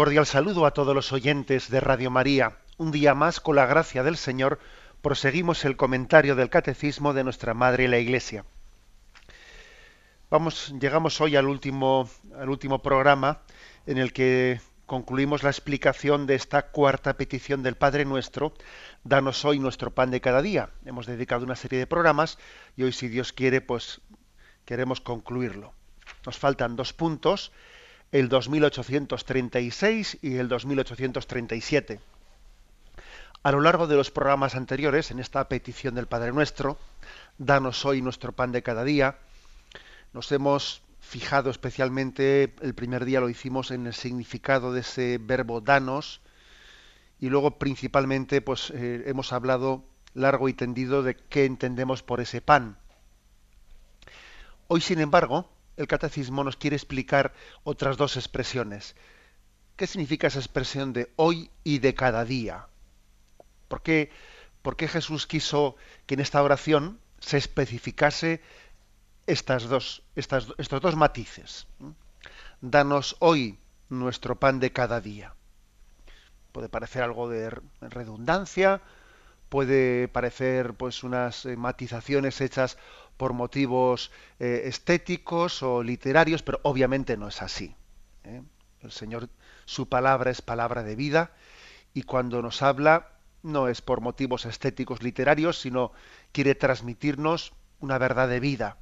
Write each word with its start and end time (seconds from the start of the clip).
Cordial 0.00 0.24
saludo 0.24 0.64
a 0.64 0.70
todos 0.70 0.94
los 0.94 1.12
oyentes 1.12 1.68
de 1.68 1.78
Radio 1.78 2.10
María. 2.10 2.56
Un 2.78 2.90
día 2.90 3.14
más, 3.14 3.38
con 3.38 3.54
la 3.54 3.66
gracia 3.66 4.02
del 4.02 4.16
Señor, 4.16 4.58
proseguimos 5.02 5.66
el 5.66 5.76
comentario 5.76 6.36
del 6.36 6.48
Catecismo 6.48 7.12
de 7.12 7.22
nuestra 7.22 7.52
Madre 7.52 7.86
la 7.86 7.98
Iglesia. 7.98 8.46
Vamos, 10.30 10.72
llegamos 10.80 11.20
hoy 11.20 11.36
al 11.36 11.48
último, 11.48 12.08
al 12.34 12.48
último 12.48 12.80
programa 12.80 13.42
en 13.84 13.98
el 13.98 14.14
que 14.14 14.62
concluimos 14.86 15.42
la 15.42 15.50
explicación 15.50 16.26
de 16.26 16.36
esta 16.36 16.70
cuarta 16.70 17.18
petición 17.18 17.62
del 17.62 17.74
Padre 17.74 18.06
Nuestro, 18.06 18.54
danos 19.04 19.44
hoy 19.44 19.58
nuestro 19.58 19.90
pan 19.90 20.10
de 20.10 20.22
cada 20.22 20.40
día. 20.40 20.70
Hemos 20.86 21.04
dedicado 21.04 21.44
una 21.44 21.56
serie 21.56 21.78
de 21.78 21.86
programas 21.86 22.38
y 22.74 22.84
hoy, 22.84 22.92
si 22.92 23.08
Dios 23.08 23.34
quiere, 23.34 23.60
pues 23.60 24.00
queremos 24.64 25.02
concluirlo. 25.02 25.74
Nos 26.24 26.38
faltan 26.38 26.74
dos 26.74 26.94
puntos 26.94 27.52
el 28.12 28.28
2836 28.28 30.18
y 30.22 30.36
el 30.36 30.48
2837. 30.48 32.00
A 33.42 33.52
lo 33.52 33.60
largo 33.60 33.86
de 33.86 33.96
los 33.96 34.10
programas 34.10 34.54
anteriores, 34.54 35.10
en 35.10 35.18
esta 35.18 35.48
petición 35.48 35.94
del 35.94 36.06
Padre 36.06 36.32
Nuestro, 36.32 36.78
danos 37.38 37.84
hoy 37.86 38.02
nuestro 38.02 38.32
pan 38.32 38.52
de 38.52 38.62
cada 38.62 38.84
día, 38.84 39.18
nos 40.12 40.30
hemos 40.32 40.82
fijado 41.00 41.50
especialmente, 41.50 42.54
el 42.60 42.74
primer 42.74 43.04
día 43.04 43.20
lo 43.20 43.30
hicimos 43.30 43.70
en 43.70 43.86
el 43.86 43.94
significado 43.94 44.72
de 44.72 44.80
ese 44.80 45.18
verbo 45.18 45.60
danos, 45.60 46.20
y 47.18 47.28
luego 47.28 47.58
principalmente 47.58 48.42
pues 48.42 48.70
eh, 48.70 49.04
hemos 49.06 49.32
hablado 49.32 49.84
largo 50.14 50.48
y 50.48 50.54
tendido 50.54 51.02
de 51.02 51.16
qué 51.16 51.44
entendemos 51.44 52.02
por 52.02 52.20
ese 52.20 52.40
pan. 52.40 52.76
Hoy, 54.68 54.80
sin 54.80 55.00
embargo, 55.00 55.50
el 55.80 55.86
catecismo 55.86 56.44
nos 56.44 56.56
quiere 56.56 56.76
explicar 56.76 57.32
otras 57.64 57.96
dos 57.96 58.18
expresiones. 58.18 58.94
¿Qué 59.76 59.86
significa 59.86 60.26
esa 60.26 60.38
expresión 60.38 60.92
de 60.92 61.10
hoy 61.16 61.50
y 61.64 61.78
de 61.78 61.94
cada 61.94 62.26
día? 62.26 62.66
¿Por 63.68 63.80
qué, 63.80 64.10
Jesús 64.88 65.26
quiso 65.26 65.76
que 66.04 66.14
en 66.14 66.20
esta 66.20 66.42
oración 66.42 67.00
se 67.18 67.38
especificase 67.38 68.42
estas 69.26 69.64
dos, 69.64 70.02
estos 70.16 70.80
dos 70.82 70.96
matices? 70.96 71.66
Danos 72.60 73.16
hoy 73.20 73.58
nuestro 73.88 74.38
pan 74.38 74.60
de 74.60 74.72
cada 74.72 75.00
día. 75.00 75.34
Puede 76.52 76.68
parecer 76.68 77.02
algo 77.02 77.30
de 77.30 77.48
redundancia, 77.80 78.82
puede 79.48 80.08
parecer 80.08 80.74
pues 80.74 81.04
unas 81.04 81.46
eh, 81.46 81.56
matizaciones 81.56 82.42
hechas 82.42 82.76
por 83.20 83.34
motivos 83.34 84.10
eh, 84.38 84.62
estéticos 84.64 85.62
o 85.62 85.82
literarios, 85.82 86.42
pero 86.42 86.58
obviamente 86.62 87.18
no 87.18 87.28
es 87.28 87.42
así. 87.42 87.76
¿eh? 88.24 88.40
El 88.80 88.92
Señor, 88.92 89.28
su 89.66 89.90
palabra 89.90 90.30
es 90.30 90.40
palabra 90.40 90.82
de 90.82 90.96
vida 90.96 91.32
y 91.92 92.04
cuando 92.04 92.40
nos 92.40 92.62
habla 92.62 93.08
no 93.42 93.68
es 93.68 93.82
por 93.82 94.00
motivos 94.00 94.46
estéticos 94.46 95.02
literarios, 95.02 95.60
sino 95.60 95.92
quiere 96.32 96.54
transmitirnos 96.54 97.52
una 97.80 97.98
verdad 97.98 98.26
de 98.26 98.40
vida. 98.40 98.78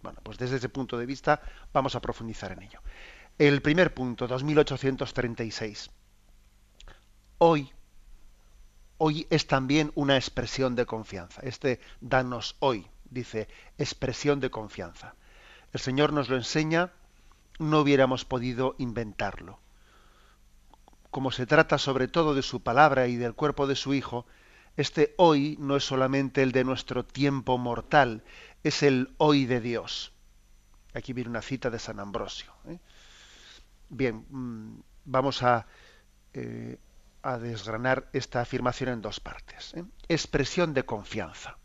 Bueno, 0.00 0.20
pues 0.22 0.38
desde 0.38 0.58
ese 0.58 0.68
punto 0.68 0.96
de 0.96 1.06
vista 1.06 1.42
vamos 1.72 1.96
a 1.96 2.00
profundizar 2.00 2.52
en 2.52 2.62
ello. 2.62 2.80
El 3.36 3.62
primer 3.62 3.94
punto, 3.94 4.28
2836. 4.28 5.90
Hoy, 7.38 7.72
hoy 8.98 9.26
es 9.28 9.48
también 9.48 9.90
una 9.96 10.14
expresión 10.14 10.76
de 10.76 10.86
confianza. 10.86 11.40
Este 11.42 11.80
danos 12.00 12.54
hoy 12.60 12.86
dice, 13.10 13.48
expresión 13.78 14.40
de 14.40 14.50
confianza. 14.50 15.14
El 15.72 15.80
Señor 15.80 16.12
nos 16.12 16.28
lo 16.28 16.36
enseña, 16.36 16.92
no 17.58 17.80
hubiéramos 17.80 18.24
podido 18.24 18.74
inventarlo. 18.78 19.58
Como 21.10 21.30
se 21.30 21.46
trata 21.46 21.78
sobre 21.78 22.08
todo 22.08 22.34
de 22.34 22.42
su 22.42 22.62
palabra 22.62 23.06
y 23.06 23.16
del 23.16 23.34
cuerpo 23.34 23.66
de 23.66 23.76
su 23.76 23.94
Hijo, 23.94 24.26
este 24.76 25.14
hoy 25.16 25.56
no 25.58 25.76
es 25.76 25.84
solamente 25.84 26.42
el 26.42 26.52
de 26.52 26.64
nuestro 26.64 27.04
tiempo 27.04 27.58
mortal, 27.58 28.22
es 28.62 28.82
el 28.82 29.14
hoy 29.18 29.46
de 29.46 29.60
Dios. 29.60 30.12
Aquí 30.94 31.12
viene 31.12 31.30
una 31.30 31.42
cita 31.42 31.70
de 31.70 31.78
San 31.78 32.00
Ambrosio. 32.00 32.52
¿eh? 32.68 32.78
Bien, 33.88 34.24
mm, 34.28 34.80
vamos 35.04 35.42
a, 35.42 35.66
eh, 36.34 36.78
a, 37.22 37.38
desgranar 37.38 38.08
esta 38.12 38.40
afirmación 38.40 38.90
en 38.90 39.02
dos 39.02 39.20
partes. 39.20 39.74
¿eh? 39.74 39.84
Expresión 40.08 40.74
de 40.74 40.84
confianza 40.84 41.58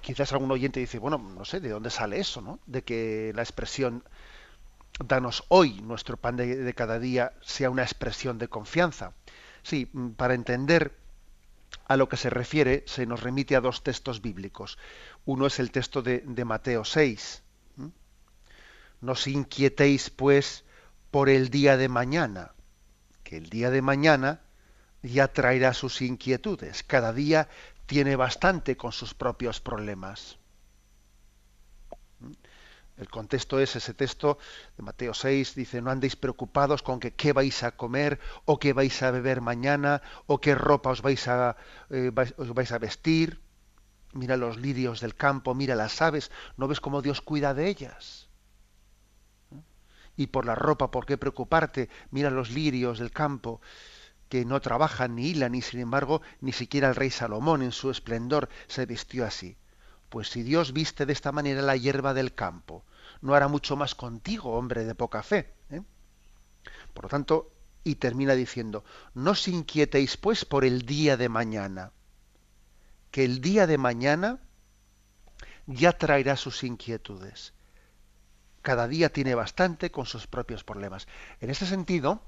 quizás 0.00 0.32
algún 0.32 0.50
oyente 0.50 0.80
dice, 0.80 0.98
bueno, 0.98 1.18
no 1.18 1.44
sé, 1.44 1.60
¿de 1.60 1.68
dónde 1.68 1.90
sale 1.90 2.18
eso, 2.18 2.40
no? 2.40 2.58
De 2.66 2.82
que 2.82 3.32
la 3.34 3.42
expresión 3.42 4.04
danos 4.98 5.44
hoy 5.48 5.80
nuestro 5.80 6.16
pan 6.16 6.36
de, 6.36 6.74
cada 6.74 6.98
día 6.98 7.32
sea 7.40 7.70
una 7.70 7.82
expresión 7.82 8.38
de 8.38 8.48
confianza. 8.48 9.12
Sí, 9.62 9.88
mm, 9.92 10.10
para 10.10 10.34
entender 10.34 10.96
a 11.86 11.96
lo 11.96 12.08
que 12.08 12.16
se 12.16 12.30
refiere, 12.30 12.84
se 12.86 13.06
nos 13.06 13.22
remite 13.22 13.56
a 13.56 13.60
dos 13.60 13.82
textos 13.82 14.22
bíblicos. 14.22 14.78
Uno 15.24 15.46
es 15.46 15.58
el 15.58 15.70
texto 15.70 16.02
de, 16.02 16.22
Mateo 16.44 16.84
6. 16.84 17.42
No 19.00 19.12
os 19.12 19.26
inquietéis, 19.26 20.10
pues, 20.10 20.64
por 21.10 21.28
el 21.28 21.50
día 21.50 21.76
de 21.76 21.88
mañana, 21.88 22.52
que 23.24 23.36
el 23.36 23.48
día 23.50 23.70
de 23.70 23.82
mañana 23.82 24.40
ya 25.02 25.28
traerá 25.28 25.74
sus 25.74 26.00
inquietudes. 26.02 26.82
Cada 26.84 27.12
día 27.12 27.48
tiene 27.92 28.16
bastante 28.16 28.74
con 28.74 28.90
sus 28.90 29.12
propios 29.12 29.60
problemas. 29.60 30.38
El 32.96 33.10
contexto 33.10 33.60
es 33.60 33.76
ese 33.76 33.92
texto 33.92 34.38
de 34.78 34.82
Mateo 34.82 35.12
6, 35.12 35.54
dice, 35.54 35.82
no 35.82 35.90
andéis 35.90 36.16
preocupados 36.16 36.82
con 36.82 37.00
qué 37.00 37.32
vais 37.34 37.62
a 37.62 37.72
comer 37.72 38.18
o 38.46 38.58
qué 38.58 38.72
vais 38.72 39.02
a 39.02 39.10
beber 39.10 39.42
mañana 39.42 40.00
o 40.26 40.40
qué 40.40 40.54
ropa 40.54 40.94
eh, 41.90 42.10
os 42.38 42.54
vais 42.54 42.72
a 42.72 42.78
vestir. 42.78 43.42
Mira 44.14 44.38
los 44.38 44.56
lirios 44.56 45.02
del 45.02 45.14
campo, 45.14 45.54
mira 45.54 45.74
las 45.74 46.00
aves, 46.00 46.30
¿no 46.56 46.68
ves 46.68 46.80
cómo 46.80 47.02
Dios 47.02 47.20
cuida 47.20 47.52
de 47.52 47.68
ellas? 47.68 48.30
Y 50.16 50.28
por 50.28 50.46
la 50.46 50.54
ropa, 50.54 50.90
¿por 50.90 51.04
qué 51.04 51.18
preocuparte? 51.18 51.90
Mira 52.10 52.30
los 52.30 52.50
lirios 52.52 52.98
del 52.98 53.10
campo 53.10 53.60
que 54.32 54.46
no 54.46 54.62
trabajan 54.62 55.14
ni 55.14 55.26
hilan, 55.26 55.54
y 55.54 55.60
sin 55.60 55.80
embargo 55.80 56.22
ni 56.40 56.54
siquiera 56.54 56.88
el 56.88 56.94
rey 56.94 57.10
Salomón 57.10 57.60
en 57.60 57.70
su 57.70 57.90
esplendor 57.90 58.48
se 58.66 58.86
vistió 58.86 59.26
así. 59.26 59.58
Pues 60.08 60.30
si 60.30 60.42
Dios 60.42 60.72
viste 60.72 61.04
de 61.04 61.12
esta 61.12 61.32
manera 61.32 61.60
la 61.60 61.76
hierba 61.76 62.14
del 62.14 62.32
campo, 62.32 62.82
no 63.20 63.34
hará 63.34 63.48
mucho 63.48 63.76
más 63.76 63.94
contigo, 63.94 64.56
hombre 64.56 64.86
de 64.86 64.94
poca 64.94 65.22
fe. 65.22 65.52
¿eh? 65.68 65.82
Por 66.94 67.04
lo 67.04 67.08
tanto, 67.10 67.52
y 67.84 67.96
termina 67.96 68.32
diciendo, 68.32 68.84
no 69.12 69.32
os 69.32 69.48
inquietéis 69.48 70.16
pues 70.16 70.46
por 70.46 70.64
el 70.64 70.86
día 70.86 71.18
de 71.18 71.28
mañana, 71.28 71.92
que 73.10 73.26
el 73.26 73.42
día 73.42 73.66
de 73.66 73.76
mañana 73.76 74.40
ya 75.66 75.92
traerá 75.92 76.36
sus 76.38 76.64
inquietudes. 76.64 77.52
Cada 78.62 78.88
día 78.88 79.12
tiene 79.12 79.34
bastante 79.34 79.90
con 79.90 80.06
sus 80.06 80.26
propios 80.26 80.64
problemas. 80.64 81.06
En 81.42 81.50
ese 81.50 81.66
sentido, 81.66 82.22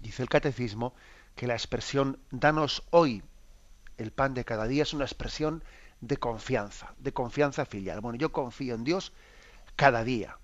dice 0.00 0.22
el 0.22 0.30
catecismo, 0.30 0.94
que 1.36 1.46
la 1.46 1.54
expresión 1.54 2.18
danos 2.30 2.82
hoy 2.90 3.22
el 3.98 4.10
pan 4.10 4.34
de 4.34 4.44
cada 4.44 4.66
día 4.66 4.82
es 4.82 4.92
una 4.92 5.04
expresión 5.04 5.62
de 6.00 6.16
confianza, 6.16 6.94
de 6.98 7.12
confianza 7.12 7.64
filial. 7.64 8.00
Bueno, 8.00 8.18
yo 8.18 8.32
confío 8.32 8.74
en 8.74 8.84
Dios 8.84 9.12
cada 9.76 10.04
día, 10.04 10.38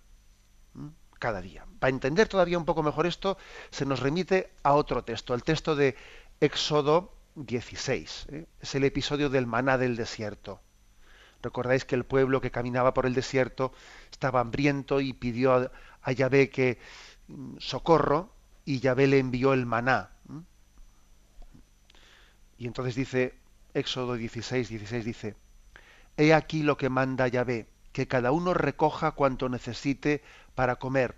cada 1.19 1.41
día. 1.41 1.67
Para 1.79 1.91
entender 1.91 2.29
todavía 2.29 2.59
un 2.59 2.65
poco 2.65 2.83
mejor 2.83 3.07
esto, 3.07 3.37
se 3.71 3.87
nos 3.87 4.01
remite 4.01 4.53
a 4.63 4.75
otro 4.75 5.05
texto, 5.05 5.35
el 5.35 5.43
texto 5.43 5.77
de 5.77 5.97
Éxodo 6.41 7.15
16. 7.35 8.27
¿eh? 8.31 8.47
Es 8.61 8.75
el 8.75 8.85
episodio 8.85 9.31
del 9.31 9.47
maná 9.47 9.79
del 9.79 9.97
desierto. 9.97 10.61
Recordáis 11.43 11.85
que 11.85 11.95
el 11.95 12.05
pueblo 12.05 12.41
que 12.41 12.51
caminaba 12.51 12.95
por 12.95 13.07
el 13.07 13.15
desierto 13.15 13.73
estaba 14.11 14.41
hambriento 14.41 15.01
y 15.01 15.13
pidió 15.13 15.55
a, 15.55 15.73
a 16.03 16.13
Yahvé 16.13 16.51
que 16.51 16.79
mm, 17.29 17.57
socorro 17.59 18.33
y 18.65 18.81
Yahvé 18.81 19.07
le 19.09 19.19
envió 19.19 19.53
el 19.53 19.67
maná. 19.67 20.11
Y 22.63 22.67
entonces 22.69 22.95
dice, 22.95 23.35
Éxodo 23.75 24.15
16, 24.15 24.69
16 24.69 25.05
dice, 25.05 25.35
He 26.17 26.33
aquí 26.33 26.63
lo 26.63 26.77
que 26.77 26.91
manda 26.91 27.27
Yahvé, 27.27 27.67
que 27.93 28.07
cada 28.07 28.31
uno 28.31 28.55
recoja 28.55 29.11
cuanto 29.11 29.49
necesite 29.49 30.23
para 30.55 30.77
comer. 30.77 31.17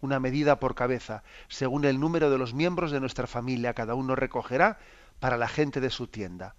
una 0.00 0.20
medida 0.20 0.60
por 0.60 0.76
cabeza, 0.76 1.24
según 1.48 1.84
el 1.84 1.98
número 1.98 2.30
de 2.30 2.38
los 2.38 2.54
miembros 2.54 2.92
de 2.92 3.00
nuestra 3.00 3.26
familia, 3.26 3.74
cada 3.74 3.96
uno 3.96 4.14
recogerá 4.14 4.78
para 5.18 5.36
la 5.36 5.48
gente 5.48 5.80
de 5.80 5.90
su 5.90 6.06
tienda. 6.06 6.54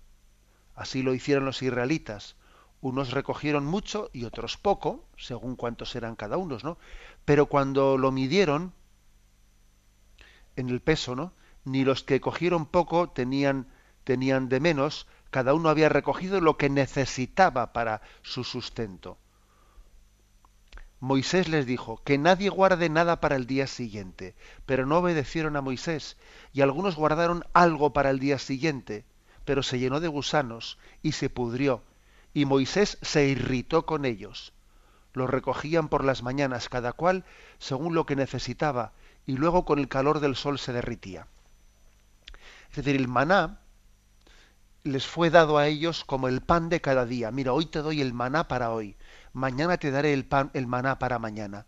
Así 0.76 1.02
lo 1.02 1.14
hicieron 1.14 1.46
los 1.46 1.62
israelitas. 1.62 2.36
Unos 2.82 3.12
recogieron 3.12 3.66
mucho 3.66 4.10
y 4.12 4.26
otros 4.26 4.58
poco, 4.58 5.08
según 5.16 5.56
cuántos 5.56 5.96
eran 5.96 6.18
cada 6.18 6.36
uno, 6.36 6.58
¿no? 6.62 6.78
Pero 7.24 7.46
cuando 7.46 7.98
lo 7.98 8.12
midieron 8.12 8.74
en 10.58 10.68
el 10.68 10.82
peso, 10.82 11.16
¿no? 11.16 11.32
Ni 11.64 11.86
los 11.86 12.04
que 12.04 12.20
cogieron 12.20 12.66
poco 12.66 13.12
tenían, 13.12 13.68
tenían 14.08 14.48
de 14.48 14.62
menos, 14.62 15.06
cada 15.32 15.54
uno 15.54 15.68
había 15.68 15.90
recogido 15.90 16.40
lo 16.40 16.56
que 16.56 16.70
necesitaba 16.70 17.74
para 17.74 18.00
su 18.22 18.46
sustento. 18.46 19.18
Moisés 21.02 21.50
les 21.50 21.66
dijo, 21.66 22.02
que 22.06 22.18
nadie 22.18 22.48
guarde 22.50 22.88
nada 22.88 23.20
para 23.20 23.36
el 23.36 23.48
día 23.48 23.68
siguiente, 23.68 24.34
pero 24.66 24.86
no 24.86 25.00
obedecieron 25.00 25.58
a 25.58 25.62
Moisés, 25.62 26.16
y 26.54 26.62
algunos 26.62 26.96
guardaron 26.96 27.44
algo 27.52 27.92
para 27.92 28.10
el 28.10 28.20
día 28.20 28.40
siguiente, 28.40 29.04
pero 29.44 29.62
se 29.62 29.78
llenó 29.78 30.00
de 30.00 30.08
gusanos 30.08 30.78
y 31.04 31.12
se 31.12 31.30
pudrió, 31.30 31.84
y 32.34 32.46
Moisés 32.46 33.00
se 33.02 33.28
irritó 33.28 33.86
con 33.86 34.06
ellos. 34.06 34.54
Lo 35.12 35.28
recogían 35.28 35.90
por 35.90 36.06
las 36.06 36.24
mañanas, 36.24 36.70
cada 36.70 36.94
cual 36.94 37.26
según 37.58 37.94
lo 37.94 38.06
que 38.06 38.16
necesitaba, 38.16 38.94
y 39.26 39.34
luego 39.34 39.66
con 39.66 39.80
el 39.80 39.90
calor 39.90 40.22
del 40.22 40.38
sol 40.38 40.60
se 40.60 40.72
derritía. 40.72 41.28
Es 42.70 42.78
decir, 42.78 42.96
el 42.96 43.10
maná 43.10 43.60
les 44.84 45.06
fue 45.06 45.30
dado 45.30 45.58
a 45.58 45.68
ellos 45.68 46.04
como 46.06 46.28
el 46.28 46.42
pan 46.42 46.70
de 46.70 46.82
cada 46.82 47.06
día. 47.06 47.32
Mira, 47.32 47.54
hoy 47.54 47.66
te 47.66 47.82
doy 47.82 48.02
el 48.02 48.14
maná 48.14 48.48
para 48.48 48.72
hoy 48.72 48.96
mañana 49.38 49.78
te 49.78 49.92
daré 49.92 50.14
el 50.14 50.26
pan, 50.26 50.50
el 50.56 50.66
maná 50.66 50.98
para 50.98 51.20
mañana. 51.20 51.68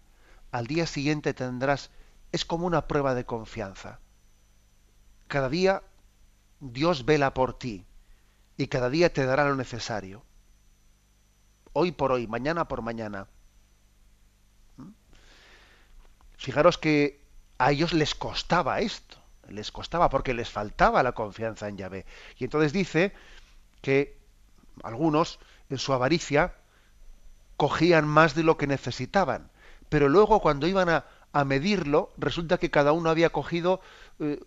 Al 0.52 0.66
día 0.66 0.88
siguiente 0.88 1.36
tendrás, 1.36 1.92
es 2.32 2.44
como 2.44 2.66
una 2.66 2.88
prueba 2.88 3.14
de 3.14 3.26
confianza. 3.26 4.00
Cada 5.28 5.50
día 5.50 5.84
Dios 6.60 7.06
vela 7.06 7.36
por 7.36 7.60
ti 7.60 7.86
y 8.58 8.68
cada 8.68 8.90
día 8.90 9.14
te 9.14 9.24
dará 9.24 9.48
lo 9.48 9.56
necesario. 9.56 10.24
Hoy 11.74 11.92
por 11.92 12.12
hoy, 12.12 12.26
mañana 12.26 12.68
por 12.68 12.82
mañana. 12.82 13.28
¿Mm? 14.78 14.90
Fijaros 16.38 16.80
que 16.80 17.22
a 17.60 17.72
ellos 17.72 17.94
les 17.94 18.16
costaba 18.16 18.80
esto, 18.80 19.18
les 19.50 19.72
costaba 19.72 20.10
porque 20.10 20.34
les 20.34 20.50
faltaba 20.50 21.04
la 21.04 21.14
confianza 21.14 21.68
en 21.68 21.78
Yahvé. 21.78 22.06
Y 22.38 22.46
entonces 22.46 22.74
dice 22.74 23.14
que 23.82 24.18
algunos, 24.84 25.40
en 25.70 25.78
su 25.78 25.94
avaricia, 25.94 26.54
cogían 27.58 28.08
más 28.08 28.36
de 28.36 28.44
lo 28.44 28.58
que 28.58 28.68
necesitaban. 28.68 29.50
Pero 29.90 30.08
luego 30.08 30.40
cuando 30.40 30.68
iban 30.68 30.90
a, 30.90 31.06
medirlo, 31.46 32.12
resulta 32.18 32.58
que 32.58 32.72
cada 32.72 32.92
uno 32.92 33.10
había 33.10 33.30
cogido, 33.30 33.82
eh, 34.20 34.40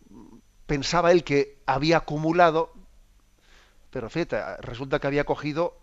pensaba 0.66 1.12
él 1.12 1.22
que 1.22 1.58
había 1.66 1.98
acumulado, 1.98 2.72
pero 3.90 4.08
fíjate, 4.10 4.56
resulta 4.58 4.98
que 4.98 5.06
había 5.06 5.24
cogido 5.24 5.81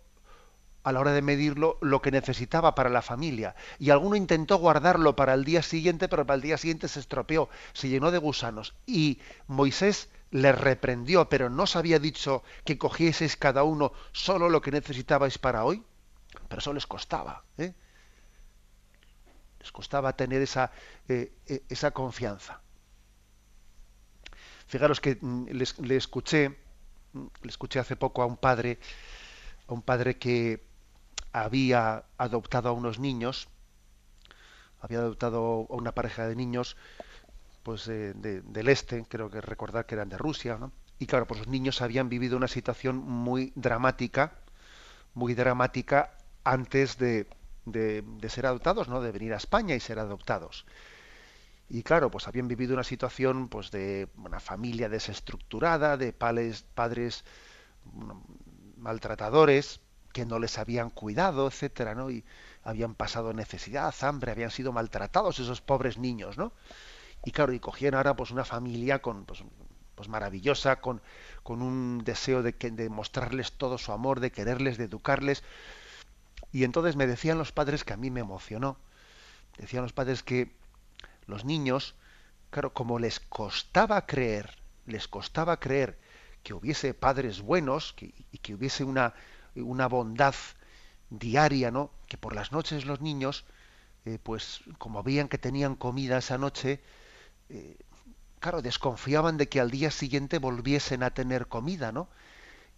a 0.83 0.91
la 0.91 0.99
hora 0.99 1.11
de 1.11 1.21
medirlo 1.21 1.77
lo 1.81 2.01
que 2.01 2.11
necesitaba 2.11 2.75
para 2.75 2.89
la 2.89 3.01
familia. 3.01 3.55
Y 3.79 3.89
alguno 3.89 4.15
intentó 4.15 4.57
guardarlo 4.57 5.15
para 5.15 5.33
el 5.33 5.45
día 5.45 5.61
siguiente, 5.61 6.07
pero 6.07 6.25
para 6.25 6.35
el 6.35 6.41
día 6.41 6.57
siguiente 6.57 6.87
se 6.87 6.99
estropeó, 6.99 7.49
se 7.73 7.89
llenó 7.89 8.11
de 8.11 8.17
gusanos. 8.17 8.75
Y 8.85 9.19
Moisés 9.47 10.09
le 10.31 10.51
reprendió, 10.51 11.29
pero 11.29 11.49
no 11.49 11.63
os 11.63 11.75
había 11.75 11.99
dicho 11.99 12.43
que 12.63 12.77
cogieseis 12.77 13.35
cada 13.35 13.63
uno 13.63 13.93
solo 14.11 14.49
lo 14.49 14.61
que 14.61 14.71
necesitabais 14.71 15.37
para 15.37 15.65
hoy 15.65 15.83
pero 16.47 16.59
eso 16.59 16.73
les 16.73 16.87
costaba. 16.87 17.43
¿eh? 17.57 17.73
Les 19.59 19.71
costaba 19.71 20.15
tener 20.15 20.41
esa, 20.41 20.71
eh, 21.07 21.33
eh, 21.45 21.63
esa 21.69 21.91
confianza. 21.91 22.61
Fijaros 24.67 25.01
que 25.01 25.17
mm, 25.19 25.47
le 25.49 25.95
escuché, 25.95 26.49
mm, 27.13 27.25
le 27.41 27.49
escuché 27.49 27.79
hace 27.79 27.95
poco 27.95 28.21
a 28.21 28.25
un 28.25 28.37
padre, 28.37 28.79
a 29.67 29.73
un 29.73 29.81
padre 29.81 30.17
que 30.17 30.68
había 31.31 32.05
adoptado 32.17 32.69
a 32.69 32.71
unos 32.71 32.99
niños, 32.99 33.47
había 34.81 34.99
adoptado 34.99 35.67
a 35.69 35.75
una 35.75 35.93
pareja 35.93 36.27
de 36.27 36.35
niños, 36.35 36.77
pues 37.63 37.85
del 37.85 38.67
este, 38.69 39.03
creo 39.07 39.29
que 39.29 39.41
recordar 39.41 39.85
que 39.85 39.95
eran 39.95 40.09
de 40.09 40.17
Rusia. 40.17 40.57
Y 40.97 41.05
claro, 41.05 41.27
pues 41.27 41.39
los 41.41 41.47
niños 41.47 41.81
habían 41.81 42.09
vivido 42.09 42.37
una 42.37 42.47
situación 42.47 42.97
muy 42.97 43.53
dramática, 43.55 44.33
muy 45.13 45.33
dramática 45.33 46.11
antes 46.43 46.97
de, 46.97 47.27
de, 47.65 48.29
ser 48.29 48.45
adoptados, 48.45 48.87
¿no? 48.87 49.01
De 49.01 49.11
venir 49.11 49.33
a 49.33 49.37
España 49.37 49.75
y 49.75 49.79
ser 49.79 49.99
adoptados. 49.99 50.65
Y 51.69 51.83
claro, 51.83 52.09
pues 52.09 52.27
habían 52.27 52.47
vivido 52.47 52.73
una 52.73 52.83
situación 52.83 53.47
pues 53.47 53.69
de 53.69 54.07
una 54.17 54.39
familia 54.39 54.89
desestructurada, 54.89 55.97
de 55.97 56.13
padres 56.13 56.65
maltratadores 58.77 59.81
que 60.13 60.25
no 60.25 60.39
les 60.39 60.57
habían 60.57 60.89
cuidado, 60.89 61.47
etcétera, 61.47 61.95
¿no? 61.95 62.09
Y 62.09 62.23
habían 62.63 62.95
pasado 62.95 63.33
necesidad, 63.33 63.93
hambre, 64.01 64.31
habían 64.31 64.51
sido 64.51 64.71
maltratados 64.71 65.39
esos 65.39 65.61
pobres 65.61 65.97
niños, 65.97 66.37
¿no? 66.37 66.51
Y 67.25 67.31
claro, 67.31 67.53
y 67.53 67.59
cogían 67.59 67.95
ahora 67.95 68.15
pues 68.15 68.31
una 68.31 68.45
familia 68.45 69.01
con 69.01 69.25
pues, 69.25 69.43
pues 69.95 70.07
maravillosa, 70.07 70.77
con, 70.77 71.01
con 71.43 71.61
un 71.61 72.03
deseo 72.03 72.41
de, 72.41 72.53
que, 72.53 72.71
de 72.71 72.89
mostrarles 72.89 73.51
todo 73.53 73.77
su 73.77 73.91
amor, 73.91 74.19
de 74.19 74.31
quererles, 74.31 74.77
de 74.77 74.85
educarles, 74.85 75.43
y 76.51 76.63
entonces 76.63 76.95
me 76.95 77.07
decían 77.07 77.37
los 77.37 77.51
padres 77.51 77.83
que 77.83 77.93
a 77.93 77.97
mí 77.97 78.09
me 78.09 78.21
emocionó. 78.21 78.77
Decían 79.57 79.83
los 79.83 79.93
padres 79.93 80.23
que 80.23 80.51
los 81.27 81.45
niños, 81.45 81.95
claro, 82.49 82.73
como 82.73 82.97
les 82.97 83.19
costaba 83.19 84.05
creer, 84.05 84.57
les 84.85 85.07
costaba 85.07 85.59
creer 85.59 85.99
que 86.43 86.53
hubiese 86.53 86.93
padres 86.93 87.41
buenos 87.41 87.93
y 87.99 88.37
que 88.39 88.55
hubiese 88.55 88.83
una, 88.83 89.13
una 89.61 89.87
bondad 89.87 90.35
diaria, 91.09 91.71
¿no? 91.71 91.91
Que 92.07 92.17
por 92.17 92.35
las 92.35 92.51
noches 92.51 92.85
los 92.85 93.01
niños, 93.01 93.45
eh, 94.05 94.19
pues 94.21 94.61
como 94.77 95.03
veían 95.03 95.27
que 95.27 95.37
tenían 95.37 95.75
comida 95.75 96.17
esa 96.17 96.37
noche, 96.37 96.81
eh, 97.49 97.77
claro, 98.39 98.61
desconfiaban 98.61 99.37
de 99.37 99.49
que 99.49 99.59
al 99.59 99.71
día 99.71 99.91
siguiente 99.91 100.39
volviesen 100.39 101.03
a 101.03 101.11
tener 101.11 101.47
comida, 101.47 101.91
¿no? 101.91 102.09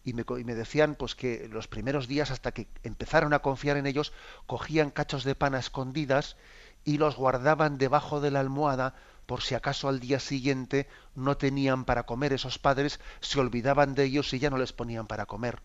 y 0.04 0.14
me, 0.14 0.56
decían 0.56 0.96
pues 0.96 1.16
que 1.16 1.48
los 1.50 1.68
primeros 1.68 2.08
días 2.08 2.32
hasta 2.32 2.52
que 2.52 2.68
empezaron 2.84 3.34
a 3.34 3.40
confiar 3.40 3.78
en 3.78 3.86
ellos 3.86 4.14
cogían 4.48 4.90
cachos 4.90 5.24
de 5.24 5.36
pan 5.36 5.54
a 5.54 5.60
escondidas 5.60 6.38
y 6.84 6.98
los 6.98 7.16
guardaban 7.16 7.78
debajo 7.78 8.20
de 8.20 8.32
la 8.32 8.40
almohada 8.40 8.96
por 9.28 9.42
si 9.42 9.54
acaso 9.54 9.88
al 9.88 10.00
día 10.00 10.20
siguiente 10.20 10.88
no 11.14 11.38
tenían 11.38 11.86
para 11.86 12.04
comer 12.04 12.34
esos 12.34 12.58
padres 12.58 13.00
se 13.20 13.40
olvidaban 13.40 13.94
de 13.94 14.06
ellos 14.06 14.34
y 14.34 14.40
ya 14.40 14.50
no 14.50 14.58
les 14.58 14.74
ponían 14.74 15.06
para 15.06 15.28
comer 15.28 15.62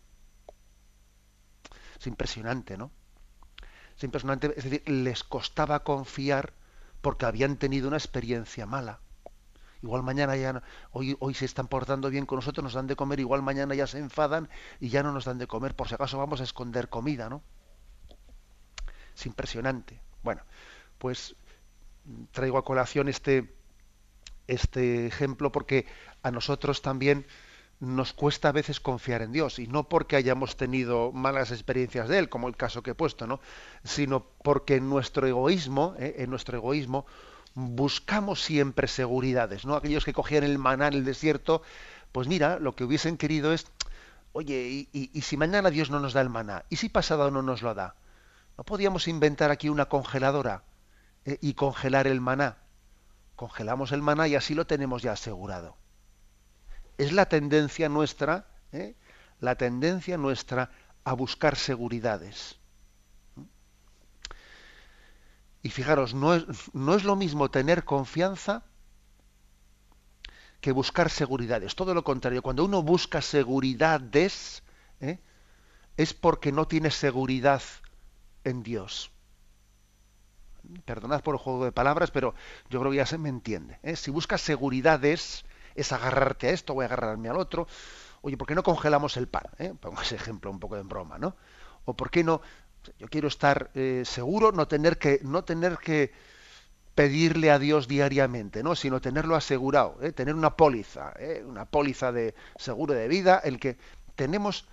es 1.98 2.06
impresionante 2.06 2.76
no 2.76 2.90
es 3.96 4.04
impresionante 4.04 4.52
es 4.56 4.64
decir 4.64 4.82
les 4.88 5.24
costaba 5.24 5.82
confiar 5.84 6.52
porque 7.00 7.26
habían 7.26 7.56
tenido 7.56 7.88
una 7.88 7.96
experiencia 7.96 8.66
mala 8.66 9.00
Igual 9.82 10.02
mañana 10.02 10.36
ya, 10.36 10.62
hoy, 10.90 11.16
hoy 11.20 11.34
se 11.34 11.44
están 11.44 11.68
portando 11.68 12.10
bien 12.10 12.26
con 12.26 12.36
nosotros, 12.36 12.64
nos 12.64 12.74
dan 12.74 12.86
de 12.86 12.96
comer, 12.96 13.20
igual 13.20 13.42
mañana 13.42 13.74
ya 13.74 13.86
se 13.86 13.98
enfadan 13.98 14.48
y 14.80 14.88
ya 14.88 15.02
no 15.02 15.12
nos 15.12 15.26
dan 15.26 15.38
de 15.38 15.46
comer, 15.46 15.76
por 15.76 15.88
si 15.88 15.94
acaso 15.94 16.18
vamos 16.18 16.40
a 16.40 16.44
esconder 16.44 16.88
comida, 16.88 17.28
¿no? 17.28 17.42
Es 19.14 19.26
impresionante. 19.26 20.00
Bueno, 20.22 20.42
pues 20.98 21.36
traigo 22.32 22.58
a 22.58 22.64
colación 22.64 23.08
este, 23.08 23.54
este 24.46 25.06
ejemplo 25.06 25.52
porque 25.52 25.86
a 26.22 26.30
nosotros 26.30 26.82
también 26.82 27.26
nos 27.78 28.12
cuesta 28.12 28.48
a 28.48 28.52
veces 28.52 28.80
confiar 28.80 29.22
en 29.22 29.32
Dios 29.32 29.58
y 29.58 29.66
no 29.66 29.88
porque 29.88 30.16
hayamos 30.16 30.56
tenido 30.56 31.12
malas 31.12 31.50
experiencias 31.50 32.08
de 32.08 32.18
él, 32.18 32.28
como 32.28 32.48
el 32.48 32.56
caso 32.56 32.82
que 32.82 32.92
he 32.92 32.94
puesto, 32.94 33.26
¿no? 33.26 33.40
sino 33.84 34.26
porque 34.42 34.76
en 34.76 34.88
nuestro 34.88 35.26
egoísmo, 35.26 35.94
¿eh? 35.98 36.16
en 36.18 36.30
nuestro 36.30 36.56
egoísmo 36.56 37.06
buscamos 37.54 38.42
siempre 38.42 38.86
seguridades, 38.86 39.64
¿no? 39.64 39.74
Aquellos 39.74 40.04
que 40.04 40.12
cogían 40.12 40.44
el 40.44 40.58
maná 40.58 40.88
en 40.88 40.94
el 40.94 41.04
desierto, 41.06 41.62
pues 42.12 42.28
mira, 42.28 42.58
lo 42.58 42.76
que 42.76 42.84
hubiesen 42.84 43.16
querido 43.16 43.52
es, 43.54 43.66
oye, 44.32 44.88
y, 44.92 45.20
si 45.22 45.38
mañana 45.38 45.70
Dios 45.70 45.88
no 45.88 45.98
nos 45.98 46.12
da 46.12 46.20
el 46.20 46.28
maná? 46.28 46.66
¿Y 46.68 46.76
si 46.76 46.90
pasado 46.90 47.30
no 47.30 47.40
nos 47.40 47.62
lo 47.62 47.72
da? 47.74 47.96
¿No 48.58 48.64
podíamos 48.64 49.08
inventar 49.08 49.50
aquí 49.50 49.70
una 49.70 49.86
congeladora 49.86 50.64
eh, 51.24 51.38
y 51.40 51.54
congelar 51.54 52.06
el 52.06 52.20
maná? 52.20 52.58
Congelamos 53.36 53.90
el 53.92 54.02
maná 54.02 54.28
y 54.28 54.34
así 54.34 54.54
lo 54.54 54.66
tenemos 54.66 55.00
ya 55.00 55.12
asegurado. 55.12 55.78
Es 56.98 57.12
la 57.12 57.28
tendencia 57.28 57.88
nuestra, 57.88 58.46
¿eh? 58.72 58.94
la 59.40 59.56
tendencia 59.56 60.16
nuestra 60.16 60.70
a 61.04 61.12
buscar 61.12 61.56
seguridades. 61.56 62.56
Y 65.62 65.70
fijaros, 65.70 66.14
no 66.14 66.34
es, 66.34 66.44
no 66.74 66.94
es 66.94 67.04
lo 67.04 67.16
mismo 67.16 67.50
tener 67.50 67.84
confianza 67.84 68.64
que 70.60 70.72
buscar 70.72 71.10
seguridades. 71.10 71.74
Todo 71.74 71.94
lo 71.94 72.04
contrario, 72.04 72.42
cuando 72.42 72.64
uno 72.64 72.82
busca 72.82 73.20
seguridades, 73.20 74.62
¿eh? 75.00 75.18
es 75.96 76.14
porque 76.14 76.52
no 76.52 76.66
tiene 76.66 76.90
seguridad 76.90 77.62
en 78.44 78.62
Dios. 78.62 79.10
Perdonad 80.84 81.22
por 81.22 81.34
el 81.34 81.40
juego 81.40 81.64
de 81.64 81.72
palabras, 81.72 82.10
pero 82.10 82.34
yo 82.68 82.80
creo 82.80 82.90
que 82.90 82.98
ya 82.98 83.06
se 83.06 83.18
me 83.18 83.28
entiende. 83.28 83.78
¿eh? 83.82 83.96
Si 83.96 84.10
buscas 84.10 84.40
seguridades, 84.40 85.44
es 85.76 85.92
agarrarte 85.92 86.48
a 86.48 86.50
esto, 86.50 86.74
voy 86.74 86.84
a 86.84 86.86
agarrarme 86.86 87.28
al 87.28 87.36
otro. 87.36 87.66
Oye, 88.22 88.36
¿por 88.36 88.46
qué 88.46 88.54
no 88.54 88.62
congelamos 88.62 89.16
el 89.16 89.28
pan? 89.28 89.44
¿Eh? 89.58 89.72
Pongo 89.78 90.00
ese 90.02 90.16
ejemplo 90.16 90.50
un 90.50 90.58
poco 90.58 90.76
en 90.76 90.88
broma, 90.88 91.18
¿no? 91.18 91.36
O 91.84 91.94
¿por 91.94 92.10
qué 92.10 92.24
no? 92.24 92.40
Yo 92.98 93.08
quiero 93.08 93.28
estar 93.28 93.70
eh, 93.74 94.02
seguro, 94.04 94.52
no 94.52 94.68
tener 94.68 94.98
que, 94.98 95.20
no 95.22 95.44
tener 95.44 95.78
que 95.78 96.12
pedirle 96.96 97.50
a 97.50 97.58
Dios 97.58 97.88
diariamente, 97.88 98.62
¿no? 98.62 98.74
Sino 98.74 99.00
tenerlo 99.00 99.36
asegurado, 99.36 99.98
¿eh? 100.00 100.12
tener 100.12 100.34
una 100.34 100.56
póliza, 100.56 101.12
¿eh? 101.18 101.44
una 101.46 101.66
póliza 101.66 102.10
de 102.10 102.34
seguro 102.56 102.94
de 102.94 103.06
vida, 103.06 103.40
el 103.44 103.60
que 103.60 103.76
tenemos 104.14 104.66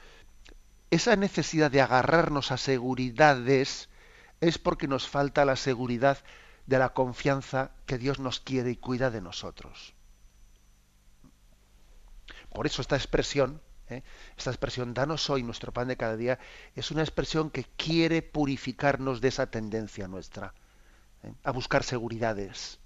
esa 0.89 1.15
necesidad 1.17 1.69
de 1.69 1.81
agarrarnos 1.81 2.51
a 2.51 2.57
seguridades 2.57 3.89
es 4.39 4.57
porque 4.57 4.87
nos 4.87 5.07
falta 5.07 5.43
la 5.43 5.57
seguridad 5.57 6.17
de 6.65 6.79
la 6.79 6.93
confianza 6.93 7.71
que 7.85 7.97
Dios 7.97 8.19
nos 8.19 8.39
quiere 8.39 8.71
y 8.71 8.77
cuida 8.77 9.11
de 9.11 9.19
nosotros. 9.19 9.93
Por 12.53 12.67
eso 12.67 12.81
esta 12.81 12.95
expresión, 12.95 13.61
¿eh? 13.89 14.03
esta 14.37 14.51
expresión, 14.51 14.93
danos 14.93 15.29
hoy 15.29 15.43
nuestro 15.43 15.71
pan 15.73 15.87
de 15.87 15.97
cada 15.97 16.15
día, 16.15 16.39
es 16.75 16.91
una 16.91 17.01
expresión 17.01 17.49
que 17.49 17.63
quiere 17.63 18.21
purificarnos 18.21 19.21
de 19.21 19.29
esa 19.29 19.47
tendencia 19.49 20.07
nuestra, 20.07 20.53
¿eh? 21.23 21.33
a 21.43 21.51
buscar 21.51 21.83
seguridades. 21.83 22.79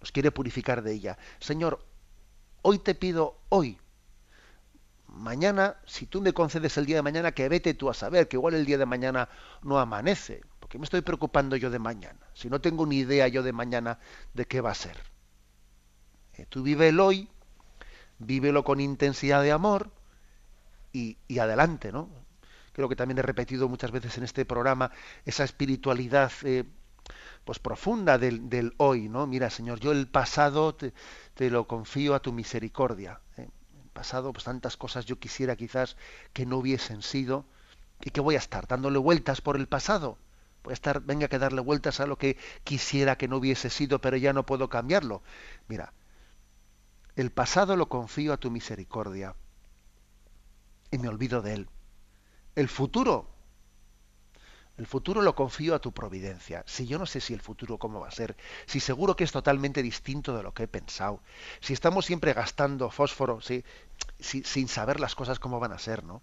Nos 0.00 0.12
quiere 0.12 0.30
purificar 0.30 0.82
de 0.82 0.92
ella. 0.92 1.18
Señor, 1.40 1.84
hoy 2.62 2.78
te 2.78 2.94
pido, 2.94 3.38
hoy, 3.48 3.78
mañana, 5.08 5.76
si 5.86 6.06
tú 6.06 6.20
me 6.22 6.32
concedes 6.32 6.76
el 6.76 6.86
día 6.86 6.96
de 6.96 7.02
mañana, 7.02 7.32
que 7.32 7.48
vete 7.48 7.74
tú 7.74 7.90
a 7.90 7.94
saber, 7.94 8.28
que 8.28 8.36
igual 8.36 8.54
el 8.54 8.64
día 8.64 8.78
de 8.78 8.86
mañana 8.86 9.28
no 9.62 9.78
amanece. 9.78 10.42
porque 10.60 10.78
me 10.78 10.84
estoy 10.84 11.02
preocupando 11.02 11.56
yo 11.56 11.70
de 11.70 11.78
mañana? 11.78 12.20
Si 12.34 12.48
no 12.48 12.60
tengo 12.60 12.86
ni 12.86 12.98
idea 12.98 13.28
yo 13.28 13.42
de 13.42 13.52
mañana 13.52 13.98
de 14.34 14.46
qué 14.46 14.60
va 14.60 14.70
a 14.70 14.74
ser. 14.74 14.96
Eh, 16.34 16.46
tú 16.48 16.62
vive 16.62 16.88
el 16.88 16.98
hoy, 16.98 17.28
vívelo 18.26 18.64
con 18.64 18.80
intensidad 18.80 19.42
de 19.42 19.52
amor 19.52 19.90
y, 20.92 21.16
adelante, 21.38 21.92
¿no? 21.92 22.08
Creo 22.72 22.88
que 22.88 22.96
también 22.96 23.18
he 23.18 23.22
repetido 23.22 23.68
muchas 23.68 23.90
veces 23.90 24.16
en 24.18 24.24
este 24.24 24.44
programa 24.44 24.90
esa 25.26 25.44
espiritualidad 25.44 26.32
eh, 26.42 26.64
pues 27.44 27.58
profunda 27.58 28.18
del, 28.18 28.74
hoy, 28.78 29.08
¿no? 29.08 29.26
Mira, 29.26 29.50
Señor, 29.50 29.80
yo 29.80 29.92
el 29.92 30.06
pasado 30.06 30.74
te, 30.74 30.92
lo 31.50 31.66
confío 31.66 32.14
a 32.14 32.20
tu 32.20 32.32
misericordia. 32.32 33.20
¿eh? 33.36 33.48
El 33.82 33.90
pasado, 33.92 34.32
pues 34.32 34.44
tantas 34.44 34.76
cosas 34.76 35.04
yo 35.04 35.18
quisiera 35.18 35.56
quizás 35.56 35.96
que 36.32 36.46
no 36.46 36.58
hubiesen 36.58 37.02
sido 37.02 37.44
y 38.00 38.10
que 38.10 38.20
voy 38.20 38.36
a 38.36 38.38
estar 38.38 38.66
dándole 38.66 38.98
vueltas 38.98 39.40
por 39.40 39.56
el 39.56 39.66
pasado. 39.66 40.18
Voy 40.62 40.72
a 40.72 40.74
estar, 40.74 41.00
venga 41.00 41.28
que 41.28 41.38
darle 41.38 41.60
vueltas 41.60 42.00
a 42.00 42.06
lo 42.06 42.16
que 42.16 42.36
quisiera 42.64 43.16
que 43.16 43.28
no 43.28 43.38
hubiese 43.38 43.68
sido, 43.70 44.00
pero 44.00 44.16
ya 44.16 44.32
no 44.32 44.46
puedo 44.46 44.68
cambiarlo. 44.68 45.22
Mira, 45.68 45.92
el 47.16 47.30
pasado 47.30 47.76
lo 47.76 47.88
confío 47.88 48.32
a 48.32 48.38
tu 48.38 48.50
misericordia 48.50 49.34
y 50.90 50.98
me 50.98 51.08
olvido 51.08 51.42
de 51.42 51.54
él. 51.54 51.68
El 52.54 52.68
futuro, 52.68 53.28
el 54.78 54.86
futuro 54.86 55.20
lo 55.20 55.34
confío 55.34 55.74
a 55.74 55.78
tu 55.78 55.92
providencia. 55.92 56.64
Si 56.66 56.86
yo 56.86 56.98
no 56.98 57.06
sé 57.06 57.20
si 57.20 57.34
el 57.34 57.40
futuro 57.40 57.78
cómo 57.78 58.00
va 58.00 58.08
a 58.08 58.12
ser, 58.12 58.36
si 58.66 58.80
seguro 58.80 59.14
que 59.14 59.24
es 59.24 59.32
totalmente 59.32 59.82
distinto 59.82 60.36
de 60.36 60.42
lo 60.42 60.54
que 60.54 60.64
he 60.64 60.68
pensado, 60.68 61.20
si 61.60 61.74
estamos 61.74 62.06
siempre 62.06 62.32
gastando 62.32 62.90
fósforo, 62.90 63.40
¿sí? 63.40 63.64
sin 64.18 64.68
saber 64.68 65.00
las 65.00 65.14
cosas 65.14 65.38
cómo 65.38 65.60
van 65.60 65.72
a 65.72 65.78
ser, 65.78 66.04
¿no? 66.04 66.22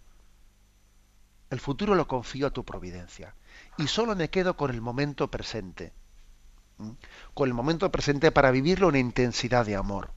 El 1.51 1.59
futuro 1.59 1.95
lo 1.95 2.07
confío 2.07 2.47
a 2.47 2.51
tu 2.51 2.63
providencia. 2.63 3.33
Y 3.77 3.87
solo 3.87 4.15
me 4.15 4.29
quedo 4.29 4.55
con 4.55 4.69
el 4.69 4.81
momento 4.81 5.31
presente. 5.31 5.93
Con 7.33 7.47
el 7.47 7.55
momento 7.55 7.91
presente 7.91 8.31
para 8.31 8.51
vivirlo 8.51 8.89
en 8.89 8.97
intensidad 8.97 9.65
de 9.65 9.75
amor 9.75 10.13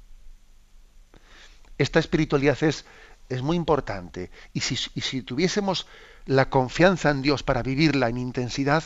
esta 1.82 1.98
espiritualidad 1.98 2.62
es, 2.62 2.84
es 3.28 3.42
muy 3.42 3.56
importante. 3.56 4.30
Y 4.52 4.60
si, 4.60 4.76
si 4.76 5.22
tuviésemos 5.22 5.86
la 6.26 6.48
confianza 6.48 7.10
en 7.10 7.22
Dios 7.22 7.42
para 7.42 7.62
vivirla 7.62 8.08
en 8.08 8.18
intensidad, 8.18 8.84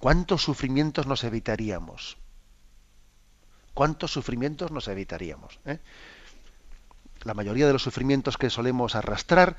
¿cuántos 0.00 0.42
sufrimientos 0.42 1.06
nos 1.06 1.24
evitaríamos? 1.24 2.18
¿Cuántos 3.74 4.12
sufrimientos 4.12 4.70
nos 4.72 4.88
evitaríamos? 4.88 5.60
Eh? 5.64 5.78
La 7.22 7.34
mayoría 7.34 7.66
de 7.66 7.72
los 7.72 7.82
sufrimientos 7.82 8.36
que 8.36 8.50
solemos 8.50 8.94
arrastrar 8.94 9.56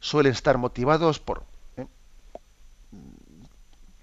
suelen 0.00 0.32
estar 0.32 0.58
motivados 0.58 1.18
por 1.18 1.44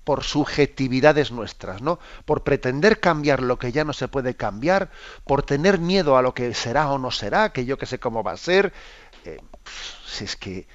por 0.05 0.24
subjetividades 0.24 1.31
nuestras, 1.31 1.81
¿no? 1.81 2.00
Por 2.24 2.43
pretender 2.43 3.01
cambiar 3.01 3.41
lo 3.41 3.59
que 3.59 3.74
ya 3.74 3.83
no 3.83 3.91
se 3.91 4.07
puede 4.07 4.35
cambiar, 4.35 4.89
por 5.25 5.43
tener 5.43 5.79
miedo 5.79 6.15
a 6.15 6.21
lo 6.21 6.33
que 6.33 6.53
será 6.53 6.89
o 6.91 6.97
no 6.97 7.12
será, 7.12 7.51
que 7.51 7.65
yo 7.65 7.77
que 7.77 7.88
sé 7.88 8.00
cómo 8.00 8.24
va 8.24 8.31
a 8.31 8.38
ser. 8.38 8.71
Eh, 9.25 9.39
si 10.05 10.24
es 10.24 10.35
que 10.38 10.67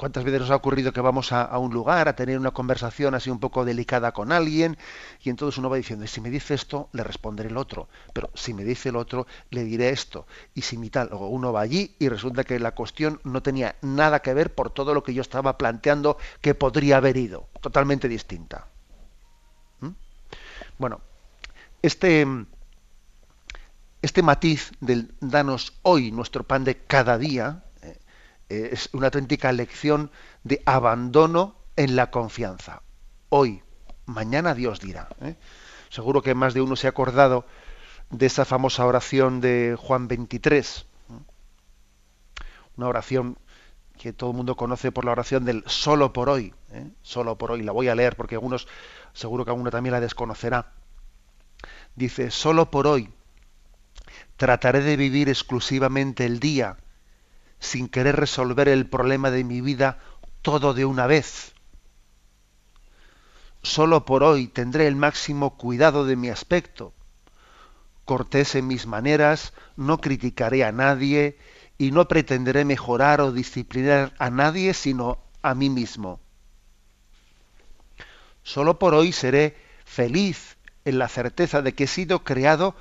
¿Cuántas 0.00 0.24
veces 0.24 0.40
nos 0.40 0.50
ha 0.50 0.56
ocurrido 0.56 0.94
que 0.94 1.02
vamos 1.02 1.30
a, 1.30 1.58
un 1.58 1.74
lugar 1.74 2.08
a 2.08 2.16
tener 2.16 2.38
una 2.38 2.52
conversación 2.52 3.14
así 3.14 3.28
un 3.28 3.38
poco 3.38 3.66
delicada 3.66 4.12
con 4.12 4.32
alguien 4.32 4.78
y 5.22 5.28
entonces 5.28 5.58
uno 5.58 5.68
va 5.68 5.76
diciendo, 5.76 6.06
si 6.06 6.22
me 6.22 6.30
dice 6.30 6.54
esto, 6.54 6.88
le 6.92 7.04
responderé 7.04 7.50
el 7.50 7.58
otro, 7.58 7.86
pero 8.14 8.30
si 8.32 8.54
me 8.54 8.64
dice 8.64 8.88
el 8.88 8.96
otro, 8.96 9.26
le 9.50 9.62
diré 9.62 9.90
esto, 9.90 10.26
y 10.54 10.62
si 10.62 10.78
mi 10.78 10.88
tal, 10.88 11.10
uno 11.12 11.52
va 11.52 11.60
allí 11.60 11.96
y 11.98 12.08
resulta 12.08 12.44
que 12.44 12.58
la 12.58 12.70
cuestión 12.70 13.20
no 13.24 13.42
tenía 13.42 13.76
nada 13.82 14.22
que 14.22 14.32
ver 14.32 14.54
por 14.54 14.70
todo 14.70 14.94
lo 14.94 15.02
que 15.02 15.12
yo 15.12 15.20
estaba 15.20 15.58
planteando 15.58 16.16
que 16.40 16.54
podría 16.54 16.96
haber 16.96 17.18
ido, 17.18 17.48
totalmente 17.60 18.08
distinta. 18.08 18.68
¿Mm? 19.80 19.90
Bueno, 20.78 21.02
este, 21.82 22.26
este 24.00 24.22
matiz 24.22 24.72
del 24.80 25.12
danos 25.20 25.74
hoy 25.82 26.10
nuestro 26.10 26.44
pan 26.44 26.64
de 26.64 26.78
cada 26.78 27.18
día, 27.18 27.64
es 28.50 28.90
una 28.92 29.06
auténtica 29.06 29.52
lección 29.52 30.10
de 30.42 30.62
abandono 30.66 31.54
en 31.76 31.94
la 31.94 32.10
confianza. 32.10 32.82
Hoy, 33.28 33.62
mañana 34.06 34.54
Dios 34.54 34.80
dirá. 34.80 35.08
¿eh? 35.20 35.36
Seguro 35.88 36.20
que 36.20 36.34
más 36.34 36.52
de 36.52 36.60
uno 36.60 36.74
se 36.74 36.88
ha 36.88 36.90
acordado 36.90 37.46
de 38.10 38.26
esa 38.26 38.44
famosa 38.44 38.84
oración 38.84 39.40
de 39.40 39.76
Juan 39.78 40.08
23. 40.08 40.84
Una 42.76 42.88
oración 42.88 43.38
que 43.96 44.12
todo 44.12 44.30
el 44.30 44.36
mundo 44.36 44.56
conoce 44.56 44.90
por 44.90 45.04
la 45.04 45.12
oración 45.12 45.44
del 45.44 45.62
solo 45.66 46.12
por 46.12 46.28
hoy. 46.28 46.52
¿eh? 46.72 46.90
Solo 47.02 47.38
por 47.38 47.52
hoy. 47.52 47.62
La 47.62 47.72
voy 47.72 47.88
a 47.88 47.94
leer 47.94 48.16
porque 48.16 48.34
algunos, 48.34 48.66
seguro 49.12 49.44
que 49.44 49.50
alguno 49.52 49.70
también 49.70 49.92
la 49.92 50.00
desconocerá. 50.00 50.72
Dice, 51.94 52.30
solo 52.30 52.70
por 52.70 52.86
hoy 52.86 53.10
trataré 54.36 54.80
de 54.80 54.96
vivir 54.96 55.28
exclusivamente 55.28 56.24
el 56.24 56.40
día 56.40 56.78
sin 57.60 57.88
querer 57.88 58.16
resolver 58.16 58.68
el 58.68 58.86
problema 58.86 59.30
de 59.30 59.44
mi 59.44 59.60
vida 59.60 59.98
todo 60.42 60.74
de 60.74 60.84
una 60.84 61.06
vez. 61.06 61.52
Solo 63.62 64.06
por 64.06 64.22
hoy 64.22 64.48
tendré 64.48 64.86
el 64.86 64.96
máximo 64.96 65.56
cuidado 65.56 66.06
de 66.06 66.16
mi 66.16 66.30
aspecto. 66.30 66.94
Cortés 68.06 68.54
en 68.54 68.66
mis 68.66 68.86
maneras, 68.86 69.52
no 69.76 70.00
criticaré 70.00 70.64
a 70.64 70.72
nadie 70.72 71.38
y 71.76 71.92
no 71.92 72.08
pretenderé 72.08 72.64
mejorar 72.64 73.20
o 73.20 73.32
disciplinar 73.32 74.14
a 74.18 74.30
nadie 74.30 74.74
sino 74.74 75.18
a 75.42 75.54
mí 75.54 75.68
mismo. 75.68 76.20
Solo 78.42 78.78
por 78.78 78.94
hoy 78.94 79.12
seré 79.12 79.56
feliz 79.84 80.56
en 80.84 80.98
la 80.98 81.08
certeza 81.08 81.62
de 81.62 81.74
que 81.74 81.84
he 81.84 81.86
sido 81.86 82.24
creado 82.24 82.74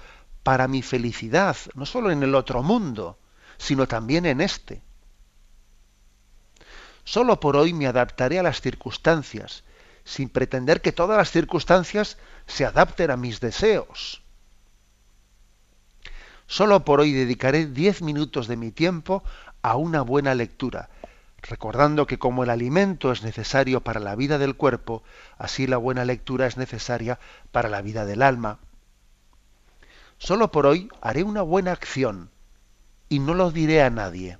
para 0.43 0.67
mi 0.67 0.81
felicidad, 0.81 1.57
no 1.75 1.85
solo 1.85 2.11
en 2.11 2.23
el 2.23 2.33
otro 2.33 2.63
mundo, 2.63 3.17
sino 3.59 3.87
también 3.87 4.25
en 4.25 4.41
este. 4.41 4.81
Solo 7.03 7.39
por 7.39 7.55
hoy 7.55 7.73
me 7.73 7.85
adaptaré 7.85 8.39
a 8.39 8.43
las 8.43 8.61
circunstancias, 8.61 9.63
sin 10.03 10.29
pretender 10.29 10.81
que 10.81 10.91
todas 10.91 11.17
las 11.17 11.29
circunstancias 11.29 12.17
se 12.47 12.65
adapten 12.65 13.11
a 13.11 13.17
mis 13.17 13.39
deseos. 13.39 14.23
Solo 16.47 16.83
por 16.83 16.99
hoy 16.99 17.11
dedicaré 17.11 17.67
diez 17.67 18.01
minutos 18.01 18.47
de 18.47 18.57
mi 18.57 18.71
tiempo 18.71 19.23
a 19.61 19.75
una 19.75 20.01
buena 20.01 20.33
lectura, 20.33 20.89
recordando 21.41 22.07
que 22.07 22.17
como 22.17 22.43
el 22.43 22.49
alimento 22.49 23.11
es 23.11 23.21
necesario 23.21 23.81
para 23.81 23.99
la 23.99 24.15
vida 24.15 24.37
del 24.37 24.55
cuerpo, 24.55 25.03
así 25.37 25.67
la 25.67 25.77
buena 25.77 26.05
lectura 26.05 26.47
es 26.47 26.57
necesaria 26.57 27.19
para 27.51 27.69
la 27.69 27.81
vida 27.81 28.05
del 28.05 28.23
alma. 28.23 28.57
Solo 30.17 30.51
por 30.51 30.65
hoy 30.65 30.89
haré 31.01 31.23
una 31.23 31.41
buena 31.43 31.71
acción, 31.71 32.31
y 33.09 33.19
no 33.19 33.33
lo 33.33 33.51
diré 33.51 33.81
a 33.81 33.89
nadie. 33.89 34.37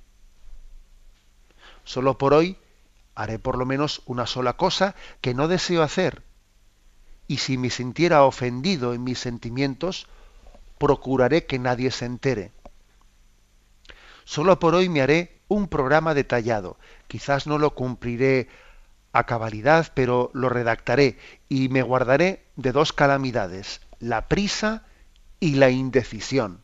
Solo 1.84 2.16
por 2.18 2.32
hoy 2.34 2.56
haré 3.14 3.38
por 3.38 3.58
lo 3.58 3.66
menos 3.66 4.02
una 4.06 4.26
sola 4.26 4.54
cosa 4.54 4.94
que 5.20 5.34
no 5.34 5.48
deseo 5.48 5.82
hacer. 5.82 6.22
Y 7.26 7.38
si 7.38 7.58
me 7.58 7.70
sintiera 7.70 8.24
ofendido 8.24 8.94
en 8.94 9.04
mis 9.04 9.18
sentimientos, 9.18 10.06
procuraré 10.78 11.46
que 11.46 11.58
nadie 11.58 11.90
se 11.90 12.06
entere. 12.06 12.52
Solo 14.24 14.58
por 14.58 14.74
hoy 14.74 14.88
me 14.88 15.02
haré 15.02 15.40
un 15.48 15.68
programa 15.68 16.14
detallado. 16.14 16.78
Quizás 17.08 17.46
no 17.46 17.58
lo 17.58 17.74
cumpliré 17.74 18.48
a 19.12 19.26
cabalidad, 19.26 19.92
pero 19.94 20.30
lo 20.32 20.48
redactaré 20.48 21.18
y 21.48 21.68
me 21.68 21.82
guardaré 21.82 22.44
de 22.56 22.72
dos 22.72 22.92
calamidades, 22.92 23.80
la 23.98 24.28
prisa 24.28 24.84
y 25.40 25.56
la 25.56 25.70
indecisión. 25.70 26.62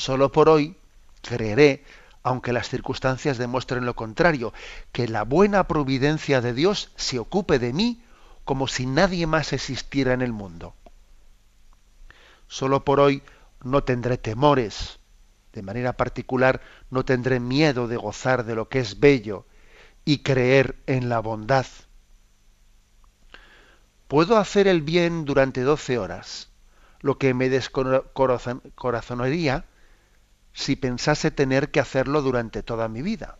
Solo 0.00 0.32
por 0.32 0.48
hoy 0.48 0.76
creeré, 1.20 1.84
aunque 2.22 2.54
las 2.54 2.70
circunstancias 2.70 3.36
demuestren 3.36 3.84
lo 3.84 3.94
contrario, 3.94 4.54
que 4.92 5.06
la 5.06 5.24
buena 5.24 5.68
providencia 5.68 6.40
de 6.40 6.54
Dios 6.54 6.90
se 6.96 7.18
ocupe 7.18 7.58
de 7.58 7.74
mí 7.74 8.02
como 8.46 8.66
si 8.66 8.86
nadie 8.86 9.26
más 9.26 9.52
existiera 9.52 10.14
en 10.14 10.22
el 10.22 10.32
mundo. 10.32 10.72
Solo 12.48 12.82
por 12.82 12.98
hoy 12.98 13.22
no 13.62 13.84
tendré 13.84 14.16
temores, 14.16 15.00
de 15.52 15.60
manera 15.60 15.98
particular 15.98 16.62
no 16.88 17.04
tendré 17.04 17.38
miedo 17.38 17.86
de 17.86 17.98
gozar 17.98 18.46
de 18.46 18.54
lo 18.54 18.70
que 18.70 18.78
es 18.78 19.00
bello 19.00 19.44
y 20.06 20.20
creer 20.20 20.76
en 20.86 21.10
la 21.10 21.20
bondad. 21.20 21.66
Puedo 24.08 24.38
hacer 24.38 24.66
el 24.66 24.80
bien 24.80 25.26
durante 25.26 25.60
doce 25.60 25.98
horas, 25.98 26.48
lo 27.02 27.18
que 27.18 27.34
me 27.34 27.50
descorazonaría 27.50 29.66
si 30.52 30.76
pensase 30.76 31.30
tener 31.30 31.70
que 31.70 31.80
hacerlo 31.80 32.22
durante 32.22 32.62
toda 32.62 32.88
mi 32.88 33.02
vida. 33.02 33.38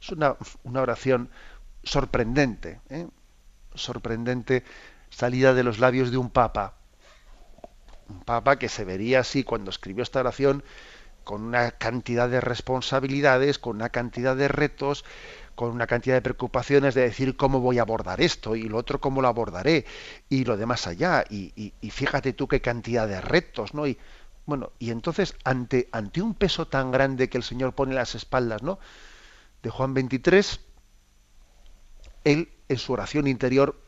Es 0.00 0.10
una, 0.10 0.36
oración 0.80 1.30
sorprendente, 1.84 2.80
¿eh? 2.90 3.06
sorprendente 3.74 4.64
salida 5.10 5.54
de 5.54 5.62
los 5.62 5.78
labios 5.78 6.10
de 6.10 6.16
un 6.16 6.30
papa. 6.30 6.74
Un 8.08 8.20
papa 8.20 8.58
que 8.58 8.68
se 8.68 8.84
vería 8.84 9.20
así 9.20 9.44
cuando 9.44 9.70
escribió 9.70 10.02
esta 10.02 10.20
oración 10.20 10.64
con 11.24 11.42
una 11.42 11.70
cantidad 11.70 12.28
de 12.28 12.40
responsabilidades, 12.40 13.60
con 13.60 13.76
una 13.76 13.90
cantidad 13.90 14.34
de 14.34 14.48
retos, 14.48 15.04
con 15.54 15.70
una 15.70 15.86
cantidad 15.86 16.16
de 16.16 16.22
preocupaciones 16.22 16.94
de 16.94 17.02
decir 17.02 17.36
cómo 17.36 17.60
voy 17.60 17.78
a 17.78 17.82
abordar 17.82 18.20
esto 18.20 18.56
y 18.56 18.62
lo 18.62 18.78
otro 18.78 19.00
cómo 19.00 19.22
lo 19.22 19.28
abordaré 19.28 19.84
y 20.28 20.44
lo 20.44 20.56
demás 20.56 20.88
allá 20.88 21.24
y, 21.30 21.52
y 21.80 21.90
fíjate 21.90 22.32
tú 22.32 22.48
qué 22.48 22.60
cantidad 22.60 23.06
de 23.06 23.20
retos, 23.20 23.72
¿no? 23.72 23.84
Bueno, 24.46 24.72
y 24.78 24.90
entonces 24.90 25.36
ante, 25.44 25.88
ante 25.92 26.22
un 26.22 26.34
peso 26.34 26.66
tan 26.66 26.90
grande 26.90 27.28
que 27.28 27.38
el 27.38 27.44
Señor 27.44 27.74
pone 27.74 27.92
en 27.92 27.96
las 27.96 28.14
espaldas, 28.14 28.62
¿no? 28.62 28.78
De 29.62 29.70
Juan 29.70 29.94
23, 29.94 30.60
él 32.24 32.48
en 32.68 32.78
su 32.78 32.92
oración 32.92 33.26
interior 33.26 33.78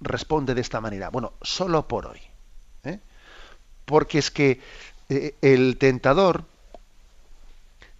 responde 0.00 0.54
de 0.54 0.60
esta 0.60 0.80
manera, 0.80 1.10
bueno, 1.10 1.34
solo 1.42 1.86
por 1.86 2.06
hoy. 2.06 2.20
¿eh? 2.84 3.00
Porque 3.84 4.18
es 4.18 4.30
que 4.30 4.60
eh, 5.08 5.36
el 5.42 5.78
tentador 5.78 6.44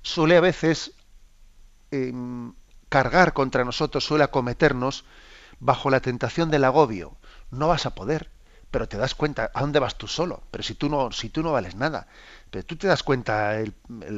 suele 0.03 0.37
a 0.37 0.41
veces 0.41 0.93
em, 1.91 2.53
cargar 2.89 3.33
contra 3.33 3.65
nosotros, 3.65 4.05
suele 4.05 4.25
acometernos 4.25 5.05
bajo 5.61 5.91
la 5.91 6.01
tentación 6.01 6.51
del 6.51 6.65
agobio. 6.65 7.17
No 7.51 7.69
vas 7.69 7.87
a 7.87 7.95
poder, 7.95 8.29
pero 8.73 8.89
te 8.89 8.97
das 8.97 9.15
cuenta 9.15 9.51
a 9.55 9.61
dónde 9.61 9.79
vas 9.79 9.97
tú 9.97 10.09
solo. 10.09 10.43
Pero 10.51 10.65
si 10.65 10.75
tú 10.75 10.89
no, 10.89 11.13
si 11.13 11.29
tú 11.29 11.43
no 11.43 11.53
vales 11.53 11.77
nada, 11.77 12.09
pero 12.51 12.65
tú 12.65 12.75
te 12.77 12.89
das 12.89 13.03
cuenta 13.03 13.61
el, 13.61 13.75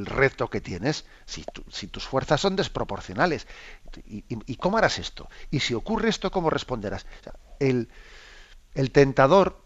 reto 0.07 0.49
que 0.49 0.61
tienes, 0.61 1.05
si, 1.27 1.45
si, 1.71 1.89
tus 1.89 2.07
fuerzas 2.07 2.41
son 2.41 2.55
desproporcionales. 2.55 3.49
Y, 4.07 4.57
cómo 4.57 4.79
harás 4.79 4.99
esto? 4.99 5.29
Y 5.51 5.61
si 5.61 5.75
ocurre 5.75 6.09
esto, 6.09 6.31
¿cómo 6.31 6.49
responderás? 6.49 7.05
el, 7.59 7.89
el 8.75 8.91
tentador 8.93 9.61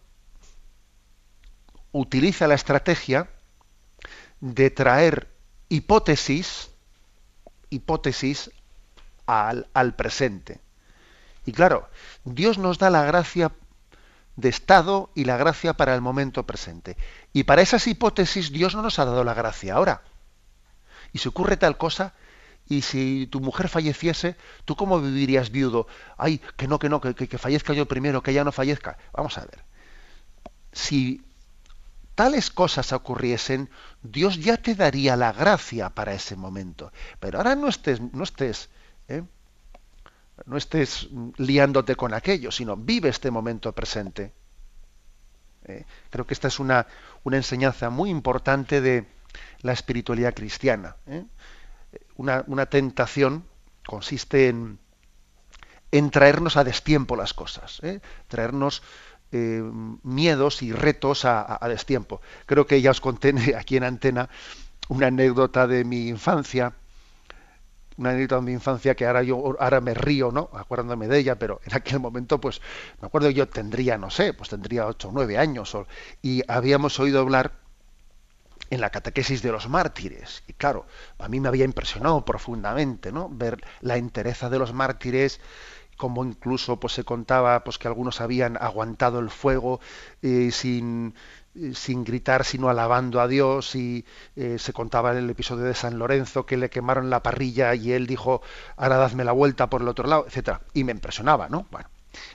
utiliza 1.93 2.47
la 2.47 2.55
estrategia 2.55 3.29
de 4.41 4.71
traer 4.71 5.29
hipótesis, 5.69 6.71
hipótesis 7.69 8.51
al, 9.27 9.69
al 9.75 9.95
presente. 9.95 10.61
Y 11.45 11.53
claro, 11.53 11.89
Dios 12.25 12.57
nos 12.57 12.79
da 12.79 12.89
la 12.89 13.05
gracia 13.05 13.53
de 14.39 14.49
estado 14.49 15.11
y 15.17 15.25
la 15.25 15.37
gracia 15.37 15.75
para 15.75 15.97
el 15.97 16.01
momento 16.01 16.47
presente. 16.47 16.97
Y 17.33 17.43
para 17.43 17.61
esas 17.61 17.89
hipótesis 17.89 18.53
Dios 18.53 18.77
no 18.77 18.83
nos 18.83 19.01
ha 19.01 19.05
dado 19.05 19.25
la 19.25 19.35
gracia 19.35 19.75
ahora. 19.75 20.03
Y 21.13 21.19
si 21.19 21.29
ocurre 21.29 21.57
tal 21.57 21.77
cosa, 21.77 22.15
y 22.69 22.83
si 22.83 23.27
tu 23.27 23.41
mujer 23.41 23.69
falleciese, 23.69 24.37
¿tú 24.65 24.77
cómo 24.77 25.01
vivirías 25.01 25.51
viudo? 25.51 25.89
Ay, 26.17 26.41
que 26.57 26.69
no, 26.69 26.79
que 26.79 26.89
no, 26.89 27.01
que, 27.01 27.15
que, 27.15 27.39
fallezca 27.39 27.73
yo 27.73 27.87
primero, 27.87 28.23
que 28.23 28.31
ella 28.31 28.45
no 28.45 28.53
fallezca. 28.53 28.97
Vamos 29.13 29.37
a 29.39 29.41
ver. 29.41 29.65
Si 30.73 31.21
tales 32.15 32.51
cosas 32.51 32.93
ocurriesen, 32.93 33.71
Dios 34.03 34.39
ya 34.39 34.57
te 34.57 34.77
daría 34.77 35.17
la 35.17 35.33
gracia 35.33 35.89
para 35.91 36.15
ese 36.15 36.37
momento. 36.37 36.93
Pero 37.19 37.39
ahora 37.39 37.57
no 37.57 37.67
estés, 37.67 38.01
no 38.01 38.23
estés, 38.23 38.69
¿eh? 39.09 39.25
No 40.47 40.57
estés 40.57 41.09
liándote 41.37 41.97
con 41.97 42.15
aquello, 42.15 42.51
sino 42.51 42.77
vive 42.77 43.09
este 43.09 43.31
momento 43.31 43.73
presente. 43.73 44.33
¿eh? 45.65 45.85
creo 46.11 46.27
que 46.27 46.35
esta 46.35 46.49
es 46.49 46.59
una, 46.59 46.87
una, 47.25 47.37
enseñanza 47.37 47.91
muy 47.91 48.11
importante 48.11 48.81
de 48.81 49.07
la 49.61 49.73
espiritualidad 49.73 50.35
cristiana. 50.35 50.97
¿eh? 51.07 51.25
Una, 52.17 52.45
una, 52.47 52.67
tentación 52.67 53.45
consiste 53.87 54.49
en, 54.49 54.79
en, 55.93 56.11
traernos 56.11 56.57
a 56.57 56.65
destiempo 56.65 57.17
las 57.17 57.35
cosas, 57.35 57.81
traernos 58.27 58.83
eh, 59.31 59.63
miedos 60.03 60.63
y 60.63 60.73
retos 60.73 61.27
a, 61.27 61.59
destiempo. 61.69 62.23
Creo 62.47 62.67
que 62.67 62.81
ya 62.81 62.91
os 62.91 63.01
conté 63.01 63.35
aquí 63.59 63.77
en 63.77 63.85
antena 63.85 64.31
una 64.89 65.09
anécdota 65.09 65.67
de 65.67 65.85
mi 65.85 66.09
infancia, 66.09 66.73
una 67.99 68.11
anécdota 68.11 68.37
de 68.37 68.43
mi 68.43 68.53
infancia 68.53 68.95
que 68.95 69.07
ahora 69.07 69.23
yo 69.23 69.57
ahora 69.61 69.81
me 69.81 69.93
río, 69.95 70.31
¿no? 70.33 70.51
Acuérdame 70.55 71.09
de 71.09 71.19
ella, 71.19 71.39
pero 71.39 71.61
en 71.67 71.75
aquel 71.75 72.01
momento, 72.01 72.41
pues, 72.41 72.61
me 73.01 73.07
acuerdo 73.09 73.31
yo 73.31 73.49
tendría, 73.49 73.99
no 73.99 74.11
sé, 74.11 74.33
pues 74.33 74.49
tendría 74.49 74.87
ocho 74.87 75.09
o 75.09 75.13
nueve 75.13 75.37
años, 75.39 75.77
y 76.23 76.43
habíamos 76.49 76.99
oído 77.01 77.21
hablar 77.21 77.53
en 78.71 78.81
la 78.81 78.91
catequesis 78.91 79.43
de 79.43 79.53
los 79.53 79.69
mártires. 79.69 80.43
Y 80.47 80.53
claro, 80.53 80.87
a 81.19 81.29
mí 81.29 81.41
me 81.41 81.49
había 81.49 81.65
impresionado 81.65 82.25
profundamente, 82.25 83.13
¿no? 83.13 83.29
Ver 83.31 83.63
la 83.81 83.97
entereza 83.97 84.51
de 84.51 84.59
los 84.59 84.73
mártires, 84.73 85.41
como 85.97 86.25
incluso 86.25 86.79
pues 86.79 86.93
se 86.93 87.05
contaba 87.05 87.65
pues 87.65 87.79
que 87.79 87.89
algunos 87.89 88.21
habían 88.21 88.57
aguantado 88.57 89.19
el 89.19 89.31
fuego 89.31 89.81
eh, 90.23 90.51
sin, 90.53 91.15
sin 91.75 92.05
gritar 92.05 92.45
sino 92.45 92.69
alabando 92.69 93.21
a 93.21 93.29
Dios 93.29 93.75
y 93.75 94.05
eh, 94.37 94.59
se 94.59 94.73
contaba 94.73 95.13
en 95.13 95.19
el 95.19 95.31
episodio 95.31 95.65
de 95.65 95.75
San 95.75 95.99
Lorenzo 95.99 96.47
que 96.47 96.57
le 96.57 96.71
quemaron 96.71 97.11
la 97.11 97.23
parrilla 97.23 97.75
y 97.75 97.93
él 97.93 98.07
dijo 98.07 98.43
ahora 98.77 98.97
dadme 98.97 99.25
la 99.25 99.33
vuelta 99.33 99.69
por 99.69 99.83
el 99.83 99.89
otro 99.89 100.09
lado 100.09 100.27
etcétera. 100.27 100.61
Y 100.75 100.85
me 100.85 100.93
impresionaba 100.93 101.49
no 101.49 101.67
bueno 101.71 101.89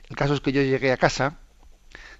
el 0.09 0.15
caso 0.15 0.33
es 0.33 0.41
que 0.41 0.51
yo 0.51 0.61
llegué 0.61 0.91
a 0.91 0.97
casa 0.97 1.39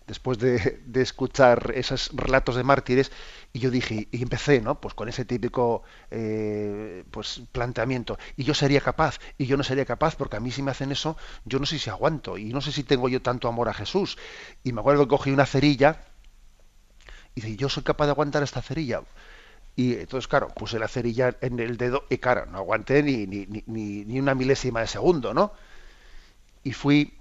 después 0.08 0.38
de, 0.38 0.80
escuchar 0.96 1.72
esos 1.76 2.12
relatos 2.14 2.56
de 2.56 2.64
mártires 2.64 3.12
y 3.54 3.60
yo 3.60 3.72
dije 3.72 4.08
y 4.12 4.22
empecé 4.22 4.62
no 4.62 4.80
pues 4.80 4.94
con 4.94 5.08
ese 5.10 5.26
típico 5.26 5.84
eh, 6.12 7.04
pues 7.12 7.42
planteamiento. 7.52 8.18
Y 8.36 8.44
yo 8.44 8.54
sería 8.54 8.82
capaz 8.82 9.20
y 9.38 9.46
yo 9.46 9.58
no 9.58 9.64
sería 9.64 9.86
capaz 9.86 10.16
porque 10.16 10.38
a 10.38 10.40
mí 10.40 10.52
si 10.52 10.62
me 10.62 10.72
hacen 10.72 10.92
eso 10.92 11.18
yo 11.46 11.60
no 11.60 11.66
sé 11.66 11.80
si 11.80 11.90
aguanto 11.90 12.38
y 12.38 12.46
no 12.46 12.62
sé 12.62 12.72
si 12.72 12.84
tengo 12.84 13.10
yo 13.10 13.22
tanto 13.22 13.48
amor 13.48 13.70
a 13.70 13.74
Jesús. 13.74 14.18
Y 14.64 14.74
me 14.74 14.82
acuerdo 14.82 15.04
que 15.04 15.10
cogí 15.10 15.32
una 15.32 15.46
cerilla 15.46 16.02
y 17.36 17.42
dije 17.42 17.56
yo 17.58 17.70
soy 17.70 17.84
capaz 17.84 18.06
de 18.06 18.12
aguantar 18.12 18.44
esta 18.44 18.62
cerilla 18.62 19.02
y 19.76 19.96
entonces, 19.96 20.28
claro, 20.28 20.50
puse 20.50 20.78
la 20.78 20.88
cerilla 20.88 21.36
en 21.42 21.60
el 21.60 21.78
dedo 21.78 22.04
y, 22.10 22.18
claro, 22.18 22.46
no 22.46 22.60
aguanté 22.60 23.02
ni, 23.02 23.26
ni, 23.26 23.48
ni, 23.66 24.06
ni 24.06 24.20
una 24.20 24.36
milésima 24.36 24.82
de 24.82 24.88
segundo, 24.88 25.34
¿no? 25.34 25.52
Y 26.64 26.74
fui 26.74 27.18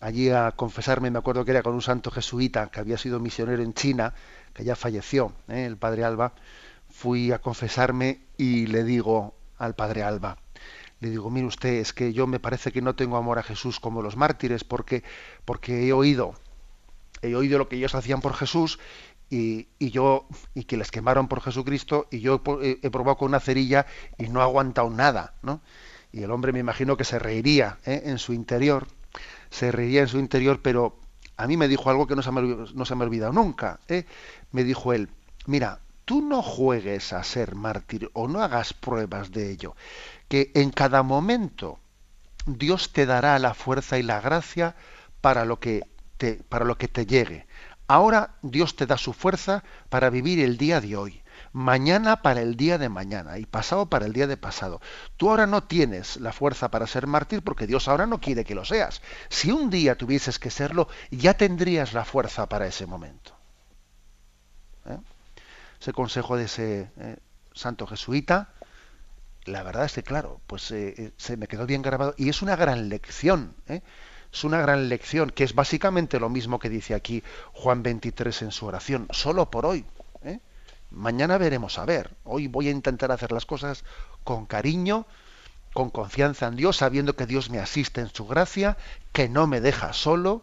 allí 0.00 0.30
a 0.30 0.52
confesarme, 0.52 1.10
me 1.10 1.18
acuerdo 1.18 1.44
que 1.44 1.50
era 1.50 1.62
con 1.62 1.74
un 1.74 1.82
santo 1.82 2.10
jesuita 2.10 2.68
que 2.68 2.80
había 2.80 2.96
sido 2.96 3.20
misionero 3.20 3.62
en 3.62 3.74
China, 3.74 4.14
que 4.54 4.64
ya 4.64 4.76
falleció, 4.76 5.32
¿eh? 5.48 5.66
el 5.66 5.76
padre 5.76 6.04
Alba, 6.04 6.32
fui 6.88 7.32
a 7.32 7.40
confesarme 7.40 8.20
y 8.38 8.66
le 8.66 8.82
digo 8.84 9.34
al 9.58 9.74
padre 9.74 10.02
Alba, 10.02 10.38
le 11.00 11.10
digo, 11.10 11.30
mire 11.30 11.46
usted, 11.46 11.74
es 11.74 11.92
que 11.92 12.12
yo 12.12 12.26
me 12.26 12.40
parece 12.40 12.72
que 12.72 12.80
no 12.80 12.94
tengo 12.94 13.16
amor 13.16 13.38
a 13.38 13.42
Jesús 13.42 13.78
como 13.78 14.02
los 14.02 14.16
mártires, 14.16 14.64
porque, 14.64 15.04
porque 15.44 15.86
he 15.86 15.92
oído, 15.92 16.34
he 17.22 17.34
oído 17.34 17.58
lo 17.58 17.68
que 17.68 17.76
ellos 17.76 17.94
hacían 17.94 18.20
por 18.20 18.34
Jesús 18.34 18.78
y, 19.30 19.68
yo 19.78 20.26
y 20.54 20.64
que 20.64 20.76
les 20.76 20.90
quemaron 20.90 21.28
por 21.28 21.40
Jesucristo 21.42 22.08
y 22.10 22.20
yo 22.20 22.42
he, 22.62 22.78
he, 22.82 22.90
probado 22.90 23.18
con 23.18 23.28
una 23.28 23.40
cerilla 23.40 23.86
y 24.16 24.28
no 24.28 24.40
he 24.40 24.42
aguantado 24.42 24.90
nada, 24.90 25.34
¿no? 25.42 25.60
Y 26.12 26.22
el 26.22 26.30
hombre 26.30 26.52
me 26.52 26.60
imagino 26.60 26.96
que 26.96 27.04
se 27.04 27.18
reiría 27.18 27.78
¿eh? 27.84 28.02
en 28.06 28.18
su 28.18 28.32
interior 28.32 28.86
se 29.50 29.72
reía 29.72 30.02
en 30.02 30.08
su 30.08 30.18
interior, 30.18 30.60
pero 30.62 30.98
a 31.36 31.46
mí 31.46 31.56
me 31.56 31.68
dijo 31.68 31.90
algo 31.90 32.06
que 32.06 32.16
no 32.16 32.22
se 32.22 32.32
me, 32.32 32.42
no 32.42 32.84
se 32.84 32.94
me 32.94 33.04
ha 33.04 33.06
olvidado 33.06 33.32
nunca. 33.32 33.80
¿eh? 33.88 34.04
Me 34.52 34.64
dijo 34.64 34.92
él, 34.92 35.08
mira, 35.46 35.80
tú 36.04 36.22
no 36.22 36.42
juegues 36.42 37.12
a 37.12 37.22
ser 37.24 37.54
mártir 37.54 38.10
o 38.12 38.28
no 38.28 38.42
hagas 38.42 38.72
pruebas 38.72 39.30
de 39.30 39.50
ello, 39.50 39.76
que 40.28 40.50
en 40.54 40.70
cada 40.70 41.02
momento 41.02 41.78
Dios 42.46 42.92
te 42.92 43.06
dará 43.06 43.38
la 43.38 43.54
fuerza 43.54 43.98
y 43.98 44.02
la 44.02 44.20
gracia 44.20 44.74
para 45.20 45.44
lo 45.44 45.58
que 45.58 45.84
te, 46.16 46.34
para 46.48 46.64
lo 46.64 46.76
que 46.78 46.88
te 46.88 47.06
llegue. 47.06 47.46
Ahora 47.88 48.34
Dios 48.42 48.76
te 48.76 48.84
da 48.84 48.98
su 48.98 49.14
fuerza 49.14 49.64
para 49.88 50.10
vivir 50.10 50.40
el 50.40 50.58
día 50.58 50.82
de 50.82 50.94
hoy, 50.94 51.22
mañana 51.52 52.20
para 52.20 52.42
el 52.42 52.54
día 52.54 52.76
de 52.76 52.90
mañana 52.90 53.38
y 53.38 53.46
pasado 53.46 53.86
para 53.86 54.04
el 54.04 54.12
día 54.12 54.26
de 54.26 54.36
pasado. 54.36 54.82
Tú 55.16 55.30
ahora 55.30 55.46
no 55.46 55.62
tienes 55.64 56.18
la 56.18 56.34
fuerza 56.34 56.70
para 56.70 56.86
ser 56.86 57.06
mártir 57.06 57.42
porque 57.42 57.66
Dios 57.66 57.88
ahora 57.88 58.04
no 58.04 58.20
quiere 58.20 58.44
que 58.44 58.54
lo 58.54 58.66
seas. 58.66 59.00
Si 59.30 59.50
un 59.52 59.70
día 59.70 59.96
tuvieses 59.96 60.38
que 60.38 60.50
serlo, 60.50 60.88
ya 61.10 61.32
tendrías 61.32 61.94
la 61.94 62.04
fuerza 62.04 62.46
para 62.46 62.66
ese 62.66 62.84
momento. 62.84 63.34
¿Eh? 64.84 64.98
Ese 65.80 65.94
consejo 65.94 66.36
de 66.36 66.44
ese 66.44 66.90
eh, 66.98 67.16
santo 67.54 67.86
jesuita, 67.86 68.50
la 69.46 69.62
verdad 69.62 69.86
es 69.86 69.94
que, 69.94 70.02
claro, 70.02 70.42
pues 70.46 70.70
eh, 70.72 71.14
se 71.16 71.38
me 71.38 71.46
quedó 71.46 71.64
bien 71.64 71.80
grabado 71.80 72.14
y 72.18 72.28
es 72.28 72.42
una 72.42 72.54
gran 72.54 72.90
lección. 72.90 73.54
Es 74.32 74.44
una 74.44 74.60
gran 74.60 74.88
lección, 74.88 75.30
que 75.30 75.44
es 75.44 75.54
básicamente 75.54 76.20
lo 76.20 76.28
mismo 76.28 76.58
que 76.58 76.68
dice 76.68 76.94
aquí 76.94 77.22
Juan 77.52 77.82
23 77.82 78.42
en 78.42 78.52
su 78.52 78.66
oración, 78.66 79.08
solo 79.10 79.50
por 79.50 79.64
hoy. 79.64 79.84
¿eh? 80.22 80.40
Mañana 80.90 81.38
veremos 81.38 81.78
a 81.78 81.84
ver. 81.84 82.14
Hoy 82.24 82.46
voy 82.46 82.68
a 82.68 82.72
intentar 82.72 83.10
hacer 83.10 83.32
las 83.32 83.46
cosas 83.46 83.84
con 84.24 84.46
cariño, 84.46 85.06
con 85.72 85.90
confianza 85.90 86.46
en 86.46 86.56
Dios, 86.56 86.76
sabiendo 86.76 87.16
que 87.16 87.26
Dios 87.26 87.50
me 87.50 87.58
asiste 87.58 88.00
en 88.00 88.12
su 88.12 88.26
gracia, 88.26 88.76
que 89.12 89.28
no 89.28 89.46
me 89.46 89.60
deja 89.60 89.92
solo, 89.92 90.42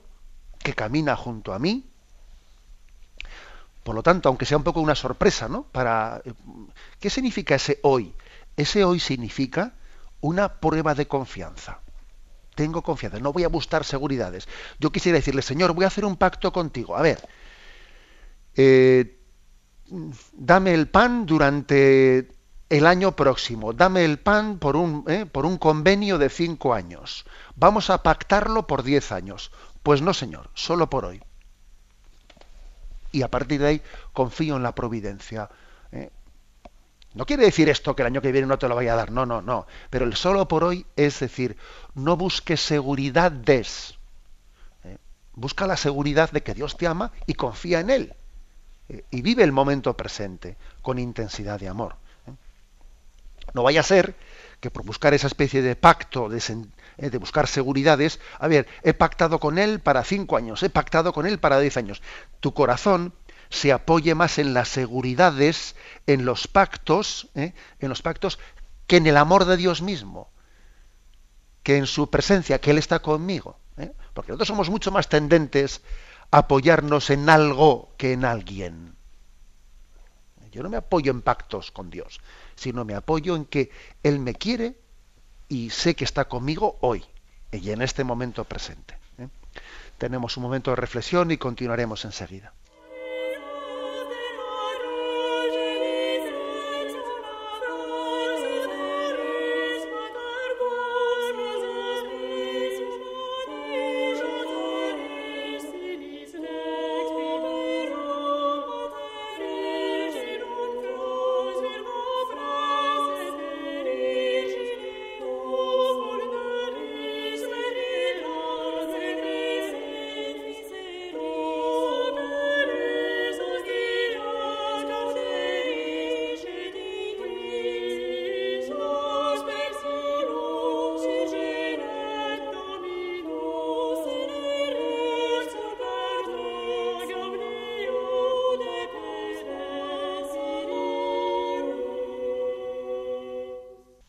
que 0.60 0.74
camina 0.74 1.16
junto 1.16 1.54
a 1.54 1.60
mí. 1.60 1.88
Por 3.84 3.94
lo 3.94 4.02
tanto, 4.02 4.30
aunque 4.30 4.48
sea 4.48 4.58
un 4.58 4.64
poco 4.64 4.82
una 4.82 4.96
sorpresa, 4.96 5.48
¿no? 5.48 5.64
Para 5.72 6.24
¿qué 7.00 7.12
significa 7.12 7.54
ese 7.54 7.80
hoy? 7.84 8.16
Ese 8.58 8.84
hoy 8.84 9.00
significa 9.00 9.74
una 10.22 10.56
prueba 10.56 10.96
de 10.96 11.08
confianza 11.08 11.82
tengo 12.56 12.82
confianza, 12.82 13.20
no 13.20 13.34
voy 13.34 13.44
a 13.44 13.50
buscar 13.50 13.84
seguridades. 13.84 14.48
Yo 14.80 14.92
quisiera 14.92 15.18
decirle, 15.18 15.42
Señor, 15.42 15.74
voy 15.74 15.84
a 15.84 15.88
hacer 15.88 16.06
un 16.06 16.16
pacto 16.16 16.52
contigo. 16.52 16.96
A 16.96 17.02
ver, 17.02 17.20
eh, 18.56 19.20
dame 20.34 20.74
el 20.74 20.88
pan 20.88 21.26
durante 21.26 22.30
el 22.70 22.88
año 22.88 23.16
próximo, 23.16 23.74
dame 23.74 24.06
el 24.06 24.18
pan 24.18 24.58
por 24.58 24.76
un, 24.76 25.04
eh, 25.08 25.26
por 25.26 25.46
un 25.46 25.58
convenio 25.58 26.18
de 26.18 26.30
cinco 26.30 26.74
años. 26.74 27.26
Vamos 27.56 27.90
a 27.90 28.02
pactarlo 28.02 28.66
por 28.66 28.84
diez 28.84 29.12
años. 29.12 29.52
Pues 29.84 30.02
no, 30.02 30.14
Señor, 30.14 30.50
solo 30.56 30.90
por 30.90 31.06
hoy. 31.06 31.22
Y 33.12 33.22
a 33.22 33.30
partir 33.30 33.62
de 33.62 33.68
ahí 33.68 33.82
confío 34.14 34.56
en 34.58 34.64
la 34.64 34.74
providencia. 34.74 35.50
Eh. 35.92 36.10
No 37.16 37.26
quiere 37.26 37.46
decir 37.46 37.70
esto 37.70 37.96
que 37.96 38.04
el 38.04 38.08
año 38.08 38.22
que 38.22 38.32
viene 38.32 38.48
no 38.48 38.60
te 38.60 38.68
lo 38.68 38.76
vaya 38.76 38.94
a 38.94 38.98
dar, 38.98 39.12
no, 39.12 39.26
no, 39.26 39.42
no. 39.42 39.66
Pero 39.90 40.06
el 40.06 40.16
solo 40.16 40.48
por 40.48 40.64
hoy 40.64 40.86
es 40.96 41.20
decir, 41.20 41.58
no 41.96 42.18
busques 42.18 42.60
seguridades. 42.60 43.98
¿eh? 44.84 44.98
Busca 45.34 45.66
la 45.66 45.78
seguridad 45.78 46.30
de 46.32 46.44
que 46.44 46.54
Dios 46.54 46.78
te 46.78 46.88
ama 46.88 47.14
y 47.26 47.34
confía 47.36 47.80
en 47.80 47.90
Él. 47.90 48.16
¿eh? 48.90 49.04
y 49.12 49.22
vive 49.22 49.44
el 49.44 49.52
momento 49.52 49.96
presente 49.96 50.58
con 50.82 51.00
intensidad 51.00 51.60
de 51.60 51.70
amor. 51.70 51.96
¿eh? 52.28 52.32
No 53.54 53.64
vaya 53.64 53.80
a 53.80 53.84
ser 53.84 54.16
que 54.60 54.72
por 54.72 54.86
buscar 54.86 55.14
esa 55.14 55.28
especie 55.28 55.62
de 55.62 55.76
pacto, 55.76 56.30
de, 56.30 56.42
de, 56.98 57.18
buscar 57.18 57.48
seguridades, 57.48 58.20
a 58.40 58.48
ver, 58.48 58.68
he 58.84 58.94
pactado 58.94 59.40
con 59.40 59.58
Él 59.58 59.80
para 59.80 60.04
cinco 60.04 60.38
años, 60.38 60.64
he 60.64 60.70
pactado 60.70 61.14
con 61.14 61.26
Él 61.26 61.40
para 61.40 61.60
diez 61.60 61.78
años. 61.78 62.02
Tu 62.40 62.54
corazón 62.54 63.14
se 63.50 63.72
apoye 63.72 64.16
más 64.16 64.38
en 64.38 64.54
las 64.54 64.70
seguridades, 64.70 65.76
en 66.08 66.26
los 66.26 66.48
pactos, 66.48 67.30
¿eh? 67.36 67.54
en 67.80 67.90
los 67.90 68.02
pactos, 68.02 68.40
que 68.88 68.98
en 68.98 69.08
el 69.08 69.18
amor 69.18 69.46
de 69.46 69.58
Dios 69.58 69.82
mismo, 69.82 70.30
que 71.64 71.78
en 71.78 71.88
su 71.88 72.10
presencia, 72.10 72.60
que 72.60 72.72
Él 72.72 72.78
está 72.78 73.00
conmigo. 73.00 73.58
¿eh? 73.78 73.92
Porque 74.14 74.32
nosotros 74.32 74.48
somos 74.48 74.70
mucho 74.70 74.92
más 74.92 75.10
tendentes 75.10 75.82
a 76.32 76.40
apoyarnos 76.40 77.10
en 77.10 77.30
algo 77.30 77.94
que 77.98 78.14
en 78.14 78.26
alguien. 78.26 78.96
Yo 80.52 80.64
no 80.64 80.70
me 80.70 80.78
apoyo 80.78 81.12
en 81.12 81.22
pactos 81.22 81.72
con 81.72 81.90
Dios, 81.90 82.22
sino 82.56 82.86
me 82.86 82.96
apoyo 82.96 83.36
en 83.36 83.46
que 83.46 83.72
Él 84.04 84.20
me 84.20 84.36
quiere 84.36 84.78
y 85.50 85.70
sé 85.70 85.96
que 85.96 86.06
está 86.06 86.26
conmigo 86.26 86.78
hoy 86.82 87.04
y 87.52 87.72
en 87.72 87.82
este 87.82 88.04
momento 88.04 88.46
presente. 88.46 88.98
¿eh? 89.18 89.28
Tenemos 89.98 90.38
un 90.38 90.44
momento 90.44 90.72
de 90.72 90.78
reflexión 90.78 91.32
y 91.32 91.38
continuaremos 91.38 92.06
enseguida. 92.06 92.54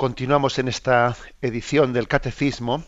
Continuamos 0.07 0.55
en 0.61 0.69
esta 0.69 1.17
edición 1.43 1.93
del 1.93 2.07
Catecismo 2.07 2.85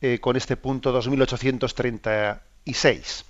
eh, 0.00 0.20
con 0.20 0.36
este 0.36 0.56
punto 0.56 0.92
2836. 0.92 3.24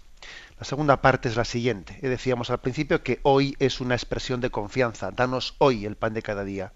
La 0.58 0.64
segunda 0.66 1.00
parte 1.00 1.30
es 1.30 1.36
la 1.36 1.46
siguiente. 1.46 1.98
Eh, 2.02 2.10
decíamos 2.10 2.50
al 2.50 2.60
principio 2.60 3.02
que 3.02 3.20
hoy 3.22 3.56
es 3.58 3.80
una 3.80 3.94
expresión 3.94 4.42
de 4.42 4.50
confianza. 4.50 5.12
Danos 5.12 5.54
hoy 5.56 5.86
el 5.86 5.96
pan 5.96 6.12
de 6.12 6.20
cada 6.20 6.44
día. 6.44 6.74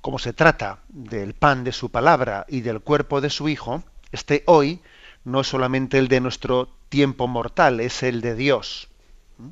Como 0.00 0.20
se 0.20 0.32
trata 0.32 0.78
del 0.90 1.34
pan 1.34 1.64
de 1.64 1.72
su 1.72 1.90
palabra 1.90 2.46
y 2.48 2.60
del 2.60 2.80
cuerpo 2.80 3.20
de 3.20 3.28
su 3.28 3.48
Hijo, 3.48 3.82
este 4.12 4.44
hoy 4.46 4.80
no 5.24 5.40
es 5.40 5.48
solamente 5.48 5.98
el 5.98 6.06
de 6.06 6.20
nuestro 6.20 6.68
tiempo 6.88 7.26
mortal, 7.26 7.80
es 7.80 8.04
el 8.04 8.20
de 8.20 8.36
Dios. 8.36 8.90
¿Mm? 9.38 9.48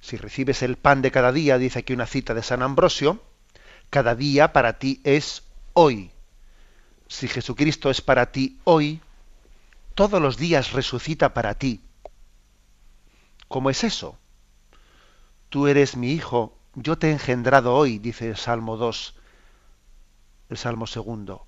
Si 0.00 0.16
recibes 0.16 0.62
el 0.62 0.76
pan 0.76 1.02
de 1.02 1.10
cada 1.10 1.32
día, 1.32 1.58
dice 1.58 1.80
aquí 1.80 1.92
una 1.92 2.06
cita 2.06 2.34
de 2.34 2.44
San 2.44 2.62
Ambrosio, 2.62 3.20
cada 3.90 4.14
día 4.14 4.52
para 4.52 4.78
ti 4.78 5.00
es 5.04 5.44
hoy. 5.72 6.10
Si 7.08 7.28
Jesucristo 7.28 7.90
es 7.90 8.00
para 8.00 8.32
ti 8.32 8.58
hoy, 8.64 9.00
todos 9.94 10.20
los 10.20 10.36
días 10.36 10.72
resucita 10.72 11.34
para 11.34 11.54
ti. 11.54 11.80
¿Cómo 13.48 13.70
es 13.70 13.84
eso? 13.84 14.18
Tú 15.48 15.66
eres 15.66 15.96
mi 15.96 16.12
hijo, 16.12 16.56
yo 16.74 16.98
te 16.98 17.08
he 17.08 17.12
engendrado 17.12 17.74
hoy, 17.74 17.98
dice 17.98 18.28
el 18.28 18.36
Salmo 18.36 18.76
2, 18.76 19.14
el 20.50 20.58
Salmo 20.58 20.86
segundo. 20.86 21.46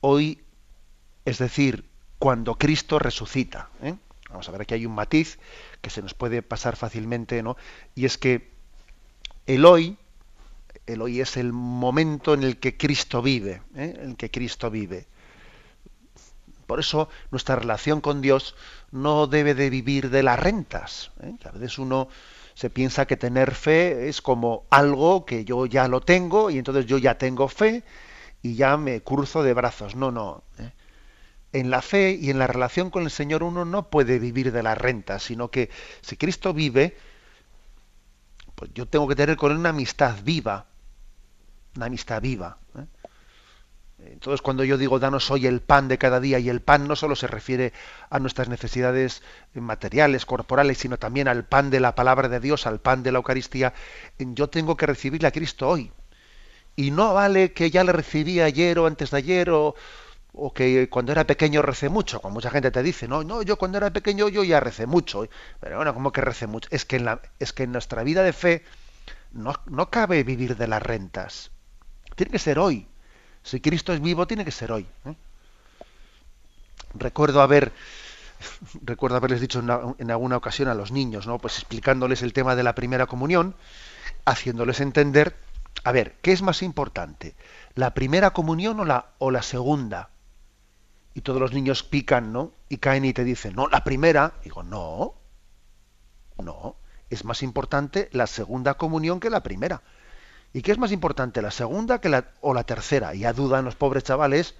Hoy, 0.00 0.42
es 1.26 1.38
decir, 1.38 1.88
cuando 2.18 2.54
Cristo 2.54 2.98
resucita. 2.98 3.68
¿eh? 3.82 3.94
Vamos 4.30 4.48
a 4.48 4.52
ver, 4.52 4.62
aquí 4.62 4.74
hay 4.74 4.86
un 4.86 4.94
matiz 4.94 5.38
que 5.82 5.90
se 5.90 6.00
nos 6.00 6.14
puede 6.14 6.42
pasar 6.42 6.76
fácilmente, 6.76 7.42
¿no? 7.42 7.56
Y 7.94 8.06
es 8.06 8.16
que 8.16 8.50
el 9.46 9.66
hoy 9.66 9.98
el 10.86 11.02
hoy 11.02 11.20
es 11.20 11.36
el 11.36 11.52
momento 11.52 12.34
en 12.34 12.42
el 12.42 12.58
que 12.58 12.76
Cristo 12.76 13.22
vive, 13.22 13.62
¿eh? 13.74 13.94
en 13.98 14.10
el 14.10 14.16
que 14.16 14.30
Cristo 14.30 14.70
vive. 14.70 15.06
Por 16.66 16.80
eso 16.80 17.08
nuestra 17.30 17.56
relación 17.56 18.00
con 18.00 18.20
Dios 18.20 18.54
no 18.90 19.26
debe 19.26 19.54
de 19.54 19.70
vivir 19.70 20.10
de 20.10 20.22
las 20.22 20.38
rentas. 20.38 21.10
¿eh? 21.22 21.34
A 21.44 21.50
veces 21.50 21.78
uno 21.78 22.08
se 22.54 22.70
piensa 22.70 23.06
que 23.06 23.16
tener 23.16 23.54
fe 23.54 24.08
es 24.08 24.22
como 24.22 24.64
algo 24.70 25.24
que 25.24 25.44
yo 25.44 25.66
ya 25.66 25.88
lo 25.88 26.00
tengo 26.00 26.50
y 26.50 26.58
entonces 26.58 26.86
yo 26.86 26.98
ya 26.98 27.18
tengo 27.18 27.48
fe 27.48 27.82
y 28.42 28.54
ya 28.54 28.76
me 28.76 29.02
cruzo 29.02 29.42
de 29.42 29.54
brazos. 29.54 29.96
No, 29.96 30.10
no. 30.10 30.42
¿eh? 30.58 30.70
En 31.52 31.70
la 31.70 31.82
fe 31.82 32.18
y 32.20 32.30
en 32.30 32.38
la 32.38 32.46
relación 32.46 32.90
con 32.90 33.04
el 33.04 33.10
Señor 33.10 33.42
uno 33.42 33.64
no 33.64 33.88
puede 33.88 34.18
vivir 34.18 34.52
de 34.52 34.62
las 34.62 34.76
rentas, 34.76 35.22
sino 35.22 35.50
que 35.50 35.70
si 36.00 36.16
Cristo 36.16 36.52
vive, 36.52 36.96
pues 38.54 38.70
yo 38.74 38.86
tengo 38.86 39.06
que 39.08 39.16
tener 39.16 39.36
con 39.36 39.52
él 39.52 39.58
una 39.58 39.70
amistad 39.70 40.16
viva 40.24 40.66
una 41.76 41.86
amistad 41.86 42.20
viva. 42.20 42.58
¿eh? 42.78 42.86
Entonces, 43.98 44.42
cuando 44.42 44.64
yo 44.64 44.76
digo 44.76 44.98
danos 44.98 45.30
hoy 45.30 45.46
el 45.46 45.60
pan 45.60 45.88
de 45.88 45.98
cada 45.98 46.20
día, 46.20 46.38
y 46.38 46.48
el 46.48 46.60
pan 46.60 46.86
no 46.86 46.96
solo 46.96 47.16
se 47.16 47.26
refiere 47.26 47.72
a 48.10 48.18
nuestras 48.18 48.48
necesidades 48.48 49.22
materiales, 49.54 50.26
corporales, 50.26 50.78
sino 50.78 50.98
también 50.98 51.28
al 51.28 51.44
pan 51.44 51.70
de 51.70 51.80
la 51.80 51.94
palabra 51.94 52.28
de 52.28 52.40
Dios, 52.40 52.66
al 52.66 52.80
pan 52.80 53.02
de 53.02 53.12
la 53.12 53.18
Eucaristía, 53.18 53.72
yo 54.18 54.48
tengo 54.48 54.76
que 54.76 54.86
recibirle 54.86 55.28
a 55.28 55.32
Cristo 55.32 55.68
hoy. 55.68 55.90
Y 56.76 56.90
no 56.90 57.14
vale 57.14 57.52
que 57.52 57.70
ya 57.70 57.84
le 57.84 57.92
recibí 57.92 58.40
ayer 58.40 58.78
o 58.78 58.86
antes 58.86 59.10
de 59.10 59.16
ayer, 59.16 59.50
o 59.50 59.74
que 60.52 60.88
cuando 60.90 61.12
era 61.12 61.24
pequeño 61.24 61.62
recé 61.62 61.88
mucho, 61.88 62.20
como 62.20 62.34
mucha 62.34 62.50
gente 62.50 62.70
te 62.70 62.82
dice, 62.82 63.06
no, 63.06 63.22
no, 63.22 63.42
yo 63.42 63.56
cuando 63.56 63.78
era 63.78 63.92
pequeño 63.92 64.28
yo 64.28 64.42
ya 64.42 64.60
recé 64.60 64.86
mucho, 64.86 65.28
pero 65.60 65.76
bueno, 65.76 65.94
¿cómo 65.94 66.12
que 66.12 66.20
recé 66.20 66.46
mucho? 66.46 66.68
Es 66.72 66.84
que 66.84 66.96
en, 66.96 67.08
es 67.38 67.52
que 67.52 67.62
en 67.62 67.72
nuestra 67.72 68.02
vida 68.02 68.22
de 68.24 68.32
fe 68.32 68.64
no, 69.32 69.54
no 69.66 69.90
cabe 69.90 70.24
vivir 70.24 70.56
de 70.56 70.66
las 70.66 70.82
rentas, 70.82 71.52
tiene 72.14 72.32
que 72.32 72.38
ser 72.38 72.58
hoy, 72.58 72.86
si 73.42 73.60
Cristo 73.60 73.92
es 73.92 74.00
vivo 74.00 74.26
tiene 74.26 74.44
que 74.44 74.50
ser 74.50 74.72
hoy. 74.72 74.86
Recuerdo 76.94 77.42
haber, 77.42 77.72
recuerdo 78.82 79.16
haberles 79.16 79.40
dicho 79.40 79.60
en, 79.60 79.70
en, 79.98 80.10
alguna 80.10 80.36
ocasión 80.36 80.68
a 80.68 80.74
los 80.74 80.92
niños, 80.92 81.26
¿no? 81.26 81.38
Pues 81.38 81.58
explicándoles 81.58 82.22
el 82.22 82.32
tema 82.32 82.56
de 82.56 82.62
la 82.62 82.74
primera 82.74 83.06
comunión, 83.06 83.54
haciéndoles 84.24 84.80
entender, 84.80 85.36
a 85.82 85.92
ver, 85.92 86.16
¿qué 86.22 86.32
es 86.32 86.42
más 86.42 86.62
importante? 86.62 87.34
¿La 87.74 87.94
primera 87.94 88.30
comunión 88.30 88.80
o 88.80 88.84
la, 88.84 89.06
o 89.18 89.30
la 89.30 89.42
segunda? 89.42 90.10
y 91.14 91.20
todos 91.20 91.40
los 91.40 91.52
niños 91.52 91.84
pican, 91.84 92.32
¿no? 92.32 92.52
Y 92.68 92.78
caen 92.78 93.04
y 93.04 93.12
te 93.12 93.24
dicen, 93.24 93.54
no, 93.54 93.68
la 93.68 93.84
primera. 93.84 94.34
Digo, 94.42 94.64
no, 94.64 95.14
no, 96.42 96.76
es 97.08 97.24
más 97.24 97.42
importante 97.42 98.08
la 98.12 98.26
segunda 98.26 98.74
comunión 98.74 99.20
que 99.20 99.30
la 99.30 99.42
primera. 99.42 99.82
¿Y 100.54 100.62
qué 100.62 100.72
es 100.72 100.78
más 100.78 100.92
importante, 100.92 101.42
la 101.42 101.50
segunda 101.50 102.00
que 102.00 102.08
la, 102.08 102.28
o 102.40 102.54
la 102.54 102.64
tercera? 102.64 103.12
Ya 103.12 103.34
dudan 103.34 103.66
los 103.66 103.74
pobres 103.74 104.04
chavales, 104.04 104.54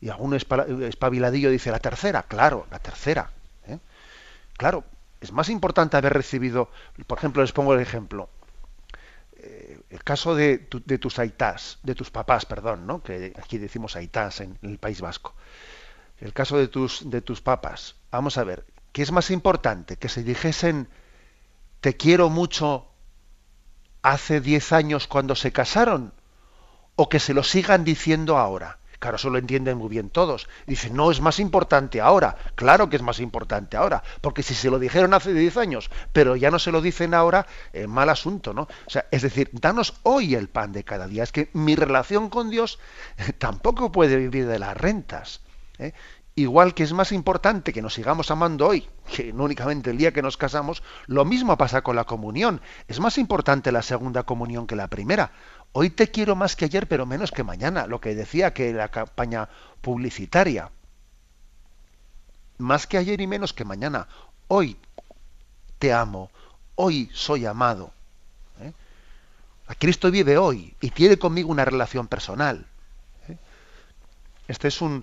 y 0.00 0.10
algún 0.10 0.34
espabiladillo 0.34 1.50
dice, 1.50 1.72
la 1.72 1.80
tercera, 1.80 2.22
claro, 2.22 2.66
la 2.70 2.78
tercera. 2.78 3.32
¿eh? 3.66 3.80
Claro, 4.56 4.84
es 5.20 5.32
más 5.32 5.48
importante 5.48 5.96
haber 5.96 6.12
recibido, 6.12 6.70
por 7.08 7.18
ejemplo, 7.18 7.42
les 7.42 7.50
pongo 7.50 7.74
el 7.74 7.80
ejemplo, 7.80 8.28
eh, 9.38 9.80
el 9.90 10.04
caso 10.04 10.36
de, 10.36 10.68
de, 10.84 10.98
tus 10.98 11.18
aitás, 11.18 11.78
de 11.82 11.96
tus 11.96 12.12
papás, 12.12 12.46
perdón, 12.46 12.86
¿no? 12.86 13.02
que 13.02 13.32
aquí 13.42 13.58
decimos 13.58 13.96
aitás 13.96 14.40
en, 14.40 14.56
en 14.62 14.70
el 14.70 14.78
País 14.78 15.00
Vasco 15.00 15.34
el 16.20 16.32
caso 16.32 16.56
de 16.56 16.68
tus, 16.68 17.08
de 17.10 17.20
tus 17.20 17.40
papas, 17.40 17.96
vamos 18.10 18.38
a 18.38 18.44
ver, 18.44 18.64
¿qué 18.92 19.02
es 19.02 19.12
más 19.12 19.30
importante? 19.30 19.96
¿Que 19.96 20.08
se 20.08 20.22
dijesen 20.22 20.88
te 21.80 21.96
quiero 21.96 22.30
mucho 22.30 22.88
hace 24.12 24.40
diez 24.40 24.72
años 24.72 25.08
cuando 25.08 25.34
se 25.34 25.52
casaron? 25.52 26.12
¿O 26.94 27.08
que 27.08 27.18
se 27.18 27.34
lo 27.34 27.42
sigan 27.42 27.84
diciendo 27.84 28.38
ahora? 28.38 28.78
Claro, 28.98 29.16
eso 29.16 29.28
lo 29.28 29.38
entienden 29.38 29.76
muy 29.76 29.88
bien 29.90 30.08
todos. 30.08 30.48
Dicen, 30.66 30.94
no, 30.94 31.10
es 31.10 31.20
más 31.20 31.38
importante 31.38 32.00
ahora. 32.00 32.36
Claro 32.54 32.88
que 32.88 32.96
es 32.96 33.02
más 33.02 33.20
importante 33.20 33.76
ahora. 33.76 34.02
Porque 34.22 34.42
si 34.42 34.54
se 34.54 34.70
lo 34.70 34.78
dijeron 34.78 35.12
hace 35.12 35.34
diez 35.34 35.56
años, 35.56 35.90
pero 36.12 36.36
ya 36.36 36.50
no 36.50 36.58
se 36.58 36.72
lo 36.72 36.80
dicen 36.80 37.12
ahora, 37.12 37.46
eh, 37.72 37.86
mal 37.86 38.08
asunto, 38.08 38.54
¿no? 38.54 38.62
O 38.62 38.90
sea, 38.90 39.06
es 39.10 39.22
decir, 39.22 39.50
danos 39.52 39.94
hoy 40.04 40.34
el 40.34 40.48
pan 40.48 40.72
de 40.72 40.84
cada 40.84 41.06
día. 41.08 41.24
Es 41.24 41.32
que 41.32 41.50
mi 41.52 41.74
relación 41.74 42.30
con 42.30 42.48
Dios 42.48 42.78
tampoco 43.38 43.92
puede 43.92 44.16
vivir 44.16 44.46
de 44.46 44.58
las 44.58 44.76
rentas. 44.76 45.40
¿eh? 45.78 45.92
Igual 46.38 46.74
que 46.74 46.82
es 46.82 46.92
más 46.92 47.12
importante 47.12 47.72
que 47.72 47.80
nos 47.80 47.94
sigamos 47.94 48.30
amando 48.30 48.68
hoy 48.68 48.86
que 49.10 49.32
no 49.32 49.44
únicamente 49.44 49.90
el 49.90 49.96
día 49.96 50.12
que 50.12 50.20
nos 50.20 50.36
casamos, 50.36 50.82
lo 51.06 51.24
mismo 51.24 51.56
pasa 51.56 51.80
con 51.80 51.96
la 51.96 52.04
comunión. 52.04 52.60
Es 52.88 53.00
más 53.00 53.16
importante 53.16 53.72
la 53.72 53.80
segunda 53.80 54.24
comunión 54.24 54.66
que 54.66 54.76
la 54.76 54.88
primera. 54.88 55.32
Hoy 55.72 55.88
te 55.88 56.10
quiero 56.10 56.36
más 56.36 56.54
que 56.54 56.66
ayer, 56.66 56.88
pero 56.88 57.06
menos 57.06 57.32
que 57.32 57.42
mañana, 57.42 57.86
lo 57.86 58.02
que 58.02 58.14
decía 58.14 58.52
que 58.52 58.74
la 58.74 58.90
campaña 58.90 59.48
publicitaria. 59.80 60.70
Más 62.58 62.86
que 62.86 62.98
ayer 62.98 63.18
y 63.22 63.26
menos 63.26 63.54
que 63.54 63.64
mañana. 63.64 64.06
Hoy 64.48 64.76
te 65.78 65.94
amo, 65.94 66.30
hoy 66.74 67.08
soy 67.14 67.46
amado. 67.46 67.92
¿eh? 68.60 68.74
A 69.68 69.74
Cristo 69.74 70.10
vive 70.10 70.36
hoy 70.36 70.74
y 70.82 70.90
tiene 70.90 71.16
conmigo 71.16 71.50
una 71.50 71.64
relación 71.64 72.08
personal. 72.08 72.66
¿eh? 73.28 73.38
Este 74.48 74.68
es 74.68 74.82
un, 74.82 75.02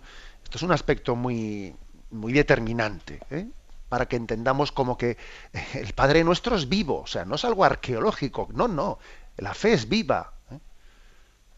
es 0.58 0.64
un 0.64 0.72
aspecto 0.72 1.16
muy, 1.16 1.76
muy 2.12 2.34
determinante, 2.34 3.20
¿eh? 3.30 3.48
para 3.90 4.08
que 4.08 4.16
entendamos 4.16 4.72
como 4.72 4.98
que 4.98 5.18
el 5.74 5.94
Padre 5.94 6.24
nuestro 6.24 6.56
es 6.56 6.70
vivo, 6.70 7.02
o 7.02 7.08
sea, 7.08 7.26
no 7.26 7.36
es 7.36 7.46
algo 7.46 7.64
arqueológico, 7.64 8.48
no, 8.54 8.68
no, 8.68 9.00
la 9.38 9.54
fe 9.54 9.74
es 9.74 9.90
viva. 9.90 10.34
¿eh? 10.52 10.60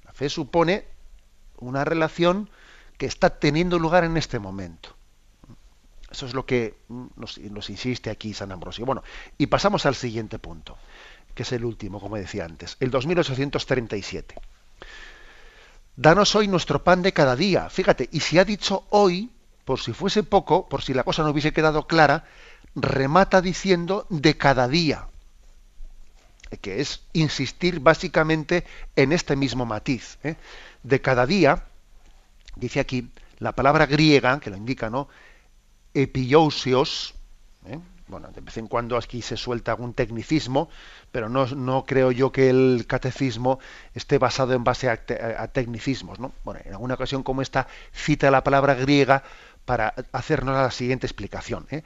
La 0.04 0.14
fe 0.14 0.30
supone 0.30 0.86
una 1.58 1.86
relación 1.86 2.50
que 2.98 3.06
está 3.06 3.30
teniendo 3.30 3.80
lugar 3.80 4.04
en 4.04 4.18
este 4.18 4.40
momento. 4.40 4.96
Eso 6.10 6.26
es 6.26 6.34
lo 6.34 6.46
que 6.46 6.78
nos, 6.88 7.38
nos, 7.38 7.70
insiste 7.70 8.10
aquí 8.10 8.34
San 8.34 8.52
Ambrosio. 8.52 8.86
Bueno, 8.86 9.04
y 9.38 9.48
pasamos 9.48 9.86
al 9.86 9.96
siguiente 9.96 10.40
punto, 10.40 10.78
que 11.34 11.44
es 11.44 11.52
el 11.52 11.66
último, 11.66 12.00
como 12.00 12.16
decía 12.16 12.46
antes, 12.46 12.78
el 12.80 12.90
2837. 12.92 14.36
Danos 15.98 16.36
hoy 16.36 16.48
nuestro 16.48 16.84
pan 16.84 17.02
de 17.02 17.14
cada 17.14 17.36
día. 17.36 17.70
Fíjate, 17.70 18.10
y 18.12 18.20
si 18.20 18.38
ha 18.38 18.46
dicho 18.46 18.86
hoy, 18.90 19.32
por 19.64 19.80
si 19.80 19.94
fuese 19.94 20.24
poco, 20.24 20.68
por 20.68 20.84
si 20.84 20.94
la 20.94 21.04
cosa 21.04 21.24
no 21.24 21.30
hubiese 21.30 21.54
quedado 21.54 21.88
clara, 21.88 22.26
remata 22.76 23.42
diciendo 23.42 24.06
de 24.10 24.36
cada 24.36 24.68
día, 24.68 25.08
que 26.62 26.82
es 26.82 27.02
insistir 27.14 27.80
básicamente 27.80 28.66
en 28.96 29.14
este 29.14 29.36
mismo 29.36 29.66
matiz. 29.66 30.18
¿eh? 30.24 30.36
De 30.84 31.02
cada 31.02 31.26
día, 31.26 31.66
dice 32.56 32.82
aquí, 32.82 33.10
la 33.40 33.54
palabra 33.54 33.86
griega, 33.86 34.40
que 34.40 34.50
lo 34.50 34.58
indica, 34.58 34.90
¿no? 34.90 35.08
Epiousios, 35.94 37.14
¿eh? 37.68 37.80
Bueno, 38.08 38.30
de 38.34 38.42
vez 38.42 38.58
en 38.58 38.68
cuando 38.68 38.98
aquí 38.98 39.22
se 39.22 39.36
suelta 39.36 39.72
algún 39.72 39.94
tecnicismo, 39.94 40.70
pero 41.12 41.28
no, 41.28 41.48
no 41.48 41.86
creo 41.86 42.12
yo 42.12 42.32
que 42.32 42.50
el 42.50 42.86
catecismo 42.88 43.60
esté 43.94 44.18
basado 44.20 44.54
en 44.54 44.64
base 44.64 44.90
a, 44.90 45.48
tecnicismos. 45.48 46.20
¿no? 46.20 46.32
Bueno, 46.44 46.62
en 46.64 46.74
alguna 46.74 46.94
ocasión 46.94 47.24
como 47.24 47.42
esta 47.42 47.68
cita 47.94 48.30
la 48.30 48.44
palabra 48.44 48.76
griega 48.76 49.24
para 49.66 49.96
hacernos 50.12 50.56
la 50.56 50.72
siguiente 50.72 51.08
explicación. 51.08 51.66
¿eh? 51.72 51.84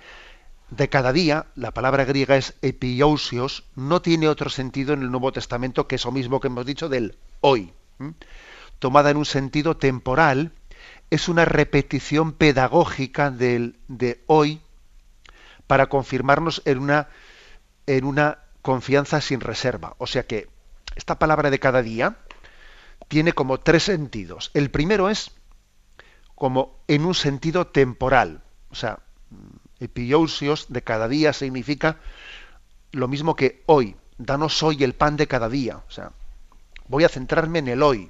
De 0.69 0.89
cada 0.89 1.13
día, 1.13 1.47
la 1.55 1.71
palabra 1.71 2.03
griega 2.03 2.35
es 2.35 2.53
epiousios, 2.61 3.63
no 3.75 4.01
tiene 4.01 4.27
otro 4.27 4.49
sentido 4.49 4.93
en 4.93 5.01
el 5.01 5.11
Nuevo 5.11 5.31
Testamento 5.31 5.87
que 5.87 5.95
eso 5.95 6.11
mismo 6.11 6.39
que 6.39 6.47
hemos 6.47 6.65
dicho 6.65 6.89
del 6.89 7.17
hoy. 7.39 7.73
Tomada 8.79 9.09
en 9.09 9.17
un 9.17 9.25
sentido 9.25 9.77
temporal, 9.77 10.51
es 11.09 11.27
una 11.27 11.45
repetición 11.45 12.33
pedagógica 12.33 13.31
del, 13.31 13.77
de 13.87 14.21
hoy 14.27 14.61
para 15.69 15.85
confirmarnos 15.85 16.63
en 16.65 16.79
una, 16.79 17.09
en 17.85 18.03
una 18.03 18.39
confianza 18.63 19.21
sin 19.21 19.39
reserva. 19.39 19.93
O 19.99 20.07
sea 20.07 20.25
que 20.25 20.49
esta 20.95 21.19
palabra 21.19 21.51
de 21.51 21.59
cada 21.59 21.83
día 21.83 22.17
tiene 23.07 23.33
como 23.33 23.59
tres 23.59 23.83
sentidos. 23.83 24.49
El 24.55 24.71
primero 24.71 25.11
es 25.11 25.29
como 26.33 26.79
en 26.87 27.05
un 27.05 27.13
sentido 27.13 27.67
temporal. 27.67 28.41
O 28.71 28.75
sea, 28.75 28.97
epiousios 29.79 30.65
de 30.69 30.81
cada 30.81 31.07
día 31.07 31.33
significa 31.33 31.99
lo 32.91 33.07
mismo 33.07 33.35
que 33.35 33.61
hoy. 33.67 33.95
Danos 34.17 34.63
hoy 34.63 34.83
el 34.83 34.95
pan 34.95 35.17
de 35.17 35.27
cada 35.27 35.49
día. 35.49 35.77
O 35.87 35.91
sea, 35.91 36.13
voy 36.87 37.03
a 37.03 37.09
centrarme 37.09 37.59
en 37.59 37.67
el 37.67 37.83
hoy, 37.83 38.09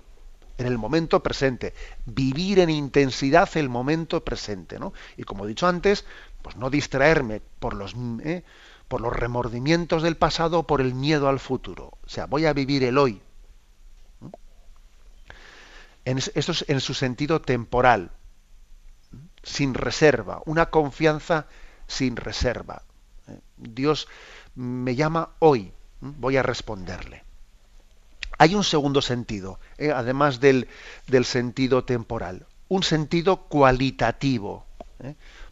en 0.58 0.66
el 0.66 0.78
momento 0.78 1.22
presente. 1.22 1.74
Vivir 2.06 2.60
en 2.60 2.70
intensidad 2.70 3.50
el 3.58 3.68
momento 3.68 4.24
presente. 4.24 4.80
¿no? 4.80 4.94
Y 5.18 5.24
como 5.24 5.44
he 5.44 5.50
dicho 5.50 5.68
antes, 5.68 6.06
pues 6.42 6.56
no 6.56 6.70
distraerme 6.70 7.42
por 7.60 7.74
los, 7.74 7.96
eh, 8.24 8.44
por 8.88 9.02
los 9.02 9.14
remordimientos 9.14 10.04
del 10.04 10.18
pasado 10.18 10.60
o 10.60 10.68
por 10.68 10.82
el 10.82 10.94
miedo 10.94 11.30
al 11.30 11.40
futuro. 11.40 11.98
O 12.06 12.10
sea, 12.10 12.26
voy 12.26 12.46
a 12.46 12.54
vivir 12.54 12.84
el 12.84 12.98
hoy. 12.98 13.22
En, 16.06 16.18
esto 16.18 16.52
es 16.52 16.66
en 16.68 16.80
su 16.80 16.94
sentido 16.94 17.42
temporal, 17.42 18.12
sin 19.44 19.74
reserva, 19.74 20.42
una 20.46 20.70
confianza 20.70 21.48
sin 21.88 22.16
reserva. 22.16 22.84
¿eh? 23.28 23.40
Dios 23.58 24.08
me 24.56 24.96
llama 24.96 25.32
hoy, 25.40 25.74
voy 26.02 26.38
a 26.38 26.44
responderle. 26.44 27.24
Hay 28.38 28.56
un 28.56 28.64
segundo 28.64 29.02
sentido, 29.02 29.60
¿eh? 29.78 29.92
además 29.92 30.40
del, 30.40 30.68
del, 31.08 31.26
sentido 31.26 31.84
temporal, 31.84 32.48
un 32.70 32.84
sentido 32.84 33.48
cualitativo. 33.48 34.66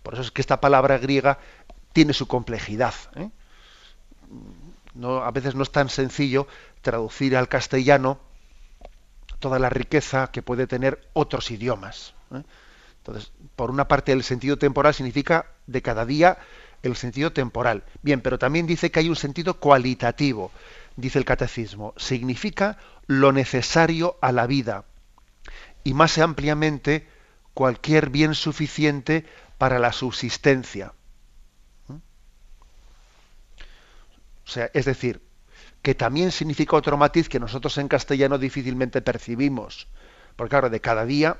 Por 0.07 0.13
eso 0.13 0.23
es 0.23 0.31
que 0.31 0.39
esta 0.39 0.61
palabra 0.61 0.97
griega 0.99 1.37
tiene 1.91 2.13
su 2.13 2.29
complejidad. 2.29 2.93
¿eh? 3.17 3.29
No, 4.93 5.17
a 5.17 5.31
veces 5.31 5.53
no 5.53 5.63
es 5.63 5.71
tan 5.73 5.89
sencillo 5.89 6.47
traducir 6.81 7.35
al 7.35 7.49
castellano 7.49 8.17
toda 9.39 9.59
la 9.59 9.69
riqueza 9.69 10.27
que 10.31 10.41
puede 10.41 10.65
tener 10.65 11.09
otros 11.11 11.51
idiomas. 11.51 12.13
¿eh? 12.33 12.41
Entonces, 12.99 13.33
por 13.57 13.69
una 13.69 13.89
parte, 13.89 14.13
el 14.13 14.23
sentido 14.23 14.57
temporal 14.57 14.93
significa 14.93 15.47
de 15.65 15.81
cada 15.81 16.05
día 16.05 16.37
el 16.83 16.95
sentido 16.95 17.33
temporal. 17.33 17.83
Bien, 18.01 18.21
pero 18.21 18.39
también 18.39 18.65
dice 18.65 18.91
que 18.91 19.01
hay 19.01 19.09
un 19.09 19.17
sentido 19.17 19.55
cualitativo, 19.55 20.53
dice 20.95 21.19
el 21.19 21.25
catecismo. 21.25 21.93
Significa 21.97 22.77
lo 23.07 23.33
necesario 23.33 24.15
a 24.21 24.31
la 24.31 24.47
vida 24.47 24.85
y 25.83 25.93
más 25.93 26.17
ampliamente 26.17 27.09
cualquier 27.53 28.09
bien 28.09 28.35
suficiente 28.35 29.25
para 29.57 29.79
la 29.79 29.91
subsistencia. 29.91 30.93
O 31.89 34.49
sea, 34.49 34.71
es 34.73 34.85
decir, 34.85 35.21
que 35.81 35.93
también 35.93 36.31
significa 36.31 36.77
otro 36.77 36.95
matiz 36.95 37.27
que 37.27 37.39
nosotros 37.39 37.77
en 37.77 37.89
castellano 37.89 38.37
difícilmente 38.37 39.01
percibimos. 39.01 39.87
Porque 40.35 40.51
claro, 40.51 40.69
de 40.69 40.79
cada 40.79 41.05
día 41.05 41.37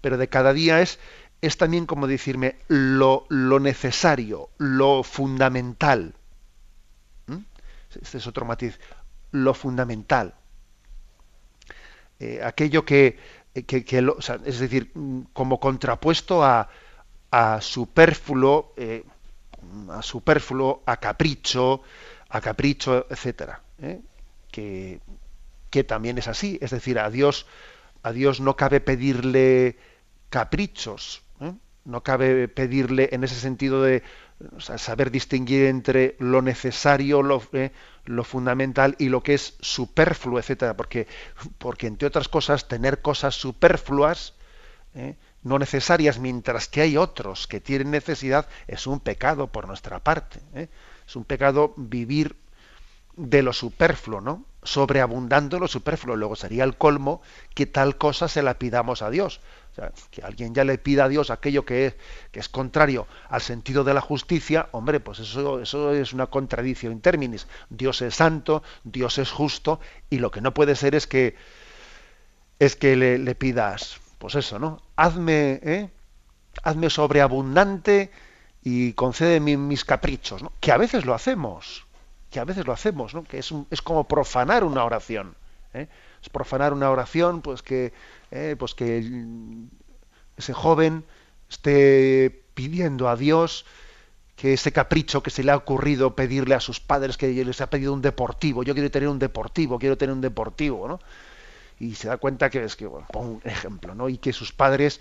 pero 0.00 0.16
de 0.16 0.28
cada 0.28 0.52
día 0.52 0.80
es, 0.80 0.98
es 1.40 1.56
también 1.56 1.86
como 1.86 2.06
decirme 2.06 2.56
lo, 2.68 3.26
lo 3.28 3.60
necesario, 3.60 4.50
lo 4.58 5.02
fundamental. 5.02 6.14
¿Mm? 7.26 7.38
Este 8.00 8.18
es 8.18 8.26
otro 8.26 8.44
matiz, 8.44 8.78
lo 9.30 9.54
fundamental. 9.54 10.34
Eh, 12.20 12.40
aquello 12.42 12.84
que, 12.84 13.18
que, 13.66 13.84
es 14.44 14.58
decir, 14.58 14.92
como 15.32 15.60
contrapuesto 15.60 16.44
a, 16.44 16.68
a 17.34 17.60
superfluo, 17.60 18.72
eh, 18.76 19.02
a 19.90 20.02
superfluo, 20.02 20.84
a 20.86 20.98
capricho, 20.98 21.82
a 22.28 22.40
capricho, 22.40 23.06
etcétera. 23.10 23.60
¿eh? 23.82 24.00
Que, 24.52 25.00
que 25.68 25.82
también 25.82 26.16
es 26.16 26.28
así, 26.28 26.60
es 26.62 26.70
decir, 26.70 27.00
a 27.00 27.10
Dios, 27.10 27.46
a 28.04 28.12
Dios 28.12 28.40
no 28.40 28.54
cabe 28.54 28.80
pedirle 28.80 29.76
caprichos, 30.30 31.24
¿eh? 31.40 31.52
no 31.84 32.04
cabe 32.04 32.46
pedirle 32.46 33.08
en 33.10 33.24
ese 33.24 33.34
sentido 33.34 33.82
de 33.82 34.04
saber 34.58 35.10
distinguir 35.10 35.64
entre 35.64 36.14
lo 36.20 36.40
necesario, 36.40 37.20
lo, 37.20 37.42
lo, 38.04 38.22
fundamental 38.22 38.94
y 39.00 39.08
lo 39.08 39.24
que 39.24 39.34
es 39.34 39.56
superfluo, 39.60 40.38
etcétera, 40.38 40.76
porque, 40.76 41.08
porque 41.58 41.88
entre 41.88 42.06
otras 42.06 42.28
cosas 42.28 42.68
tener 42.68 43.02
cosas 43.02 43.34
superfluas 43.34 44.34
no 45.44 45.58
necesarias, 45.58 46.18
mientras 46.18 46.68
que 46.68 46.80
hay 46.80 46.96
otros 46.96 47.46
que 47.46 47.60
tienen 47.60 47.90
necesidad, 47.90 48.48
es 48.66 48.86
un 48.86 48.98
pecado 48.98 49.46
por 49.48 49.68
nuestra 49.68 50.00
parte. 50.00 50.40
¿eh? 50.54 50.68
Es 51.06 51.16
un 51.16 51.24
pecado 51.24 51.74
vivir 51.76 52.36
de 53.16 53.42
lo 53.42 53.52
superfluo, 53.52 54.20
¿no? 54.20 54.44
Sobreabundando 54.62 55.60
lo 55.60 55.68
superfluo. 55.68 56.16
Luego 56.16 56.34
sería 56.34 56.64
el 56.64 56.76
colmo 56.76 57.20
que 57.54 57.66
tal 57.66 57.98
cosa 57.98 58.26
se 58.26 58.42
la 58.42 58.58
pidamos 58.58 59.02
a 59.02 59.10
Dios. 59.10 59.40
O 59.72 59.74
sea, 59.74 59.92
que 60.10 60.22
alguien 60.22 60.54
ya 60.54 60.64
le 60.64 60.78
pida 60.78 61.04
a 61.04 61.08
Dios 61.08 61.30
aquello 61.30 61.64
que 61.64 61.86
es, 61.86 61.96
que 62.32 62.40
es 62.40 62.48
contrario 62.48 63.06
al 63.28 63.42
sentido 63.42 63.84
de 63.84 63.92
la 63.92 64.00
justicia, 64.00 64.68
hombre, 64.72 65.00
pues 65.00 65.18
eso, 65.18 65.60
eso 65.60 65.92
es 65.92 66.12
una 66.12 66.26
contradicción 66.26 66.92
in 66.92 67.00
terminis. 67.00 67.46
Dios 67.68 68.00
es 68.00 68.14
santo, 68.14 68.62
Dios 68.84 69.18
es 69.18 69.30
justo, 69.30 69.80
y 70.08 70.18
lo 70.18 70.30
que 70.30 70.40
no 70.40 70.54
puede 70.54 70.74
ser 70.74 70.94
es 70.94 71.06
que 71.06 71.36
es 72.60 72.76
que 72.76 72.96
le, 72.96 73.18
le 73.18 73.34
pidas 73.34 74.00
pues 74.24 74.36
eso, 74.36 74.58
¿no? 74.58 74.80
Hazme, 74.96 75.60
¿eh? 75.62 75.90
hazme 76.62 76.88
sobreabundante 76.88 78.10
y 78.62 78.94
concede 78.94 79.38
mis 79.38 79.84
caprichos, 79.84 80.42
¿no? 80.42 80.50
Que 80.60 80.72
a 80.72 80.78
veces 80.78 81.04
lo 81.04 81.12
hacemos, 81.12 81.84
que 82.30 82.40
a 82.40 82.44
veces 82.46 82.66
lo 82.66 82.72
hacemos, 82.72 83.12
¿no? 83.12 83.24
Que 83.24 83.40
es, 83.40 83.52
es 83.70 83.82
como 83.82 84.08
profanar 84.08 84.64
una 84.64 84.82
oración, 84.82 85.36
¿eh? 85.74 85.88
es 86.22 86.30
profanar 86.30 86.72
una 86.72 86.90
oración, 86.90 87.42
pues 87.42 87.60
que, 87.60 87.92
¿eh? 88.30 88.56
pues 88.58 88.74
que 88.74 89.06
ese 90.38 90.54
joven 90.54 91.04
esté 91.50 92.46
pidiendo 92.54 93.10
a 93.10 93.16
Dios 93.16 93.66
que 94.36 94.54
ese 94.54 94.72
capricho 94.72 95.22
que 95.22 95.28
se 95.28 95.44
le 95.44 95.52
ha 95.52 95.56
ocurrido 95.56 96.16
pedirle 96.16 96.54
a 96.54 96.60
sus 96.60 96.80
padres 96.80 97.18
que 97.18 97.44
les 97.44 97.60
ha 97.60 97.68
pedido 97.68 97.92
un 97.92 98.00
deportivo, 98.00 98.62
yo 98.62 98.72
quiero 98.72 98.90
tener 98.90 99.10
un 99.10 99.18
deportivo, 99.18 99.78
quiero 99.78 99.98
tener 99.98 100.14
un 100.14 100.22
deportivo, 100.22 100.88
¿no? 100.88 100.98
Y 101.78 101.94
se 101.94 102.08
da 102.08 102.16
cuenta 102.16 102.50
que 102.50 102.64
es 102.64 102.76
que, 102.76 102.86
bueno, 102.86 103.06
pongo 103.10 103.34
un 103.34 103.42
ejemplo, 103.44 103.94
¿no? 103.94 104.08
Y 104.08 104.18
que 104.18 104.32
sus 104.32 104.52
padres, 104.52 105.00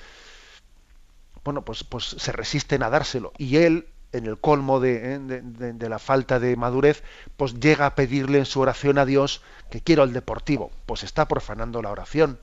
bueno, 1.43 1.63
pues, 1.63 1.83
pues 1.83 2.15
se 2.17 2.31
resisten 2.31 2.83
a 2.83 2.89
dárselo. 2.89 3.33
Y 3.38 3.57
él, 3.57 3.88
en 4.12 4.25
el 4.25 4.38
colmo 4.39 4.83
¿eh? 4.83 5.19
de, 5.19 5.41
de, 5.73 5.89
la 5.89 5.99
falta 5.99 6.39
de 6.39 6.55
madurez, 6.55 7.03
pues 7.38 7.59
llega 7.59 7.86
a 7.86 7.95
pedirle 7.95 8.39
en 8.39 8.45
su 8.45 8.59
oración 8.59 8.97
a 8.97 9.05
Dios 9.05 9.41
que 9.69 9.81
quiero 9.81 10.03
el 10.03 10.13
deportivo. 10.13 10.71
Pues 10.86 11.03
está 11.03 11.27
profanando 11.27 11.81
la 11.81 11.91
oración. 11.91 12.39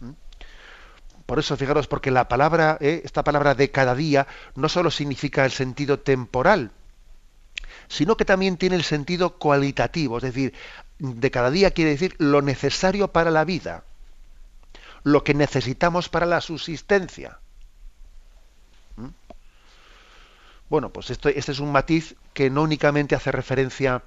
¿Mm? 0.00 0.12
Por 1.26 1.38
eso, 1.38 1.56
fijaros, 1.56 1.86
porque 1.86 2.10
la 2.10 2.28
palabra, 2.28 2.78
¿eh? 2.80 3.02
esta 3.04 3.24
palabra 3.24 3.54
de 3.54 3.70
cada 3.70 3.94
día, 3.94 4.26
no 4.54 4.68
solo 4.68 4.90
significa 4.90 5.44
el 5.44 5.52
sentido 5.52 6.00
temporal, 6.00 6.72
sino 7.88 8.16
que 8.16 8.24
también 8.24 8.56
tiene 8.56 8.76
el 8.76 8.84
sentido 8.84 9.38
cualitativo, 9.38 10.18
es 10.18 10.22
decir, 10.22 10.54
de 11.00 11.30
cada 11.30 11.50
día 11.50 11.70
quiere 11.70 11.92
decir 11.92 12.14
lo 12.18 12.42
necesario 12.42 13.08
para 13.08 13.30
la 13.30 13.44
vida, 13.44 13.84
lo 15.02 15.24
que 15.24 15.34
necesitamos 15.34 16.08
para 16.08 16.26
la 16.26 16.40
subsistencia. 16.40 17.38
¿Mm? 18.96 19.08
Bueno, 20.68 20.90
pues 20.90 21.10
esto, 21.10 21.28
este 21.30 21.52
es 21.52 21.58
un 21.58 21.72
matiz 21.72 22.14
que 22.34 22.50
no 22.50 22.62
únicamente 22.62 23.14
hace 23.14 23.32
referencia 23.32 24.02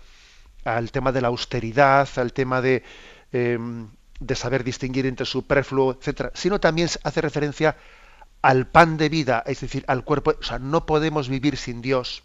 al 0.64 0.92
tema 0.92 1.12
de 1.12 1.22
la 1.22 1.28
austeridad, 1.28 2.08
al 2.16 2.32
tema 2.32 2.62
de, 2.62 2.84
em, 3.32 3.90
de 4.20 4.36
saber 4.36 4.64
distinguir 4.64 5.08
entre 5.08 5.26
superfluo, 5.26 5.94
etcétera, 5.94 6.32
sino 6.36 6.60
también 6.60 6.90
hace 7.04 7.22
referencia 7.22 7.76
al 8.44 8.68
pan 8.68 8.98
de 8.98 9.10
vida, 9.10 9.44
es 9.48 9.62
decir, 9.62 9.84
al 9.88 10.04
cuerpo. 10.04 10.36
O 10.40 10.44
sea, 10.44 10.60
no 10.60 10.86
podemos 10.86 11.28
vivir 11.28 11.58
sin 11.58 11.82
Dios 11.82 12.24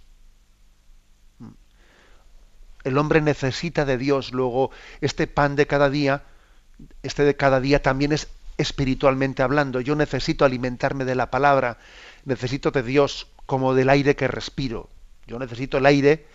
el 2.85 2.99
hombre 2.99 3.21
necesita 3.21 3.85
de 3.85 3.99
Dios. 3.99 4.33
Luego, 4.33 4.71
este 5.01 5.27
pan 5.27 5.57
de 5.57 5.67
cada 5.67 5.91
día, 5.91 6.23
este 7.03 7.25
de 7.25 7.37
cada 7.37 7.61
día 7.61 7.83
también 7.83 8.13
es 8.13 8.29
espiritualmente 8.57 9.43
hablando. 9.43 9.81
Yo 9.81 9.95
necesito 9.95 10.45
alimentarme 10.45 11.05
de 11.05 11.15
la 11.15 11.31
palabra, 11.31 11.79
necesito 12.25 12.71
de 12.71 12.83
Dios 12.83 13.29
como 13.47 13.75
del 13.75 13.89
aire 13.89 14.17
que 14.17 14.29
respiro. 14.29 14.91
Yo 15.27 15.39
necesito 15.39 15.79
el 15.79 15.87
aire 15.87 16.27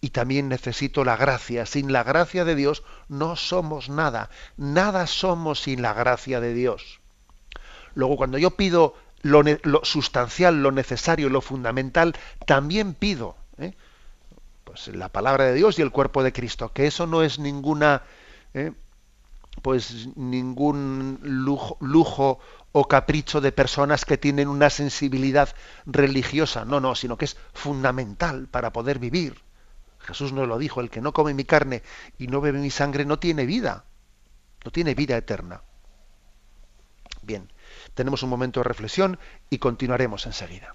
y 0.00 0.10
también 0.10 0.48
necesito 0.48 1.04
la 1.04 1.16
gracia. 1.16 1.66
Sin 1.66 1.92
la 1.92 2.02
gracia 2.02 2.44
de 2.44 2.54
Dios 2.54 2.82
no 3.08 3.36
somos 3.36 3.88
nada. 3.88 4.30
Nada 4.56 5.06
somos 5.06 5.60
sin 5.60 5.82
la 5.82 5.92
gracia 5.92 6.40
de 6.40 6.54
Dios. 6.54 7.00
Luego, 7.94 8.16
cuando 8.16 8.38
yo 8.38 8.52
pido 8.52 8.94
lo, 9.22 9.42
sustancial, 9.84 10.62
lo 10.62 10.70
necesario, 10.70 11.28
lo 11.28 11.40
fundamental, 11.40 12.14
también 12.46 12.94
pido. 12.94 13.36
La 14.88 15.08
palabra 15.08 15.44
de 15.44 15.54
Dios 15.54 15.78
y 15.78 15.82
el 15.82 15.90
cuerpo 15.90 16.22
de 16.22 16.32
Cristo, 16.32 16.72
que 16.72 16.86
eso 16.86 17.06
no 17.06 17.22
es 17.22 17.38
ninguna 17.38 18.02
¿eh? 18.54 18.72
pues 19.62 20.08
ningún 20.16 21.18
lujo, 21.22 21.76
lujo 21.80 22.38
o 22.72 22.88
capricho 22.88 23.40
de 23.40 23.52
personas 23.52 24.04
que 24.04 24.18
tienen 24.18 24.48
una 24.48 24.70
sensibilidad 24.70 25.54
religiosa, 25.86 26.64
no, 26.64 26.80
no, 26.80 26.94
sino 26.94 27.16
que 27.16 27.24
es 27.24 27.36
fundamental 27.54 28.48
para 28.48 28.72
poder 28.72 28.98
vivir. 28.98 29.40
Jesús 30.00 30.32
nos 30.32 30.46
lo 30.46 30.58
dijo, 30.58 30.80
el 30.80 30.90
que 30.90 31.00
no 31.00 31.12
come 31.12 31.34
mi 31.34 31.44
carne 31.44 31.82
y 32.18 32.28
no 32.28 32.40
bebe 32.40 32.58
mi 32.58 32.70
sangre 32.70 33.04
no 33.04 33.18
tiene 33.18 33.46
vida, 33.46 33.84
no 34.64 34.70
tiene 34.70 34.94
vida 34.94 35.16
eterna. 35.16 35.62
Bien, 37.22 37.50
tenemos 37.94 38.22
un 38.22 38.30
momento 38.30 38.60
de 38.60 38.64
reflexión 38.64 39.18
y 39.50 39.58
continuaremos 39.58 40.26
enseguida. 40.26 40.74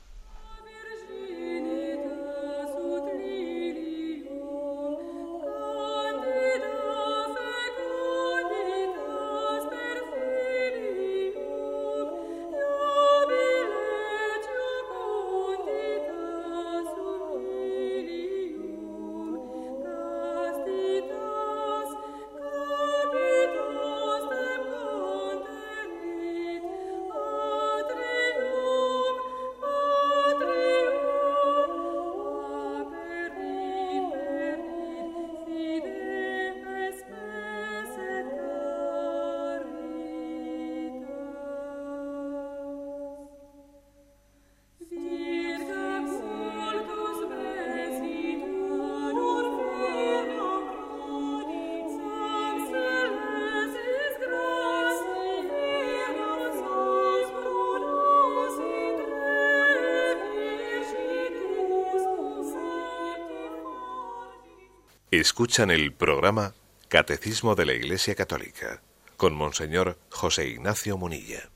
Escuchan 65.22 65.70
el 65.70 65.94
programa 65.94 66.56
Catecismo 66.88 67.54
de 67.54 67.68
la 67.68 67.74
Iglesia 67.74 68.16
Católica 68.16 68.82
con 69.18 69.36
Monseñor 69.36 70.00
José 70.10 70.48
Ignacio 70.48 70.98
Munilla. 70.98 71.48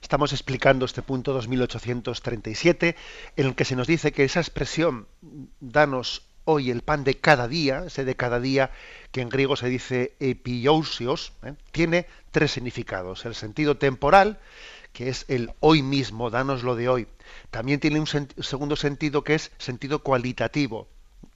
Estamos 0.00 0.32
explicando 0.32 0.84
este 0.84 1.02
punto 1.02 1.32
2837 1.32 2.94
en 3.34 3.46
el 3.46 3.56
que 3.56 3.64
se 3.64 3.74
nos 3.74 3.88
dice 3.88 4.12
que 4.12 4.22
esa 4.22 4.38
expresión 4.38 5.08
danos 5.58 6.28
hoy 6.44 6.70
el 6.70 6.82
pan 6.82 7.02
de 7.02 7.18
cada 7.18 7.48
día, 7.48 7.82
ese 7.84 8.04
de 8.04 8.14
cada 8.14 8.38
día 8.38 8.70
que 9.10 9.22
en 9.22 9.28
griego 9.28 9.56
se 9.56 9.68
dice 9.68 10.14
epiousios, 10.20 11.32
¿eh? 11.42 11.54
tiene 11.72 12.06
tres 12.30 12.52
significados. 12.52 13.24
El 13.24 13.34
sentido 13.34 13.76
temporal, 13.76 14.38
que 14.92 15.08
es 15.08 15.24
el 15.26 15.52
hoy 15.58 15.82
mismo, 15.82 16.30
danos 16.30 16.62
lo 16.62 16.76
de 16.76 16.88
hoy. 16.88 17.08
También 17.50 17.80
tiene 17.80 17.98
un 17.98 18.06
segundo 18.06 18.76
sentido 18.76 19.24
que 19.24 19.34
es 19.34 19.50
sentido 19.58 20.04
cualitativo, 20.04 20.86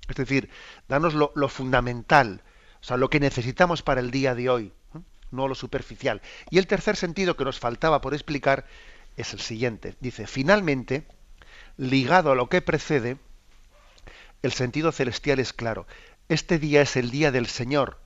es 0.09 0.17
decir, 0.17 0.51
danos 0.89 1.15
lo, 1.15 1.49
fundamental, 1.49 2.43
o 2.81 2.85
sea, 2.85 2.97
lo 2.97 3.11
que 3.11 3.21
necesitamos 3.21 3.83
para 3.83 4.01
el 4.01 4.11
día 4.11 4.35
de 4.35 4.49
hoy, 4.49 4.73
no 5.31 5.49
lo 5.49 5.55
superficial. 5.55 6.23
Y 6.51 6.59
el 6.59 6.67
tercer 6.67 6.97
sentido 6.97 7.37
que 7.37 7.45
nos 7.45 7.59
faltaba 7.59 8.01
por 8.01 8.15
explicar 8.15 8.67
es 9.17 9.33
el 9.33 9.41
siguiente. 9.41 9.97
Dice, 10.01 10.27
finalmente, 10.27 11.07
ligado 11.77 12.33
a 12.33 12.35
lo 12.35 12.49
que 12.49 12.63
precede, 12.63 13.19
el 14.43 14.53
sentido 14.53 14.93
celestial 14.93 15.39
es 15.39 15.53
claro. 15.53 15.87
Este 16.29 16.59
día 16.59 16.83
es 16.83 16.97
el 16.97 17.11
día 17.11 17.31
del 17.31 17.47
Señor, 17.47 17.99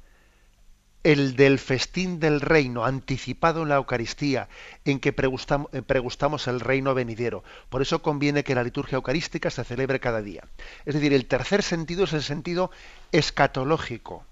el 1.04 1.34
del 1.36 1.58
festín 1.58 2.20
del 2.20 2.40
reino, 2.40 2.84
anticipado 2.84 3.62
en 3.62 3.68
la 3.68 3.76
Eucaristía, 3.76 4.48
en 4.84 5.00
que 5.00 5.08
eh, 5.10 5.82
pregustamos 5.82 6.46
el 6.48 6.60
reino 6.60 6.94
venidero. 6.94 7.42
Por 7.68 7.82
eso 7.82 8.02
conviene 8.02 8.44
que 8.44 8.54
la 8.54 8.62
liturgia 8.62 8.96
eucarística 8.96 9.50
se 9.50 9.64
celebre 9.64 10.00
cada 10.00 10.22
día. 10.22 10.46
Es 10.84 10.94
decir, 10.94 11.12
el 11.12 11.26
tercer 11.26 11.62
sentido 11.62 12.04
es 12.04 12.12
el 12.12 12.22
sentido 12.22 12.70
escatológico. 13.10 14.24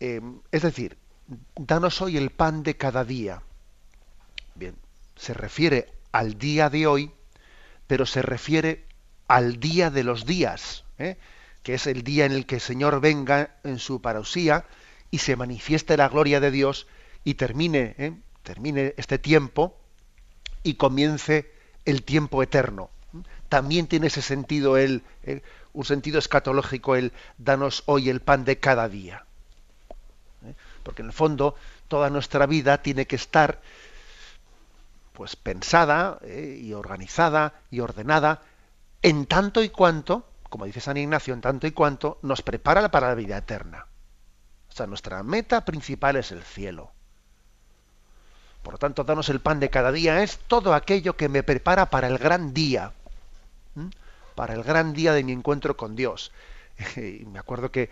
Em, 0.00 0.40
es 0.50 0.62
decir, 0.62 0.98
danos 1.54 2.02
hoy 2.02 2.16
el 2.16 2.30
pan 2.30 2.64
de 2.64 2.76
cada 2.76 3.04
día. 3.04 3.40
Bien, 4.56 4.74
se 5.14 5.32
refiere 5.32 5.92
al 6.10 6.38
día 6.38 6.68
de 6.70 6.88
hoy, 6.88 7.12
pero 7.86 8.04
se 8.04 8.20
refiere 8.20 8.84
al 9.28 9.60
día 9.60 9.90
de 9.90 10.02
los 10.02 10.26
días. 10.26 10.84
¿eh? 10.98 11.16
Que 11.62 11.74
es 11.74 11.86
el 11.86 12.02
día 12.02 12.26
en 12.26 12.32
el 12.32 12.46
que 12.46 12.56
el 12.56 12.60
Señor 12.60 13.00
venga 13.00 13.56
en 13.64 13.78
su 13.78 14.00
parosía 14.00 14.64
y 15.10 15.18
se 15.18 15.36
manifieste 15.36 15.96
la 15.96 16.08
gloria 16.08 16.40
de 16.40 16.50
Dios 16.50 16.86
y 17.24 17.34
termine, 17.34 17.94
¿eh? 17.98 18.14
termine 18.42 18.94
este 18.96 19.18
tiempo 19.18 19.76
y 20.62 20.74
comience 20.74 21.52
el 21.84 22.02
tiempo 22.02 22.42
eterno. 22.42 22.90
También 23.48 23.86
tiene 23.86 24.06
ese 24.06 24.22
sentido 24.22 24.76
el, 24.76 25.02
un 25.72 25.84
sentido 25.84 26.18
escatológico 26.18 26.96
el 26.96 27.12
danos 27.38 27.82
hoy 27.86 28.08
el 28.08 28.20
pan 28.20 28.44
de 28.44 28.58
cada 28.58 28.88
día. 28.88 29.26
¿eh? 30.46 30.54
Porque 30.82 31.02
en 31.02 31.08
el 31.08 31.12
fondo 31.12 31.54
toda 31.88 32.10
nuestra 32.10 32.46
vida 32.46 32.82
tiene 32.82 33.06
que 33.06 33.16
estar 33.16 33.60
pues 35.12 35.36
pensada 35.36 36.18
¿eh? 36.22 36.58
y 36.60 36.72
organizada 36.72 37.60
y 37.70 37.80
ordenada 37.80 38.42
en 39.02 39.26
tanto 39.26 39.62
y 39.62 39.68
cuanto 39.68 40.26
como 40.52 40.66
dice 40.66 40.82
San 40.82 40.98
Ignacio, 40.98 41.32
en 41.32 41.40
tanto 41.40 41.66
y 41.66 41.72
cuanto 41.72 42.18
nos 42.20 42.42
prepara 42.42 42.90
para 42.90 43.08
la 43.08 43.14
vida 43.14 43.38
eterna. 43.38 43.86
O 44.68 44.72
sea, 44.72 44.86
nuestra 44.86 45.22
meta 45.22 45.64
principal 45.64 46.16
es 46.16 46.30
el 46.30 46.42
cielo. 46.42 46.92
Por 48.62 48.74
lo 48.74 48.78
tanto, 48.78 49.02
darnos 49.02 49.30
el 49.30 49.40
pan 49.40 49.60
de 49.60 49.70
cada 49.70 49.90
día 49.92 50.22
es 50.22 50.38
todo 50.40 50.74
aquello 50.74 51.16
que 51.16 51.30
me 51.30 51.42
prepara 51.42 51.86
para 51.86 52.06
el 52.06 52.18
gran 52.18 52.52
día, 52.52 52.92
para 54.34 54.52
el 54.52 54.62
gran 54.62 54.92
día 54.92 55.14
de 55.14 55.24
mi 55.24 55.32
encuentro 55.32 55.74
con 55.74 55.96
Dios. 55.96 56.32
Y 56.96 57.24
me 57.24 57.38
acuerdo 57.38 57.72
que, 57.72 57.88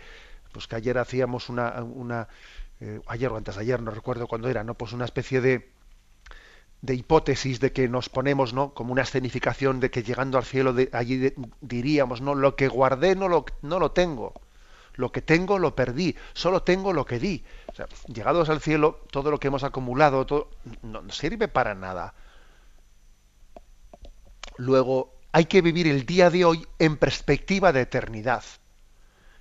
pues 0.51 0.67
que 0.67 0.75
ayer 0.75 0.99
hacíamos 0.99 1.49
una, 1.49 2.27
eh, 2.79 3.01
ayer 3.07 3.31
o 3.31 3.37
antes 3.37 3.57
ayer, 3.57 3.81
no 3.81 3.89
recuerdo 3.89 4.27
cuándo 4.27 4.49
era, 4.49 4.63
no, 4.63 4.75
pues 4.75 4.93
una 4.93 5.05
especie 5.05 5.41
de, 5.41 5.67
de 6.81 6.95
hipótesis 6.95 7.59
de 7.59 7.71
que 7.71 7.87
nos 7.87 8.09
ponemos 8.09 8.53
no 8.53 8.73
como 8.73 8.91
una 8.91 9.03
escenificación 9.03 9.79
de 9.79 9.91
que 9.91 10.03
llegando 10.03 10.37
al 10.37 10.45
cielo 10.45 10.75
allí 10.93 11.33
diríamos 11.61 12.21
no 12.21 12.33
lo 12.33 12.55
que 12.55 12.67
guardé 12.67 13.15
no 13.15 13.27
lo, 13.27 13.45
no 13.61 13.79
lo 13.79 13.91
tengo. 13.91 14.33
Lo 14.95 15.11
que 15.11 15.21
tengo 15.21 15.57
lo 15.57 15.73
perdí 15.73 16.15
solo 16.33 16.63
tengo 16.63 16.91
lo 16.91 17.05
que 17.05 17.19
di. 17.19 17.45
Llegados 18.07 18.49
al 18.49 18.61
cielo 18.61 19.01
todo 19.11 19.31
lo 19.31 19.39
que 19.39 19.47
hemos 19.47 19.63
acumulado 19.63 20.25
todo, 20.25 20.49
no, 20.81 21.01
no 21.01 21.11
sirve 21.11 21.47
para 21.47 21.75
nada. 21.75 22.13
Luego 24.57 25.13
hay 25.31 25.45
que 25.45 25.61
vivir 25.61 25.87
el 25.87 26.05
día 26.05 26.29
de 26.29 26.43
hoy 26.43 26.67
en 26.77 26.97
perspectiva 26.97 27.71
de 27.71 27.81
eternidad. 27.81 28.43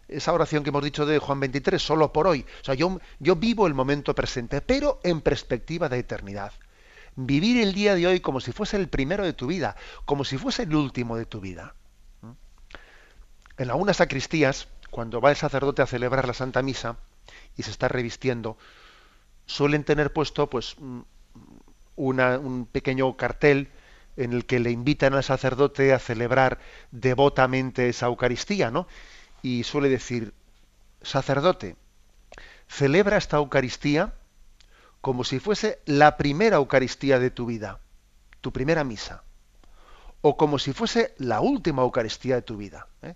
Esa 0.06 0.32
oración 0.32 0.62
que 0.62 0.70
hemos 0.70 0.84
dicho 0.84 1.06
de 1.06 1.18
Juan 1.18 1.40
23 1.40 1.80
solo 1.80 2.12
por 2.12 2.26
hoy. 2.26 2.44
O 2.60 2.64
sea 2.64 2.74
yo, 2.74 3.00
yo 3.18 3.36
vivo 3.36 3.66
el 3.66 3.74
momento 3.74 4.14
presente 4.14 4.60
pero 4.60 5.00
en 5.02 5.20
perspectiva 5.20 5.88
de 5.88 5.98
eternidad 5.98 6.52
vivir 7.16 7.60
el 7.60 7.72
día 7.72 7.94
de 7.94 8.06
hoy 8.06 8.20
como 8.20 8.40
si 8.40 8.52
fuese 8.52 8.76
el 8.76 8.88
primero 8.88 9.24
de 9.24 9.32
tu 9.32 9.46
vida, 9.46 9.76
como 10.04 10.24
si 10.24 10.38
fuese 10.38 10.62
el 10.64 10.74
último 10.74 11.16
de 11.16 11.26
tu 11.26 11.40
vida. 11.40 11.74
En 13.56 13.70
algunas 13.70 13.98
sacristías, 13.98 14.68
cuando 14.90 15.20
va 15.20 15.30
el 15.30 15.36
sacerdote 15.36 15.82
a 15.82 15.86
celebrar 15.86 16.26
la 16.26 16.34
Santa 16.34 16.62
Misa 16.62 16.96
y 17.56 17.62
se 17.62 17.70
está 17.70 17.88
revistiendo, 17.88 18.56
suelen 19.46 19.84
tener 19.84 20.12
puesto 20.12 20.48
pues 20.48 20.76
un 21.96 22.68
pequeño 22.72 23.16
cartel 23.16 23.68
en 24.16 24.32
el 24.32 24.46
que 24.46 24.60
le 24.60 24.70
invitan 24.70 25.14
al 25.14 25.24
sacerdote 25.24 25.92
a 25.92 25.98
celebrar 25.98 26.58
devotamente 26.90 27.88
esa 27.88 28.06
Eucaristía, 28.06 28.70
¿no? 28.70 28.86
Y 29.42 29.64
suele 29.64 29.88
decir, 29.88 30.34
sacerdote, 31.02 31.76
celebra 32.68 33.16
esta 33.16 33.36
Eucaristía 33.38 34.14
como 35.00 35.24
si 35.24 35.40
fuese 35.40 35.80
la 35.86 36.16
primera 36.16 36.56
Eucaristía 36.56 37.18
de 37.18 37.30
tu 37.30 37.46
vida, 37.46 37.80
tu 38.40 38.52
primera 38.52 38.84
misa, 38.84 39.22
o 40.22 40.36
como 40.36 40.58
si 40.58 40.72
fuese 40.72 41.14
la 41.18 41.40
última 41.40 41.82
Eucaristía 41.82 42.36
de 42.36 42.42
tu 42.42 42.56
vida. 42.56 42.86
¿eh? 43.02 43.14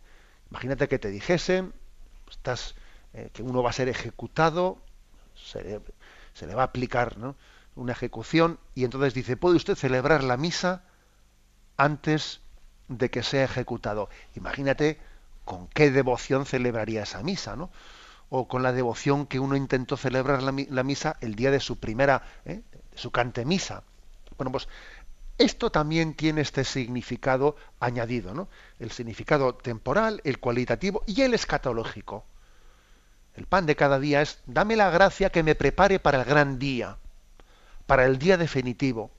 Imagínate 0.50 0.88
que 0.88 0.98
te 0.98 1.10
dijesen, 1.10 1.74
estás, 2.30 2.74
eh, 3.12 3.30
que 3.32 3.42
uno 3.42 3.62
va 3.62 3.70
a 3.70 3.74
ser 3.74 3.88
ejecutado, 3.88 4.78
se 5.34 5.62
le, 5.62 6.54
va 6.54 6.62
a 6.62 6.66
aplicar 6.66 7.16
una 7.74 7.92
ejecución, 7.92 8.58
y 8.74 8.84
entonces 8.84 9.12
dice, 9.14 9.36
¿puede 9.36 9.56
usted 9.56 9.74
celebrar 9.74 10.24
la 10.24 10.36
misa 10.36 10.84
antes 11.76 12.40
de 12.88 13.10
que 13.10 13.22
sea 13.22 13.44
ejecutado? 13.44 14.08
Imagínate 14.36 14.98
con 15.44 15.68
qué 15.68 15.90
devoción 15.90 16.46
celebraría 16.46 17.02
esa 17.02 17.22
misa, 17.22 17.56
¿no? 17.56 17.70
O 18.28 18.48
con 18.48 18.62
la 18.62 18.72
devoción 18.72 19.26
que 19.26 19.38
uno 19.38 19.56
intentó 19.56 19.96
celebrar 19.96 20.42
la, 20.42 20.82
misa 20.82 21.16
el 21.20 21.34
día 21.34 21.50
de 21.50 21.60
su 21.60 21.78
primera, 21.78 22.22
¿eh? 22.44 22.62
su 22.94 23.10
cantemisa. 23.10 23.82
Bueno, 24.36 24.52
pues 24.52 24.68
esto 25.38 25.70
también 25.70 26.14
tiene 26.14 26.40
este 26.40 26.64
significado 26.64 27.56
añadido, 27.80 28.34
¿no? 28.34 28.48
El 28.78 28.90
significado 28.90 29.54
temporal, 29.54 30.20
el 30.24 30.38
cualitativo 30.38 31.02
y 31.06 31.22
el 31.22 31.34
escatológico. 31.34 32.24
El 33.34 33.46
pan 33.46 33.66
de 33.66 33.74
cada 33.74 33.98
día 33.98 34.22
es, 34.22 34.40
dame 34.46 34.76
la 34.76 34.90
gracia 34.90 35.30
que 35.30 35.42
me 35.42 35.56
prepare 35.56 35.98
para 35.98 36.20
el 36.20 36.24
gran 36.24 36.58
día, 36.58 36.98
para 37.86 38.06
el 38.06 38.18
día 38.18 38.36
definitivo. 38.36 39.10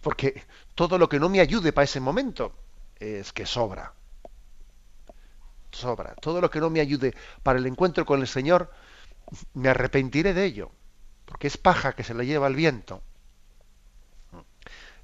Porque 0.00 0.44
todo 0.74 0.96
lo 0.96 1.08
que 1.10 1.20
no 1.20 1.28
me 1.28 1.40
ayude 1.40 1.72
para 1.72 1.84
ese 1.84 2.00
momento 2.00 2.54
es 2.98 3.32
que 3.32 3.44
sobra 3.44 3.92
sobra. 5.70 6.14
Todo 6.14 6.40
lo 6.40 6.50
que 6.50 6.60
no 6.60 6.70
me 6.70 6.80
ayude 6.80 7.14
para 7.42 7.58
el 7.58 7.66
encuentro 7.66 8.04
con 8.06 8.20
el 8.20 8.26
Señor, 8.26 8.70
me 9.54 9.68
arrepentiré 9.68 10.34
de 10.34 10.44
ello, 10.44 10.70
porque 11.24 11.46
es 11.46 11.56
paja 11.56 11.94
que 11.94 12.04
se 12.04 12.14
le 12.14 12.26
lleva 12.26 12.46
el 12.46 12.54
viento. 12.54 13.02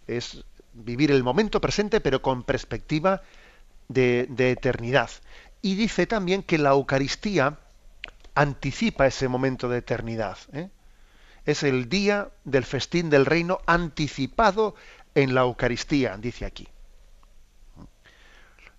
Es 0.07 0.45
vivir 0.73 1.11
el 1.11 1.23
momento 1.23 1.61
presente, 1.61 2.01
pero 2.01 2.23
con 2.23 2.43
perspectiva 2.43 3.23
de, 3.89 4.29
eternidad. 4.39 5.11
Y 5.63 5.75
dice 5.75 6.07
también 6.07 6.43
que 6.43 6.59
la 6.59 6.71
Eucaristía 6.71 7.59
anticipa 8.35 9.07
ese 9.07 9.29
momento 9.29 9.69
de 9.69 9.79
eternidad. 9.79 10.39
¿eh? 10.53 10.69
Es 11.45 11.63
el 11.63 11.89
día 11.89 12.29
del 12.45 12.65
festín 12.65 13.11
del 13.11 13.27
reino 13.27 13.61
anticipado 13.67 14.75
en 15.15 15.35
la 15.35 15.43
Eucaristía, 15.43 16.17
dice 16.19 16.45
aquí. 16.45 16.69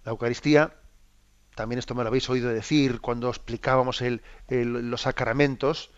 La 0.05 0.11
Eucaristía 0.11 0.73
también 1.58 1.80
esto 1.80 1.95
me 1.95 2.03
lo 2.03 2.10
habéis 2.10 2.30
oído 2.30 2.49
decir 2.49 3.01
cuando 3.01 3.30
explicábamos 3.30 4.01
los 4.47 5.01
sacramentos, 5.01 5.89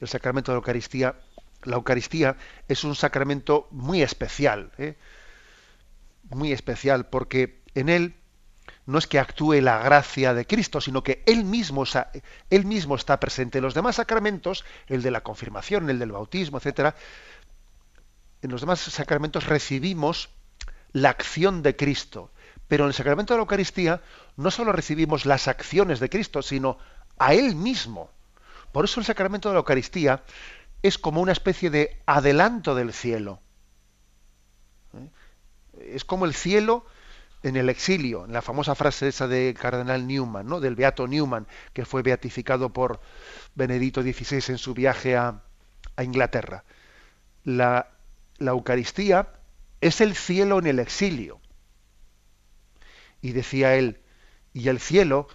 el 0.00 0.08
sacramento 0.08 0.50
de 0.50 0.56
la 0.56 0.60
Eucaristía. 0.60 1.14
La 1.64 1.76
Eucaristía 1.76 2.36
es 2.66 2.82
un 2.82 2.96
sacramento 2.96 3.68
muy 3.70 4.02
especial, 4.02 4.72
¿eh? 4.78 4.96
muy 6.30 6.50
especial, 6.50 7.06
porque 7.06 7.62
en 7.74 7.90
él 7.90 8.16
no 8.86 8.98
es 8.98 9.06
que 9.06 9.18
actúe 9.20 9.60
la 9.60 9.78
gracia 9.78 10.34
de 10.34 10.46
Cristo, 10.46 10.80
sino 10.80 11.04
que 11.04 11.22
él 11.26 11.44
mismo, 11.44 11.84
él 12.50 12.64
mismo 12.64 12.96
está 12.96 13.20
presente. 13.20 13.58
En 13.58 13.64
los 13.64 13.74
demás 13.74 13.96
sacramentos, 13.96 14.64
el 14.88 15.02
de 15.02 15.10
la 15.10 15.22
confirmación, 15.22 15.88
el 15.90 15.98
del 15.98 16.10
bautismo, 16.10 16.56
etcétera, 16.56 16.96
en 18.40 18.50
los 18.50 18.62
demás 18.62 18.80
sacramentos 18.80 19.46
recibimos 19.46 20.30
la 20.92 21.10
acción 21.10 21.62
de 21.62 21.76
Cristo. 21.76 22.31
Pero 22.72 22.84
en 22.84 22.88
el 22.88 22.94
sacramento 22.94 23.34
de 23.34 23.36
la 23.36 23.42
Eucaristía 23.42 24.00
no 24.38 24.50
solo 24.50 24.72
recibimos 24.72 25.26
las 25.26 25.46
acciones 25.46 26.00
de 26.00 26.08
Cristo, 26.08 26.40
sino 26.40 26.78
a 27.18 27.34
Él 27.34 27.54
mismo. 27.54 28.08
Por 28.72 28.86
eso 28.86 28.98
el 28.98 29.04
sacramento 29.04 29.50
de 29.50 29.52
la 29.52 29.58
Eucaristía 29.58 30.22
es 30.82 30.96
como 30.96 31.20
una 31.20 31.32
especie 31.32 31.68
de 31.68 32.00
adelanto 32.06 32.74
del 32.74 32.94
cielo. 32.94 33.40
¿Eh? 34.94 35.92
Es 35.96 36.06
como 36.06 36.24
el 36.24 36.32
cielo 36.32 36.86
en 37.42 37.56
el 37.56 37.68
exilio, 37.68 38.24
en 38.24 38.32
la 38.32 38.40
famosa 38.40 38.74
frase 38.74 39.08
esa 39.08 39.28
de 39.28 39.52
Cardenal 39.52 40.06
Newman, 40.06 40.46
¿no? 40.46 40.58
del 40.58 40.74
Beato 40.74 41.06
Newman, 41.06 41.46
que 41.74 41.84
fue 41.84 42.00
beatificado 42.00 42.72
por 42.72 43.02
Benedicto 43.54 44.00
XVI 44.00 44.44
en 44.48 44.56
su 44.56 44.72
viaje 44.72 45.14
a, 45.14 45.42
Inglaterra. 46.02 46.64
la, 47.44 47.90
la 48.38 48.52
Eucaristía 48.52 49.28
es 49.82 50.00
el 50.00 50.16
cielo 50.16 50.58
en 50.58 50.68
el 50.68 50.78
exilio. 50.78 51.41
Y 53.22 53.32
decía 53.32 53.76
él, 53.76 54.00
y 54.52 54.68
el 54.68 54.80
cielo 54.80 55.28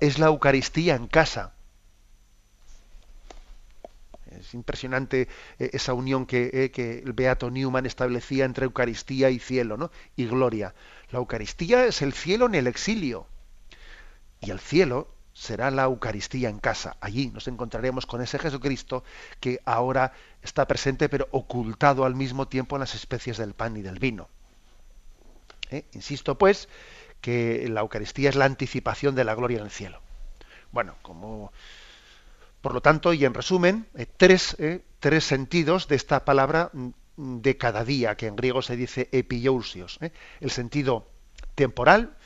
es 0.00 0.18
la 0.18 0.26
Eucaristía 0.26 0.94
en 0.94 1.08
casa. 1.08 1.52
Es 4.30 4.54
impresionante 4.54 5.28
eh, 5.58 5.70
esa 5.72 5.92
unión 5.92 6.24
que, 6.24 6.50
eh, 6.52 6.70
que, 6.70 7.00
el 7.00 7.12
Beato 7.12 7.50
Newman 7.50 7.84
establecía 7.84 8.44
entre 8.44 8.64
Eucaristía 8.64 9.30
y 9.30 9.38
cielo, 9.38 9.76
¿no? 9.76 9.90
Y 10.16 10.26
gloria. 10.26 10.74
La 11.10 11.18
Eucaristía 11.18 11.84
es 11.84 12.00
el 12.00 12.12
cielo 12.12 12.46
en 12.46 12.54
el 12.54 12.66
exilio. 12.66 13.26
Y 14.40 14.50
el 14.50 14.58
cielo 14.58 15.08
será 15.34 15.70
la 15.70 15.84
Eucaristía 15.84 16.48
en 16.48 16.58
casa. 16.58 16.96
Allí 17.00 17.30
nos 17.30 17.48
encontraremos 17.48 18.06
con 18.06 18.20
ese 18.22 18.38
Jesucristo 18.38 19.04
que 19.40 19.60
ahora 19.64 20.12
está 20.42 20.66
presente 20.66 21.08
pero 21.08 21.28
ocultado 21.30 22.04
al 22.04 22.14
mismo 22.14 22.48
tiempo 22.48 22.76
en 22.76 22.80
las 22.80 22.94
especies 22.94 23.38
del 23.38 23.54
pan 23.54 23.76
y 23.76 23.82
del 23.82 23.98
vino. 23.98 24.28
¿Eh? 25.70 25.84
Insisto 25.92 26.36
pues 26.36 26.68
que 27.22 27.66
la 27.70 27.80
Eucaristía 27.80 28.28
es 28.28 28.36
la 28.36 28.44
anticipación 28.44 29.14
de 29.14 29.24
la 29.24 29.34
gloria 29.34 29.58
en 29.58 29.64
el 29.64 29.70
cielo. 29.70 30.02
Bueno, 30.72 30.96
como 31.00 31.52
por 32.62 32.74
lo 32.74 32.80
tanto, 32.80 33.12
y 33.12 33.24
en 33.24 33.34
resumen, 33.34 33.86
eh, 33.96 34.06
tres, 34.16 34.56
eh, 34.60 34.82
tres, 35.00 35.24
sentidos 35.24 35.88
de 35.88 35.96
esta 35.96 36.24
palabra 36.24 36.70
mm, 36.72 37.40
de 37.40 37.56
cada 37.56 37.84
día, 37.84 38.16
que 38.16 38.28
en 38.28 38.36
griego 38.36 38.62
se 38.62 38.76
dice 38.76 39.08
epiousios. 39.10 39.98
Eh. 40.00 40.12
El 40.40 40.52
sentido 40.52 41.08
temporal, 41.56 42.16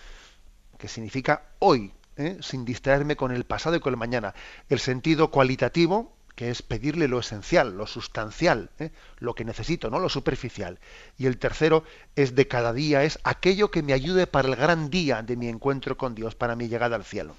que 0.79 0.89
significa 0.89 1.43
hoy, 1.59 1.93
sin 2.41 2.65
distraerme 2.65 3.15
con 3.15 3.31
el 3.31 3.45
pasado 3.45 3.77
y 3.77 3.81
con 3.81 3.93
el 3.93 3.99
mañana. 3.99 4.35
El 4.71 4.79
sentido 4.79 5.31
cualitativo, 5.31 6.16
que 6.37 6.51
es 6.51 6.63
pedirle 6.63 7.09
lo 7.09 7.19
esencial, 7.19 7.77
lo 7.77 7.87
sustancial, 7.87 8.71
lo 9.19 9.35
que 9.35 9.47
necesito, 9.47 9.89
no 9.89 9.99
lo 9.99 10.11
superficial. 10.11 10.79
Y 11.17 11.27
el 11.27 11.39
tercero 11.39 11.83
es 12.15 12.35
de 12.35 12.47
cada 12.47 12.75
día, 12.75 13.05
es 13.05 13.19
aquello 13.25 13.71
que 13.71 13.83
me 13.83 13.95
ayude 13.95 14.27
para 14.27 14.47
el 14.47 14.55
gran 14.55 14.91
día 14.91 15.23
de 15.23 15.35
mi 15.35 15.49
encuentro 15.49 15.97
con 15.97 16.15
Dios, 16.15 16.35
para 16.35 16.55
mi 16.55 16.69
llegada 16.69 16.95
al 16.95 17.05
cielo. 17.05 17.35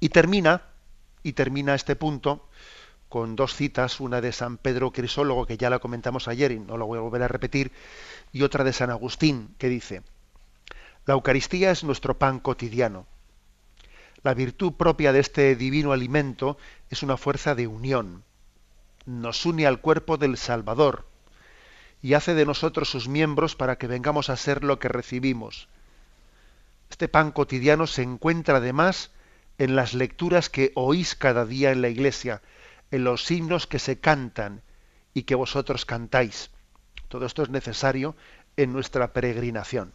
Y 0.00 0.08
termina 0.08 0.62
y 1.22 1.34
termina 1.34 1.74
este 1.74 1.94
punto 1.94 2.48
con 3.10 3.36
dos 3.36 3.54
citas, 3.54 4.00
una 4.00 4.22
de 4.22 4.32
San 4.32 4.56
Pedro 4.56 4.90
Crisólogo, 4.90 5.44
que 5.44 5.58
ya 5.58 5.68
la 5.68 5.78
comentamos 5.78 6.26
ayer 6.26 6.52
y 6.52 6.58
no 6.58 6.78
lo 6.78 6.86
voy 6.86 6.98
a 6.98 7.02
volver 7.02 7.22
a 7.22 7.28
repetir, 7.28 7.70
y 8.32 8.42
otra 8.42 8.64
de 8.64 8.72
San 8.72 8.88
Agustín, 8.88 9.54
que 9.58 9.68
dice, 9.68 10.02
la 11.04 11.14
Eucaristía 11.14 11.70
es 11.70 11.84
nuestro 11.84 12.18
pan 12.18 12.40
cotidiano. 12.40 13.06
La 14.22 14.34
virtud 14.34 14.74
propia 14.74 15.12
de 15.12 15.20
este 15.20 15.56
divino 15.56 15.92
alimento 15.92 16.56
es 16.90 17.02
una 17.02 17.16
fuerza 17.16 17.54
de 17.54 17.66
unión. 17.66 18.24
Nos 19.06 19.46
une 19.46 19.66
al 19.66 19.80
cuerpo 19.80 20.16
del 20.16 20.36
Salvador 20.36 21.06
y 22.02 22.14
hace 22.14 22.34
de 22.34 22.44
nosotros 22.44 22.90
sus 22.90 23.08
miembros 23.08 23.54
para 23.56 23.78
que 23.78 23.86
vengamos 23.86 24.28
a 24.28 24.36
ser 24.36 24.64
lo 24.64 24.78
que 24.78 24.88
recibimos. 24.88 25.68
Este 26.90 27.08
pan 27.08 27.30
cotidiano 27.30 27.86
se 27.86 28.02
encuentra 28.02 28.56
además 28.56 29.12
en 29.58 29.76
las 29.76 29.94
lecturas 29.94 30.50
que 30.50 30.72
oís 30.74 31.14
cada 31.14 31.46
día 31.46 31.70
en 31.70 31.82
la 31.82 31.88
iglesia, 31.88 32.42
en 32.90 33.04
los 33.04 33.30
himnos 33.30 33.66
que 33.66 33.78
se 33.78 34.00
cantan 34.00 34.62
y 35.14 35.22
que 35.22 35.36
vosotros 35.36 35.84
cantáis. 35.84 36.50
Todo 37.08 37.26
esto 37.26 37.42
es 37.42 37.50
necesario 37.50 38.16
en 38.56 38.72
nuestra 38.72 39.12
peregrinación. 39.12 39.92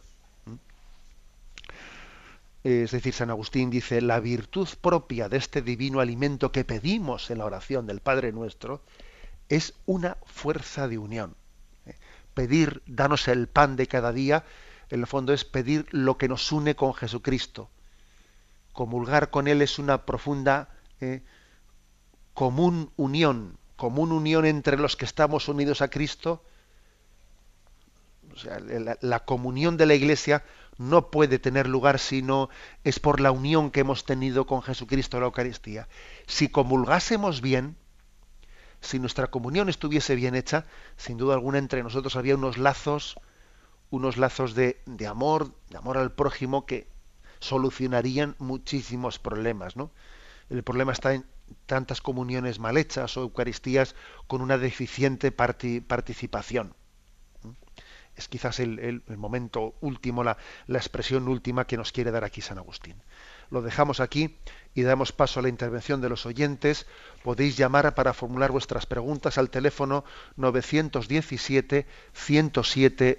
Es 2.66 2.90
decir, 2.90 3.14
San 3.14 3.30
Agustín 3.30 3.70
dice, 3.70 4.00
la 4.00 4.18
virtud 4.18 4.68
propia 4.80 5.28
de 5.28 5.36
este 5.36 5.62
divino 5.62 6.00
alimento 6.00 6.50
que 6.50 6.64
pedimos 6.64 7.30
en 7.30 7.38
la 7.38 7.44
oración 7.44 7.86
del 7.86 8.00
Padre 8.00 8.32
nuestro 8.32 8.82
es 9.48 9.74
una 9.86 10.16
fuerza 10.24 10.88
de 10.88 10.98
unión. 10.98 11.36
Pedir, 12.34 12.82
danos 12.86 13.28
el 13.28 13.46
pan 13.46 13.76
de 13.76 13.86
cada 13.86 14.12
día, 14.12 14.44
en 14.90 14.98
el 14.98 15.06
fondo 15.06 15.32
es 15.32 15.44
pedir 15.44 15.86
lo 15.92 16.18
que 16.18 16.26
nos 16.26 16.50
une 16.50 16.74
con 16.74 16.92
Jesucristo, 16.92 17.70
comulgar 18.72 19.30
con 19.30 19.46
Él 19.46 19.62
es 19.62 19.78
una 19.78 20.04
profunda 20.04 20.68
eh, 21.00 21.22
común 22.34 22.90
unión, 22.96 23.58
común 23.76 24.10
unión 24.10 24.44
entre 24.44 24.76
los 24.76 24.96
que 24.96 25.04
estamos 25.04 25.46
unidos 25.46 25.82
a 25.82 25.88
Cristo. 25.88 26.42
O 28.34 28.36
sea, 28.36 28.58
la, 28.58 29.20
comunión 29.20 29.76
de 29.76 29.86
la 29.86 29.94
Iglesia 29.94 30.42
no 30.78 31.10
puede 31.10 31.38
tener 31.38 31.66
lugar 31.66 31.98
si 31.98 32.22
no 32.22 32.48
es 32.84 33.00
por 33.00 33.20
la 33.20 33.32
unión 33.32 33.70
que 33.70 33.80
hemos 33.80 34.04
tenido 34.04 34.46
con 34.46 34.62
Jesucristo 34.62 35.18
la 35.20 35.26
Eucaristía. 35.26 35.88
Si 36.26 36.48
comulgásemos 36.48 37.40
bien, 37.40 37.76
si 38.80 38.98
nuestra 38.98 39.28
comunión 39.28 39.68
estuviese 39.68 40.14
bien 40.14 40.34
hecha, 40.34 40.66
sin 40.96 41.16
duda 41.16 41.34
alguna 41.34 41.58
entre 41.58 41.82
nosotros 41.82 42.16
había 42.16 42.34
unos 42.34 42.58
lazos, 42.58 43.18
unos 43.90 44.16
lazos 44.16 44.54
de, 44.54 44.80
de 44.86 45.06
amor, 45.06 45.52
de 45.70 45.78
amor 45.78 45.96
al 45.98 46.12
prójimo 46.12 46.66
que 46.66 46.86
solucionarían 47.40 48.34
muchísimos 48.38 49.18
problemas, 49.18 49.76
¿no? 49.76 49.90
El 50.48 50.62
problema 50.62 50.92
está 50.92 51.14
en 51.14 51.24
tantas 51.66 52.00
comuniones 52.00 52.58
mal 52.58 52.76
hechas 52.76 53.16
o 53.16 53.22
Eucaristías 53.22 53.94
con 54.26 54.40
una 54.40 54.58
deficiente 54.58 55.32
participación. 55.32 56.74
Es 58.16 58.28
quizás 58.28 58.60
el, 58.60 59.02
momento 59.16 59.74
último, 59.80 60.24
la, 60.24 60.38
la, 60.66 60.78
expresión 60.78 61.28
última 61.28 61.66
que 61.66 61.76
nos 61.76 61.92
quiere 61.92 62.10
dar 62.10 62.24
aquí 62.24 62.40
San 62.40 62.58
Agustín. 62.58 62.96
Lo 63.50 63.62
dejamos 63.62 64.00
aquí 64.00 64.38
y 64.74 64.82
damos 64.82 65.12
paso 65.12 65.40
a 65.40 65.42
la 65.42 65.48
intervención 65.48 66.00
de 66.00 66.08
los 66.08 66.26
oyentes. 66.26 66.86
Podéis 67.22 67.56
llamar 67.56 67.94
para 67.94 68.14
formular 68.14 68.50
vuestras 68.50 68.86
preguntas 68.86 69.38
al 69.38 69.50
teléfono 69.50 70.04
917 70.36 71.86
107 72.12 73.18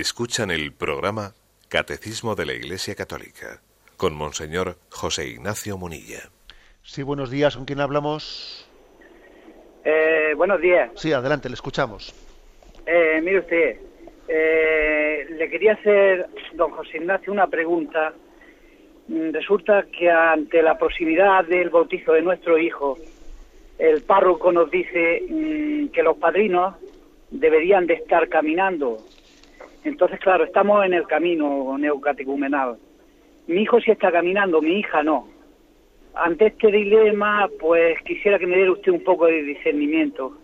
Escuchan 0.00 0.52
el 0.52 0.70
programa 0.70 1.32
Catecismo 1.68 2.36
de 2.36 2.46
la 2.46 2.52
Iglesia 2.52 2.94
Católica 2.94 3.60
con 3.96 4.14
Monseñor 4.14 4.76
José 4.90 5.26
Ignacio 5.26 5.76
Munilla. 5.76 6.30
Sí, 6.84 7.02
buenos 7.02 7.32
días. 7.32 7.56
¿Con 7.56 7.64
quién 7.64 7.80
hablamos? 7.80 8.70
Eh, 9.84 10.34
buenos 10.36 10.60
días. 10.60 10.92
Sí, 10.94 11.12
adelante, 11.12 11.48
le 11.48 11.56
escuchamos. 11.56 12.14
Eh, 12.86 13.20
mire 13.24 13.40
usted, 13.40 13.80
eh, 14.28 15.26
le 15.30 15.50
quería 15.50 15.72
hacer, 15.72 16.28
don 16.54 16.70
José 16.70 16.98
Ignacio, 16.98 17.32
una 17.32 17.48
pregunta. 17.48 18.14
Mm, 19.08 19.32
resulta 19.32 19.84
que 19.90 20.08
ante 20.08 20.62
la 20.62 20.78
proximidad 20.78 21.44
del 21.44 21.70
bautizo 21.70 22.12
de 22.12 22.22
nuestro 22.22 22.56
hijo, 22.56 22.96
el 23.80 24.02
párroco 24.02 24.52
nos 24.52 24.70
dice 24.70 25.24
mm, 25.28 25.88
que 25.88 26.04
los 26.04 26.16
padrinos 26.18 26.76
deberían 27.32 27.88
de 27.88 27.94
estar 27.94 28.28
caminando 28.28 28.98
entonces, 29.84 30.20
claro, 30.20 30.44
estamos 30.44 30.84
en 30.84 30.94
el 30.94 31.06
camino 31.06 31.76
neocatecumenal. 31.78 32.78
Mi 33.46 33.62
hijo 33.62 33.80
sí 33.80 33.90
está 33.90 34.12
caminando, 34.12 34.60
mi 34.60 34.78
hija 34.80 35.02
no. 35.02 35.28
ante 36.14 36.46
este 36.46 36.70
dilema, 36.70 37.48
pues 37.60 37.98
quisiera 38.02 38.38
que 38.38 38.46
me 38.46 38.56
diera 38.56 38.72
usted 38.72 38.92
un 38.92 39.04
poco 39.04 39.26
de 39.26 39.42
discernimiento. 39.42 40.36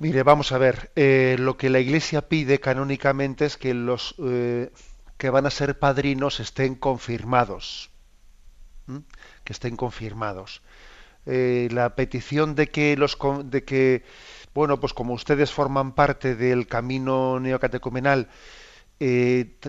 Mire, 0.00 0.22
vamos 0.22 0.52
a 0.52 0.58
ver, 0.58 0.90
eh, 0.94 1.36
lo 1.38 1.56
que 1.56 1.70
la 1.70 1.80
Iglesia 1.80 2.22
pide 2.22 2.60
canónicamente 2.60 3.44
es 3.44 3.56
que 3.56 3.74
los 3.74 4.14
eh, 4.24 4.70
que 5.18 5.30
van 5.30 5.44
a 5.44 5.50
ser 5.50 5.78
padrinos 5.78 6.38
estén 6.38 6.76
confirmados, 6.76 7.90
que 9.44 9.52
estén 9.52 9.76
confirmados. 9.76 10.62
Eh, 11.26 11.68
la 11.72 11.96
petición 11.96 12.54
de 12.54 12.68
que 12.68 12.96
los 12.96 13.18
de 13.44 13.64
que 13.64 14.02
bueno 14.58 14.80
pues 14.80 14.92
como 14.92 15.14
ustedes 15.14 15.52
forman 15.52 15.92
parte 15.92 16.34
del 16.34 16.66
camino 16.66 17.38
neocatecumenal 17.40 18.28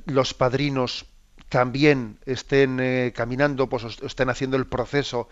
los 0.05 0.33
padrinos 0.33 1.05
también 1.49 2.17
estén 2.25 3.11
caminando 3.13 3.69
pues 3.69 3.83
estén 4.01 4.29
haciendo 4.29 4.57
el 4.57 4.65
proceso 4.65 5.29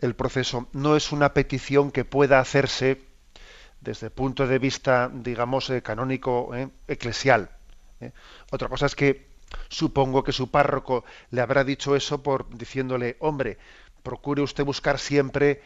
el 0.00 0.14
proceso 0.14 0.68
no 0.72 0.96
es 0.96 1.12
una 1.12 1.34
petición 1.34 1.90
que 1.90 2.04
pueda 2.04 2.38
hacerse 2.38 3.00
desde 3.84 4.06
el 4.06 4.12
punto 4.12 4.46
de 4.46 4.58
vista, 4.58 5.10
digamos, 5.12 5.68
eh, 5.70 5.82
canónico, 5.82 6.54
eh, 6.54 6.68
eclesial. 6.88 7.50
Eh. 8.00 8.12
Otra 8.50 8.68
cosa 8.68 8.86
es 8.86 8.96
que 8.96 9.28
supongo 9.68 10.24
que 10.24 10.32
su 10.32 10.50
párroco 10.50 11.04
le 11.30 11.42
habrá 11.42 11.64
dicho 11.64 11.94
eso 11.94 12.22
por 12.22 12.48
diciéndole, 12.56 13.16
hombre, 13.20 13.58
procure 14.02 14.42
usted 14.42 14.64
buscar 14.64 14.98
siempre 14.98 15.62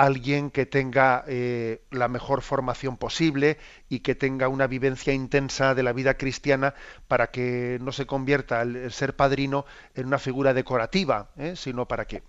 alguien 0.00 0.50
que 0.50 0.64
tenga 0.64 1.24
la 1.90 2.08
mejor 2.08 2.42
formación 2.42 2.96
posible 2.96 3.58
y 3.88 4.00
que 4.00 4.14
tenga 4.14 4.48
una 4.48 4.66
vivencia 4.66 5.12
intensa 5.12 5.74
de 5.74 5.82
la 5.82 5.92
vida 5.92 6.14
cristiana 6.14 6.74
para 7.08 7.30
que 7.30 7.78
no 7.80 7.90
se 7.90 8.06
convierta 8.06 8.62
el, 8.62 8.92
ser 8.92 9.16
padrino 9.16 9.66
en 9.94 10.06
una 10.06 10.18
figura 10.18 10.54
decorativa, 10.54 11.30
sino 11.54 11.88
para 11.88 12.06
que, 12.06 12.22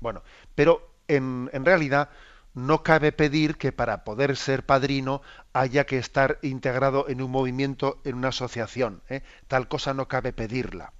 bueno, 0.00 0.22
pero 0.54 0.90
en, 1.16 1.64
realidad 1.64 2.08
no 2.54 2.82
cabe 2.82 3.12
pedir 3.12 3.56
que 3.56 3.72
para 3.72 4.04
poder 4.04 4.36
ser 4.36 4.64
padrino 4.64 5.22
haya 5.52 5.84
que 5.84 5.98
estar 5.98 6.38
integrado 6.42 7.08
en 7.08 7.22
un 7.22 7.30
movimiento, 7.30 8.00
en 8.04 8.16
una 8.16 8.28
asociación. 8.28 9.02
¿eh? 9.08 9.22
Tal 9.48 9.68
cosa 9.68 9.94
no 9.94 10.08
cabe 10.08 10.32
pedirla. 10.32 10.92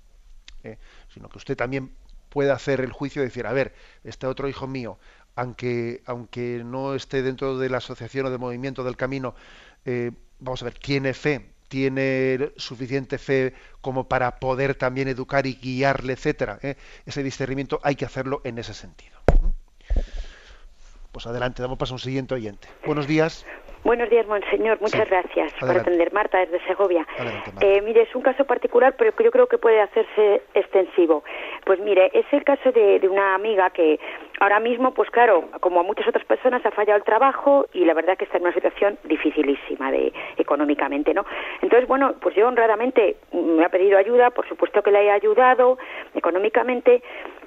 ¿eh? 0.62 0.78
Sino 1.12 1.28
que 1.28 1.38
usted 1.38 1.56
también 1.56 1.92
puede 2.28 2.52
hacer 2.52 2.80
el 2.80 2.92
juicio 2.92 3.22
y 3.22 3.26
decir, 3.26 3.46
a 3.46 3.52
ver, 3.52 3.74
este 4.04 4.26
otro 4.26 4.48
hijo 4.48 4.66
mío, 4.66 4.98
aunque, 5.40 6.02
aunque 6.04 6.62
no 6.62 6.94
esté 6.94 7.22
dentro 7.22 7.56
de 7.56 7.70
la 7.70 7.78
asociación 7.78 8.26
o 8.26 8.30
del 8.30 8.38
movimiento 8.38 8.84
del 8.84 8.98
camino, 8.98 9.34
eh, 9.86 10.10
vamos 10.38 10.60
a 10.60 10.66
ver, 10.66 10.74
tiene 10.74 11.14
fe, 11.14 11.46
tiene 11.68 12.52
suficiente 12.56 13.16
fe 13.16 13.54
como 13.80 14.06
para 14.06 14.38
poder 14.38 14.74
también 14.74 15.08
educar 15.08 15.46
y 15.46 15.54
guiarle, 15.54 16.12
etcétera. 16.12 16.58
Ese 17.06 17.22
discernimiento 17.22 17.80
hay 17.82 17.96
que 17.96 18.04
hacerlo 18.04 18.42
en 18.44 18.58
ese 18.58 18.74
sentido. 18.74 19.18
Pues 21.10 21.26
adelante, 21.26 21.62
damos 21.62 21.78
paso 21.78 21.94
a 21.94 21.96
un 21.96 22.00
siguiente 22.00 22.34
oyente. 22.34 22.68
Buenos 22.84 23.06
días. 23.06 23.46
Buenos 23.82 24.10
días, 24.10 24.26
monseñor. 24.26 24.78
Muchas 24.80 25.08
gracias 25.08 25.54
por 25.58 25.70
atender. 25.70 26.12
Marta, 26.12 26.38
desde 26.38 26.60
Segovia. 26.66 27.06
Eh, 27.62 27.80
mire, 27.80 28.02
es 28.02 28.14
un 28.14 28.20
caso 28.20 28.44
particular, 28.44 28.94
pero 28.98 29.14
que 29.14 29.24
yo 29.24 29.30
creo 29.30 29.46
que 29.46 29.56
puede 29.56 29.80
hacerse 29.80 30.42
extensivo. 30.52 31.24
Pues 31.64 31.80
mire, 31.80 32.10
es 32.12 32.26
el 32.32 32.44
caso 32.44 32.72
de, 32.72 33.00
una 33.08 33.34
amiga 33.34 33.70
que 33.70 33.98
ahora 34.38 34.60
mismo, 34.60 34.92
pues 34.92 35.10
claro, 35.10 35.48
como 35.60 35.80
a 35.80 35.82
muchas 35.82 36.06
otras 36.06 36.26
personas, 36.26 36.64
ha 36.66 36.70
fallado 36.70 36.98
el 36.98 37.04
trabajo 37.04 37.66
y 37.72 37.86
la 37.86 37.94
verdad 37.94 38.18
que 38.18 38.24
está 38.24 38.36
en 38.36 38.44
una 38.44 38.52
situación 38.52 38.98
dificilísima 39.04 39.90
de, 39.90 40.12
económicamente, 40.36 41.14
¿no? 41.14 41.24
Entonces, 41.62 41.88
bueno, 41.88 42.14
pues 42.20 42.34
yo 42.36 42.48
honradamente 42.48 43.16
me 43.32 43.64
ha 43.64 43.70
pedido 43.70 43.96
ayuda, 43.96 44.30
por 44.30 44.46
supuesto 44.46 44.82
que 44.82 44.90
le 44.90 45.06
he 45.06 45.10
ayudado 45.10 45.78
económicamente, 46.14 47.02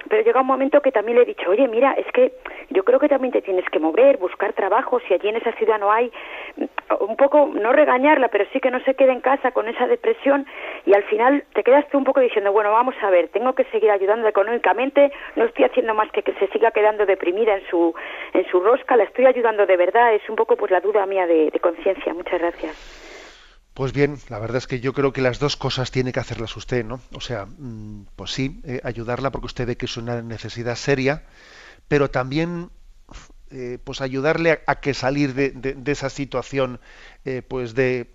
pero 0.10 0.24
llega 0.24 0.42
un 0.42 0.48
momento 0.48 0.82
que 0.82 0.92
también 0.92 1.18
le 1.18 1.24
he 1.24 1.28
dicho, 1.28 1.50
oye, 1.50 1.68
mira, 1.68 1.94
es 1.94 2.06
que 2.14 2.34
yo 2.70 2.84
creo 2.84 3.00
que 3.00 3.10
también 3.10 3.32
te 3.32 3.42
tienes 3.42 3.66
que 3.70 3.80
mover, 3.80 4.18
buscar 4.18 4.54
trabajo, 4.54 5.00
si 5.08 5.14
allí 5.14 5.30
en 5.30 5.38
esa 5.38 5.52
ciudad 5.54 5.80
no 5.80 5.92
hay, 5.92 6.12
mm, 6.58 6.66
un 7.00 7.16
poco, 7.16 7.50
no 7.54 7.72
regañarla, 7.74 8.28
pero 8.28 8.46
sí 8.52 8.60
que 8.60 8.72
no 8.72 8.80
se 8.82 8.96
quede 8.96 9.12
en 9.12 9.22
casa 9.22 9.52
con 9.52 9.68
esa 9.68 9.88
depresión 9.88 10.46
y 10.86 10.94
al 10.94 11.04
final 11.04 11.44
te 11.54 11.64
quedas 11.64 11.88
tú 11.90 11.98
un 11.98 12.04
poco 12.04 12.20
diciendo, 12.20 12.52
bueno, 12.52 12.72
vamos 12.72 12.96
a 13.02 13.10
ver, 13.10 13.30
tengo 13.30 13.54
que 13.54 13.64
seguir 13.66 13.92
ayudando 13.92 14.28
económicamente, 14.28 15.12
no 15.36 15.46
estoy 15.46 15.66
haciendo 15.66 15.94
más 15.94 16.12
que 16.12 16.24
que 16.24 16.34
se 16.34 16.48
siga 16.48 16.72
quedando 16.72 17.06
deprimida 17.06 17.56
en 17.56 17.66
su, 17.68 17.94
en 18.34 18.46
su 18.48 18.60
rosca, 18.60 18.96
la 18.96 19.04
estoy 19.04 19.26
ayudando 19.26 19.66
de 19.66 19.78
verdad, 19.78 20.14
es 20.14 20.28
un 20.30 20.36
poco 20.36 20.56
pues 20.56 20.72
la 20.72 20.82
duda 20.82 21.06
mía 21.06 21.28
de, 21.28 21.50
de 21.52 21.60
conciencia. 21.60 22.14
Muchas 22.14 22.40
gracias. 22.40 23.13
Pues 23.74 23.92
bien, 23.92 24.20
la 24.30 24.38
verdad 24.38 24.58
es 24.58 24.68
que 24.68 24.80
yo 24.80 24.94
creo 24.94 25.14
que 25.14 25.22
las 25.22 25.40
dos 25.40 25.58
cosas 25.58 25.90
tiene 25.90 26.12
que 26.12 26.20
hacerlas 26.20 26.56
usted, 26.56 26.86
¿no? 26.86 27.02
O 27.14 27.22
sea, 27.22 27.46
mm, 27.48 28.06
pues 28.16 28.32
sí, 28.32 28.62
eh, 28.66 28.82
ayudarla 28.84 29.32
porque 29.32 29.48
usted 29.48 29.66
ve 29.66 29.78
que 29.78 29.88
es 29.88 29.98
una 29.98 30.22
necesidad 30.22 30.76
seria, 30.76 31.24
pero 31.88 32.12
también 32.12 32.70
eh, 33.50 33.80
pues 33.84 34.02
ayudarle 34.02 34.62
a, 34.68 34.76
que 34.80 34.94
salir 34.94 35.34
de, 35.34 35.78
esa 35.92 36.10
situación 36.10 36.80
eh, 37.26 37.42
pues 37.48 37.76
de 37.76 38.12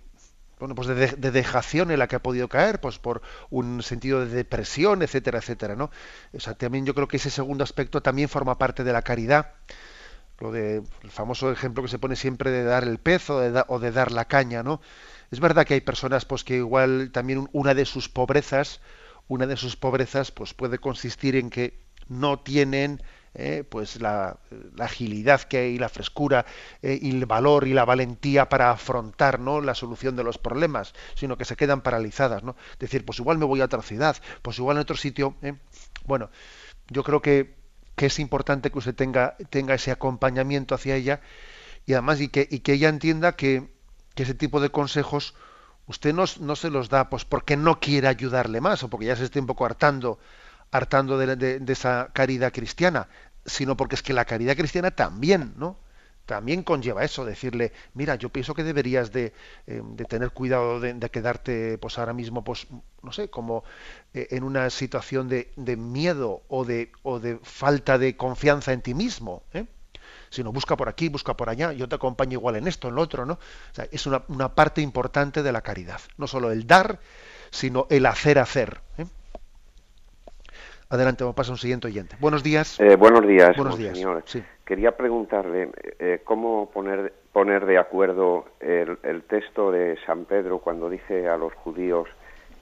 bueno 0.59 0.75
pues 0.75 0.87
de, 0.87 1.31
dejación 1.31 1.91
en 1.91 1.99
la 1.99 2.07
que 2.07 2.17
ha 2.17 2.21
podido 2.21 2.49
caer 2.49 2.81
pues 2.81 2.99
por 2.99 3.21
un 3.49 3.81
sentido 3.81 4.25
de 4.25 4.35
depresión 4.35 5.01
etcétera 5.01 5.39
etcétera 5.39 5.75
no 5.77 5.91
o 6.33 6.39
sea, 6.41 6.55
también 6.55 6.85
yo 6.85 6.93
creo 6.93 7.07
que 7.07 7.17
ese 7.17 7.29
segundo 7.29 7.63
aspecto 7.63 8.01
también 8.01 8.27
forma 8.27 8.57
parte 8.57 8.83
de 8.83 8.91
la 8.91 9.01
caridad. 9.01 9.53
Lo 10.39 10.51
de 10.51 10.83
el 11.03 11.11
famoso 11.11 11.51
ejemplo 11.51 11.83
que 11.83 11.89
se 11.89 11.99
pone 11.99 12.15
siempre 12.15 12.51
de 12.51 12.63
dar 12.63 12.83
el 12.83 12.97
pez 12.97 13.29
o 13.29 13.39
de, 13.39 13.63
o 13.67 13.79
de 13.79 13.91
dar 13.91 14.11
la 14.11 14.25
caña 14.25 14.63
no 14.63 14.81
es 15.31 15.39
verdad 15.39 15.65
que 15.65 15.75
hay 15.75 15.81
personas 15.81 16.25
pues 16.25 16.43
que 16.43 16.57
igual 16.57 17.11
también 17.11 17.49
una 17.51 17.73
de 17.73 17.85
sus 17.85 18.09
pobrezas, 18.09 18.81
una 19.27 19.45
de 19.45 19.57
sus 19.57 19.75
pobrezas 19.75 20.31
pues 20.31 20.53
puede 20.53 20.79
consistir 20.79 21.35
en 21.35 21.49
que 21.49 21.79
no 22.07 22.39
tienen 22.39 23.01
eh, 23.35 23.63
pues 23.69 24.01
la, 24.01 24.39
agilidad 24.79 25.41
que 25.41 25.57
hay, 25.57 25.77
la 25.77 25.89
frescura 25.89 26.45
eh, 26.81 26.97
y 26.99 27.11
el 27.11 27.27
valor 27.27 27.67
y 27.67 27.73
la 27.73 27.85
valentía 27.85 28.49
para 28.49 28.71
afrontar 28.71 29.39
¿no? 29.39 29.61
la 29.61 29.75
solución 29.75 30.15
de 30.15 30.23
los 30.23 30.39
problemas, 30.39 30.93
sino 31.13 31.37
que 31.37 31.45
se 31.45 31.55
quedan 31.55 31.81
paralizadas, 31.81 32.43
¿no? 32.43 32.55
Decir, 32.79 33.05
pues 33.05 33.19
igual 33.19 33.37
me 33.37 33.45
voy 33.45 33.61
a 33.61 33.65
otra 33.65 33.83
ciudad, 33.83 34.17
pues 34.41 34.57
igual 34.57 34.77
en 34.77 34.81
otro 34.81 34.97
sitio. 34.97 35.35
¿eh? 35.43 35.53
Bueno, 36.05 36.31
yo 36.87 37.03
creo 37.03 37.21
que, 37.21 37.55
que, 37.95 38.07
es 38.07 38.17
importante 38.17 38.71
que 38.71 38.79
usted 38.79 38.95
tenga, 38.95 39.37
tenga 39.51 39.75
ese 39.75 39.91
acompañamiento 39.91 40.73
hacia 40.73 40.95
ella 40.95 41.21
y 41.85 41.93
además 41.93 42.19
y 42.21 42.29
que, 42.29 42.47
y 42.49 42.59
que 42.59 42.73
ella 42.73 42.89
entienda 42.89 43.35
que, 43.35 43.78
que 44.15 44.23
ese 44.23 44.33
tipo 44.33 44.59
de 44.59 44.69
consejos 44.69 45.35
usted 45.89 46.13
no, 46.13 46.25
no, 46.39 46.55
se 46.55 46.69
los 46.69 46.87
da 46.89 47.09
pues 47.09 47.25
porque 47.25 47.57
no 47.57 47.79
quiere 47.79 48.07
ayudarle 48.07 48.61
más 48.61 48.83
o 48.83 48.89
porque 48.89 49.07
ya 49.07 49.15
se 49.15 49.25
esté 49.25 49.39
un 49.39 49.47
poco 49.47 49.65
hartando, 49.65 50.19
hartando 50.71 51.17
de, 51.17 51.61
esa 51.67 52.09
caridad 52.13 52.53
cristiana, 52.53 53.07
sino 53.45 53.75
porque 53.75 53.95
es 53.95 54.03
que 54.03 54.13
la 54.13 54.25
caridad 54.25 54.55
cristiana 54.55 54.91
también, 54.91 55.53
¿no? 55.57 55.77
También 56.27 56.61
conlleva 56.61 57.03
eso, 57.03 57.25
decirle, 57.25 57.73
mira, 57.95 58.13
yo 58.13 58.29
pienso 58.29 58.53
que 58.53 58.63
deberías 58.63 59.11
de, 59.11 59.33
eh, 59.65 59.81
tener 60.07 60.29
cuidado 60.29 60.79
de, 60.79 61.09
quedarte, 61.09 61.79
pues 61.79 61.97
ahora 61.97 62.13
mismo, 62.13 62.43
pues, 62.43 62.67
no 63.01 63.11
sé, 63.11 63.31
como 63.31 63.63
eh, 64.13 64.27
en 64.29 64.43
una 64.43 64.69
situación 64.69 65.27
de, 65.27 65.49
miedo 65.75 66.43
o 66.47 66.65
de, 66.65 66.91
o 67.01 67.19
de 67.19 67.39
falta 67.41 67.97
de 67.97 68.15
confianza 68.15 68.73
en 68.73 68.81
ti 68.83 68.93
mismo. 68.93 69.41
¿eh? 69.53 69.65
Sino 70.29 70.51
busca 70.51 70.75
por 70.75 70.89
aquí, 70.89 71.09
busca 71.09 71.35
por 71.35 71.49
allá, 71.49 71.73
yo 71.73 71.87
te 71.87 71.95
acompaño 71.95 72.33
igual 72.33 72.55
en 72.55 72.67
esto, 72.67 72.87
en 72.87 72.95
lo 72.95 73.01
otro, 73.01 73.25
¿no? 73.25 73.33
O 73.33 73.73
sea, 73.73 73.85
es 73.91 74.05
una, 74.05 74.49
parte 74.55 74.81
importante 74.81 75.43
de 75.43 75.51
la 75.51 75.61
caridad, 75.61 75.99
no 76.17 76.27
solo 76.27 76.51
el 76.51 76.67
dar, 76.67 76.99
sino 77.49 77.87
el 77.89 78.05
hacer 78.05 78.39
hacer. 78.39 78.79
¿eh? 78.97 79.05
Adelante, 80.89 81.23
vamos 81.23 81.33
a 81.33 81.35
pasar 81.35 81.51
a 81.51 81.53
un 81.53 81.59
siguiente 81.59 81.87
oyente. 81.87 82.15
Buenos 82.19 82.41
días. 82.41 82.79
Eh, 82.79 82.95
buenos 82.95 83.27
días, 83.27 83.55
buenos 83.55 83.77
días. 83.77 83.97
Señor. 83.97 84.23
Quería 84.65 84.95
preguntarle 84.95 85.69
eh, 85.99 86.21
cómo 86.23 86.69
poner, 86.71 87.13
poner 87.31 87.65
de 87.65 87.77
acuerdo 87.77 88.45
el, 88.59 88.97
el, 89.03 89.23
texto 89.23 89.71
de 89.71 89.97
San 90.05 90.25
Pedro 90.25 90.59
cuando 90.59 90.89
dice 90.89 91.27
a 91.27 91.37
los 91.37 91.53
judíos 91.53 92.07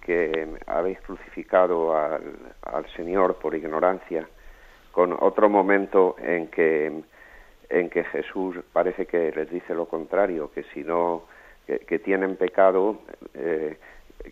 que 0.02 0.48
habéis 0.68 1.00
crucificado 1.02 1.98
al, 1.98 2.22
al 2.64 2.86
Señor 2.96 3.36
por 3.36 3.56
ignorancia, 3.56 4.28
con 4.92 5.16
otro 5.20 5.50
momento 5.50 6.16
en 6.20 6.48
que 6.48 7.04
en 7.70 7.90
que 7.90 8.04
Jesús 8.06 8.58
parece 8.72 9.06
que 9.06 9.32
les 9.32 9.50
dice 9.50 9.74
lo 9.74 9.86
contrario, 9.86 10.52
que 10.52 10.64
si 10.74 10.84
no, 10.84 11.24
que, 11.66 12.00
tienen 12.00 12.36
pecado, 12.36 13.02
eh, 13.34 13.78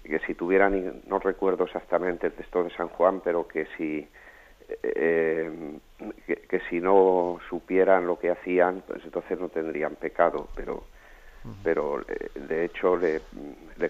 que 0.04 0.20
si 0.20 0.36
tuvieran, 0.36 1.02
no 1.08 1.20
recuerdo 1.20 1.66
exactamente 1.66 2.28
el 2.28 2.34
texto 2.34 2.64
de 2.64 2.70
San 2.72 2.88
Juan, 2.90 3.22
pero 3.22 3.48
que 3.48 3.68
si, 3.78 4.08
eh, 4.84 5.78
que, 6.26 6.62
si 6.70 6.80
no 6.80 7.40
supieran 7.50 8.08
lo 8.08 8.18
que 8.18 8.32
hacían, 8.32 8.84
pues 8.88 9.04
entonces 9.04 9.40
no 9.40 9.50
tendrían 9.50 9.96
pecado, 9.96 10.48
pero 10.56 10.84
pero 11.62 12.02
eh, 12.02 12.32
de 12.34 12.66
hecho 12.66 12.98
le, 12.98 13.22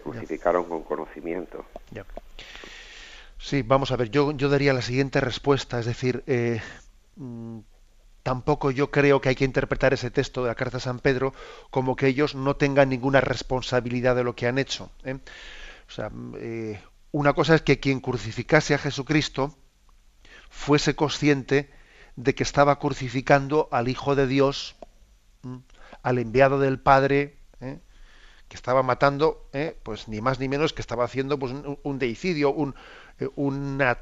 crucificaron 0.02 0.66
con 0.66 0.84
conocimiento. 0.84 1.66
Sí, 3.38 3.62
vamos 3.62 3.94
a 3.94 3.96
ver, 3.96 4.10
yo, 4.10 4.34
yo 4.34 4.50
daría 4.50 4.74
la 4.74 4.82
siguiente 4.82 5.22
respuesta, 5.22 5.80
es 5.80 5.86
decir, 5.86 6.22
mm, 7.16 7.60
tampoco 8.26 8.72
yo 8.72 8.90
creo 8.90 9.22
que 9.22 9.30
hay 9.30 9.36
que 9.36 9.46
interpretar 9.46 9.94
ese 9.94 10.10
texto 10.10 10.42
de 10.42 10.48
la 10.48 10.56
carta 10.56 10.78
de 10.78 10.82
San 10.82 10.98
Pedro 10.98 11.32
como 11.70 11.96
que 11.96 12.08
ellos 12.08 12.34
no 12.34 12.56
tengan 12.56 12.90
ninguna 12.90 13.22
responsabilidad 13.22 14.16
de 14.16 14.24
lo 14.24 14.36
que 14.36 14.48
han 14.48 14.58
hecho. 14.58 14.90
¿eh? 15.04 15.20
O 15.88 15.92
sea, 15.92 16.10
eh, 16.40 16.82
una 17.12 17.34
cosa 17.34 17.54
es 17.54 17.62
que 17.62 17.80
quien 17.80 18.00
crucificase 18.00 18.74
a 18.74 18.80
Jesucristo 18.80 19.56
fuese 20.50 20.96
consciente 20.96 21.70
de 22.16 22.34
que 22.34 22.42
estaba 22.42 22.80
crucificando 22.80 23.70
al 23.72 23.90
Hijo 23.90 24.16
de 24.16 24.26
Dios, 24.26 24.76
al 26.02 26.18
enviado 26.18 26.60
del 26.60 26.80
Padre, 26.80 27.38
¿eh? 27.62 27.78
que 28.48 28.56
estaba 28.56 28.82
matando, 28.82 29.48
¿eh? 29.54 29.78
pues 29.84 30.08
ni 30.08 30.22
más 30.22 30.40
ni 30.40 30.50
menos 30.50 30.74
que 30.74 30.82
estaba 30.82 31.06
haciendo 31.06 31.38
pues, 31.38 31.54
un, 31.84 32.00
deicidio, 32.00 32.52
un, 32.52 32.74
eh, 33.20 33.30
una, 33.36 33.98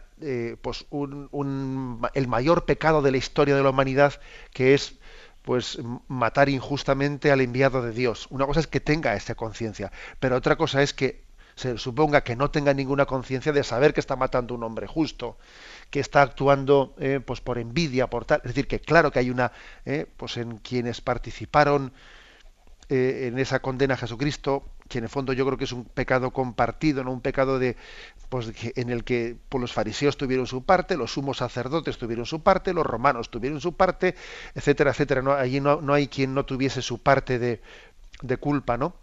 pues, 0.62 0.86
un, 0.90 2.02
el 2.14 2.28
mayor 2.28 2.66
pecado 2.66 3.02
de 3.02 3.12
la 3.12 3.18
historia 3.18 3.56
de 3.56 3.64
la 3.64 3.70
humanidad, 3.70 4.14
que 4.52 4.74
es 4.74 5.00
pues 5.42 5.78
matar 6.08 6.48
injustamente 6.48 7.30
al 7.30 7.42
enviado 7.42 7.82
de 7.82 7.92
Dios. 7.92 8.28
Una 8.30 8.46
cosa 8.46 8.62
es 8.62 8.68
que 8.68 8.80
tenga 8.80 9.14
esa 9.14 9.36
conciencia, 9.36 9.92
pero 10.22 10.38
otra 10.38 10.56
cosa 10.56 10.82
es 10.82 10.94
que 10.94 11.24
se 11.56 11.78
suponga 11.78 12.24
que 12.24 12.36
no 12.36 12.50
tenga 12.50 12.74
ninguna 12.74 13.06
conciencia 13.06 13.52
de 13.52 13.64
saber 13.64 13.94
que 13.94 14.00
está 14.00 14.16
matando 14.16 14.56
un 14.56 14.64
hombre 14.64 14.88
justo, 14.88 15.38
que 15.90 16.00
está 16.00 16.22
actuando 16.22 16.96
eh, 17.00 17.20
pues 17.24 17.42
por 17.42 17.58
envidia, 17.58 18.10
por 18.10 18.26
tal. 18.26 18.40
Es 18.44 18.50
decir, 18.50 18.68
que 18.68 18.80
claro 18.80 19.12
que 19.12 19.20
hay 19.20 19.30
una, 19.30 19.52
eh, 19.86 20.08
pues 20.18 20.38
en 20.38 20.58
quienes 20.58 21.02
participaron 21.02 21.94
eh, 22.90 23.28
en 23.28 23.38
esa 23.40 23.60
condena 23.60 23.94
a 23.94 23.98
Jesucristo, 23.98 24.64
que 24.90 24.98
en 24.98 25.06
el 25.06 25.10
fondo 25.10 25.34
yo 25.34 25.46
creo 25.46 25.58
que 25.58 25.64
es 25.66 25.72
un 25.72 25.86
pecado 25.86 26.32
compartido, 26.32 27.04
no 27.04 27.12
un 27.12 27.22
pecado 27.22 27.60
de, 27.60 27.78
pues, 28.34 28.52
en 28.64 28.90
el 28.90 29.04
que 29.04 29.38
pues, 29.48 29.62
los 29.62 29.74
fariseos 29.74 30.18
tuvieron 30.18 30.48
su 30.48 30.66
parte, 30.66 30.98
los 30.98 31.14
sumos 31.14 31.38
sacerdotes 31.38 32.00
tuvieron 32.00 32.26
su 32.26 32.42
parte, 32.42 32.74
los 32.74 32.84
romanos 32.84 33.30
tuvieron 33.30 33.62
su 33.62 33.74
parte, 33.74 34.16
etcétera, 34.56 34.90
etcétera. 34.90 35.40
Allí 35.40 35.62
no, 35.62 35.82
no 35.82 35.94
hay 35.94 36.08
quien 36.08 36.34
no 36.34 36.44
tuviese 36.44 36.82
su 36.82 36.98
parte 36.98 37.38
de, 37.38 37.62
de 38.24 38.38
culpa, 38.38 38.76
¿no? 38.76 38.96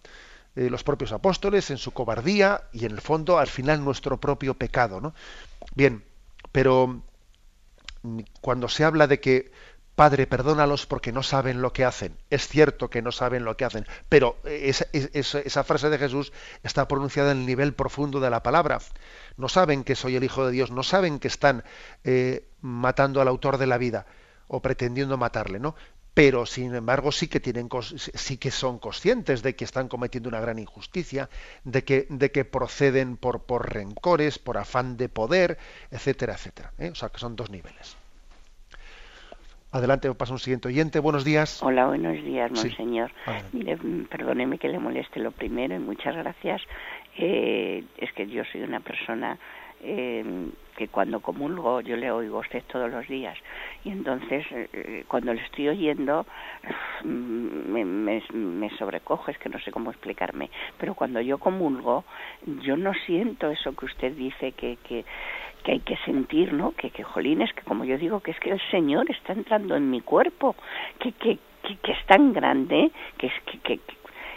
Eh, 0.56 0.68
los 0.68 0.82
propios 0.82 1.12
apóstoles 1.12 1.70
en 1.70 1.78
su 1.78 1.92
cobardía 1.92 2.64
y 2.72 2.86
en 2.86 2.90
el 2.90 3.00
fondo 3.00 3.38
al 3.38 3.46
final 3.46 3.84
nuestro 3.84 4.18
propio 4.18 4.54
pecado. 4.54 5.00
¿no? 5.00 5.14
Bien, 5.76 6.02
pero 6.50 7.00
mm, 8.02 8.18
cuando 8.40 8.68
se 8.68 8.82
habla 8.82 9.06
de 9.06 9.20
que 9.20 9.52
Padre, 10.00 10.26
perdónalos 10.26 10.86
porque 10.86 11.12
no 11.12 11.22
saben 11.22 11.60
lo 11.60 11.74
que 11.74 11.84
hacen. 11.84 12.16
Es 12.30 12.48
cierto 12.48 12.88
que 12.88 13.02
no 13.02 13.12
saben 13.12 13.44
lo 13.44 13.58
que 13.58 13.66
hacen, 13.66 13.84
pero 14.08 14.38
esa, 14.44 15.62
frase 15.62 15.90
de 15.90 15.98
Jesús 15.98 16.32
está 16.62 16.88
pronunciada 16.88 17.32
en 17.32 17.40
el 17.40 17.44
nivel 17.44 17.74
profundo 17.74 18.18
de 18.18 18.30
la 18.30 18.42
palabra. 18.42 18.78
No 19.36 19.50
saben 19.50 19.84
que 19.84 19.96
soy 19.96 20.16
el 20.16 20.24
Hijo 20.24 20.46
de 20.46 20.52
Dios, 20.52 20.70
no 20.70 20.84
saben 20.84 21.18
que 21.18 21.28
están 21.28 21.64
eh, 22.04 22.48
matando 22.62 23.20
al 23.20 23.28
autor 23.28 23.58
de 23.58 23.66
la 23.66 23.76
vida 23.76 24.06
o 24.48 24.62
pretendiendo 24.62 25.18
matarle, 25.18 25.60
¿no? 25.60 25.74
pero 26.14 26.46
sin 26.46 26.74
embargo 26.74 27.12
sí 27.12 27.28
que 27.28 27.38
tienen 27.38 27.68
sí 27.94 28.38
que 28.38 28.50
son 28.50 28.78
conscientes 28.78 29.42
de 29.42 29.54
que 29.54 29.64
están 29.64 29.88
cometiendo 29.88 30.30
una 30.30 30.40
gran 30.40 30.58
injusticia, 30.58 31.28
de 31.64 31.84
que, 31.84 32.06
de 32.08 32.32
que 32.32 32.46
proceden 32.46 33.18
por, 33.18 33.42
por 33.42 33.70
rencores, 33.70 34.38
por 34.38 34.56
afán 34.56 34.96
de 34.96 35.10
poder, 35.10 35.58
etcétera, 35.90 36.36
etcétera. 36.36 36.72
¿eh? 36.78 36.88
O 36.88 36.94
sea 36.94 37.10
que 37.10 37.18
son 37.18 37.36
dos 37.36 37.50
niveles. 37.50 37.99
Adelante, 39.72 40.12
pasa 40.14 40.32
un 40.32 40.40
siguiente 40.40 40.66
oyente. 40.66 40.98
Buenos 40.98 41.24
días. 41.24 41.62
Hola, 41.62 41.86
buenos 41.86 42.22
días, 42.24 42.50
monseñor. 42.50 43.12
Mire, 43.52 43.78
perdóneme 44.10 44.58
que 44.58 44.68
le 44.68 44.80
moleste 44.80 45.20
lo 45.20 45.30
primero 45.30 45.76
y 45.76 45.78
muchas 45.78 46.16
gracias. 46.16 46.60
Eh, 47.16 47.84
es 47.98 48.12
que 48.14 48.26
yo 48.26 48.42
soy 48.50 48.62
una 48.62 48.80
persona 48.80 49.38
eh, 49.82 50.50
que 50.76 50.88
cuando 50.88 51.20
comulgo 51.20 51.80
yo 51.80 51.96
le 51.96 52.10
oigo 52.10 52.38
a 52.38 52.40
usted 52.40 52.62
todos 52.70 52.90
los 52.90 53.06
días 53.08 53.36
y 53.84 53.90
entonces 53.90 54.44
eh, 54.50 55.04
cuando 55.08 55.32
le 55.32 55.42
estoy 55.42 55.68
oyendo 55.68 56.26
mm, 57.04 57.72
me, 57.72 57.84
me, 57.84 58.22
me, 58.32 58.70
sobrecoge, 58.76 59.32
es 59.32 59.38
que 59.38 59.48
no 59.48 59.58
sé 59.60 59.72
cómo 59.72 59.90
explicarme, 59.90 60.50
pero 60.78 60.94
cuando 60.94 61.20
yo 61.20 61.38
comulgo 61.38 62.04
yo 62.62 62.76
no 62.76 62.92
siento 63.06 63.50
eso 63.50 63.74
que 63.74 63.86
usted 63.86 64.12
dice 64.14 64.52
que, 64.52 64.78
que, 64.86 65.04
que 65.62 65.72
hay 65.72 65.80
que 65.80 65.96
sentir, 66.04 66.52
¿no? 66.52 66.72
Que, 66.72 66.90
que 66.90 67.02
jolines, 67.02 67.52
que 67.52 67.62
como 67.62 67.84
yo 67.84 67.98
digo, 67.98 68.20
que 68.20 68.30
es 68.32 68.40
que 68.40 68.50
el 68.50 68.60
Señor 68.70 69.10
está 69.10 69.32
entrando 69.32 69.76
en 69.76 69.90
mi 69.90 70.00
cuerpo, 70.00 70.54
que, 70.98 71.12
que, 71.12 71.38
que, 71.62 71.76
que 71.76 71.92
es 71.92 72.06
tan 72.06 72.32
grande, 72.32 72.90
que 73.18 73.26
es 73.28 73.32
que, 73.44 73.58
que, 73.58 73.80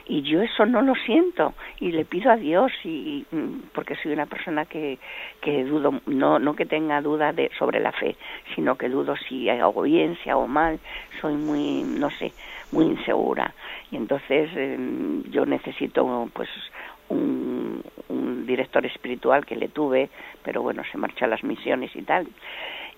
y 0.05 0.21
yo 0.23 0.41
eso 0.41 0.65
no 0.65 0.81
lo 0.81 0.95
siento 0.95 1.53
y 1.79 1.91
le 1.91 2.05
pido 2.05 2.31
a 2.31 2.35
Dios 2.35 2.71
y, 2.83 3.25
porque 3.73 3.95
soy 3.95 4.11
una 4.11 4.25
persona 4.25 4.65
que, 4.65 4.99
que 5.41 5.63
dudo 5.63 6.01
no 6.07 6.39
no 6.39 6.55
que 6.55 6.65
tenga 6.65 7.01
duda 7.01 7.31
de 7.31 7.49
sobre 7.57 7.79
la 7.79 7.91
fe 7.93 8.15
sino 8.53 8.77
que 8.77 8.89
dudo 8.89 9.15
si 9.15 9.49
hago 9.49 9.81
bien 9.83 10.17
si 10.23 10.29
hago 10.29 10.47
mal 10.47 10.79
soy 11.21 11.35
muy 11.35 11.83
no 11.83 12.09
sé 12.09 12.33
muy 12.71 12.85
insegura 12.85 13.53
y 13.91 13.95
entonces 13.95 14.49
em, 14.55 15.23
yo 15.31 15.45
necesito 15.45 16.29
pues 16.33 16.49
un, 17.09 17.62
un 18.09 18.45
director 18.45 18.85
espiritual 18.85 19.45
que 19.45 19.55
le 19.55 19.69
tuve 19.69 20.09
pero 20.43 20.61
bueno 20.61 20.83
se 20.91 20.97
marcha 20.97 21.25
a 21.25 21.29
las 21.29 21.43
misiones 21.43 21.95
y 21.95 22.01
tal. 22.01 22.27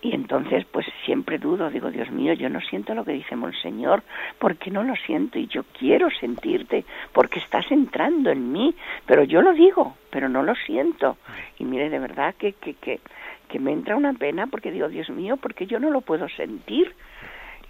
Y 0.01 0.13
entonces, 0.13 0.65
pues 0.65 0.85
siempre 1.03 1.39
dudo, 1.39 1.71
digo, 1.71 1.89
Dios 1.89 2.11
mío, 2.11 2.33
yo 2.33 2.47
no 2.47 2.61
siento 2.61 2.93
lo 2.93 3.03
que 3.03 3.13
dice 3.13 3.35
Monseñor, 3.35 4.03
porque 4.37 4.69
no 4.69 4.83
lo 4.83 4.95
siento 4.95 5.39
y 5.39 5.47
yo 5.47 5.63
quiero 5.79 6.09
sentirte, 6.11 6.85
porque 7.11 7.39
estás 7.39 7.71
entrando 7.71 8.29
en 8.29 8.51
mí, 8.51 8.75
pero 9.07 9.23
yo 9.23 9.41
lo 9.41 9.53
digo, 9.53 9.95
pero 10.11 10.29
no 10.29 10.43
lo 10.43 10.53
siento. 10.53 11.17
Y 11.57 11.63
mire, 11.63 11.89
de 11.89 11.97
verdad 11.97 12.35
que, 12.35 12.53
que, 12.53 12.75
que, 12.75 12.99
que 13.47 13.59
me 13.59 13.71
entra 13.71 13.95
una 13.95 14.13
pena 14.13 14.45
porque 14.45 14.71
digo, 14.71 14.89
Dios 14.89 15.09
mío, 15.09 15.37
porque 15.37 15.65
yo 15.65 15.79
no 15.79 15.89
lo 15.89 16.01
puedo 16.01 16.29
sentir 16.29 16.93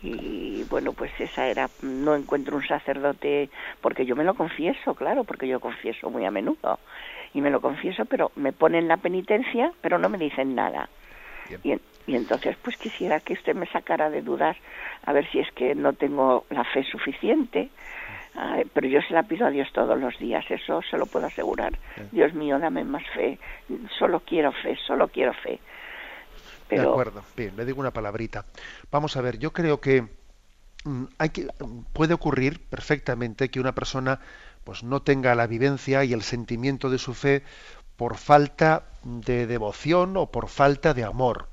y 0.01 0.63
bueno 0.69 0.93
pues 0.93 1.11
esa 1.19 1.47
era 1.47 1.69
no 1.81 2.15
encuentro 2.15 2.55
un 2.55 2.67
sacerdote 2.67 3.49
porque 3.81 4.05
yo 4.05 4.15
me 4.15 4.23
lo 4.23 4.33
confieso 4.33 4.93
claro 4.93 5.23
porque 5.23 5.47
yo 5.47 5.59
confieso 5.59 6.09
muy 6.09 6.25
a 6.25 6.31
menudo 6.31 6.79
y 7.33 7.41
me 7.41 7.49
lo 7.49 7.61
confieso 7.61 8.05
pero 8.05 8.31
me 8.35 8.51
ponen 8.51 8.87
la 8.87 8.97
penitencia 8.97 9.71
pero 9.81 9.97
no 9.97 10.09
me 10.09 10.17
dicen 10.17 10.53
nada 10.53 10.89
y, 11.63 11.73
y 12.07 12.15
entonces, 12.15 12.55
pues 12.61 12.77
quisiera 12.77 13.19
que 13.19 13.33
usted 13.33 13.55
me 13.55 13.67
sacara 13.67 14.09
de 14.09 14.21
dudas 14.21 14.55
a 15.05 15.13
ver 15.13 15.29
si 15.31 15.39
es 15.39 15.51
que 15.53 15.75
no 15.75 15.93
tengo 15.93 16.45
la 16.49 16.63
fe 16.63 16.83
suficiente. 16.83 17.69
pero 18.73 18.87
yo 18.87 19.01
se 19.01 19.13
la 19.13 19.23
pido 19.23 19.47
a 19.47 19.49
Dios 19.49 19.71
todos 19.71 19.99
los 19.99 20.17
días, 20.19 20.43
eso 20.49 20.81
se 20.83 20.97
lo 20.97 21.05
puedo 21.05 21.27
asegurar. 21.27 21.73
Dios 22.11 22.33
mío, 22.33 22.59
dame 22.59 22.83
más 22.83 23.03
fe. 23.09 23.39
Solo 23.97 24.21
quiero 24.21 24.51
fe, 24.51 24.75
solo 24.85 25.07
quiero 25.07 25.33
fe. 25.33 25.59
De 26.69 26.79
acuerdo, 26.79 27.23
bien, 27.37 27.55
le 27.55 27.65
digo 27.65 27.79
una 27.79 27.91
palabrita. 27.91 28.45
Vamos 28.91 29.15
a 29.17 29.21
ver, 29.21 29.37
yo 29.37 29.53
creo 29.53 29.79
que 29.79 30.07
mm, 30.83 31.03
hay 31.17 31.29
que 31.29 31.47
puede 31.93 32.13
ocurrir 32.13 32.61
perfectamente 32.67 33.49
que 33.49 33.59
una 33.59 33.75
persona 33.75 34.19
pues 34.63 34.83
no 34.83 35.01
tenga 35.01 35.35
la 35.35 35.47
vivencia 35.47 36.03
y 36.03 36.13
el 36.13 36.23
sentimiento 36.23 36.89
de 36.89 36.97
su 36.97 37.13
fe 37.13 37.43
por 37.97 38.17
falta 38.17 38.85
de 39.03 39.47
devoción 39.47 40.17
o 40.17 40.31
por 40.31 40.49
falta 40.49 40.93
de 40.93 41.03
amor 41.03 41.49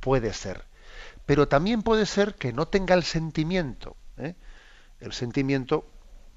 puede 0.00 0.32
ser. 0.32 0.64
Pero 1.24 1.48
también 1.48 1.82
puede 1.82 2.06
ser 2.06 2.34
que 2.34 2.52
no 2.52 2.68
tenga 2.68 2.94
el 2.94 3.02
sentimiento. 3.02 3.96
¿eh? 4.18 4.34
El 5.00 5.12
sentimiento, 5.12 5.84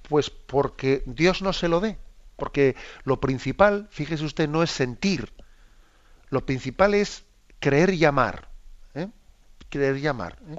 pues 0.07 0.29
porque 0.29 1.03
Dios 1.05 1.41
no 1.41 1.53
se 1.53 1.67
lo 1.67 1.79
dé. 1.79 1.97
Porque 2.35 2.75
lo 3.03 3.19
principal, 3.19 3.87
fíjese 3.91 4.23
usted, 4.23 4.49
no 4.49 4.63
es 4.63 4.71
sentir. 4.71 5.31
Lo 6.29 6.45
principal 6.45 6.93
es 6.93 7.25
creer 7.59 7.93
y 7.93 8.05
amar. 8.05 8.47
¿eh? 8.93 9.07
Creer 9.69 9.97
y 9.97 10.07
amar. 10.07 10.37
¿eh? 10.49 10.57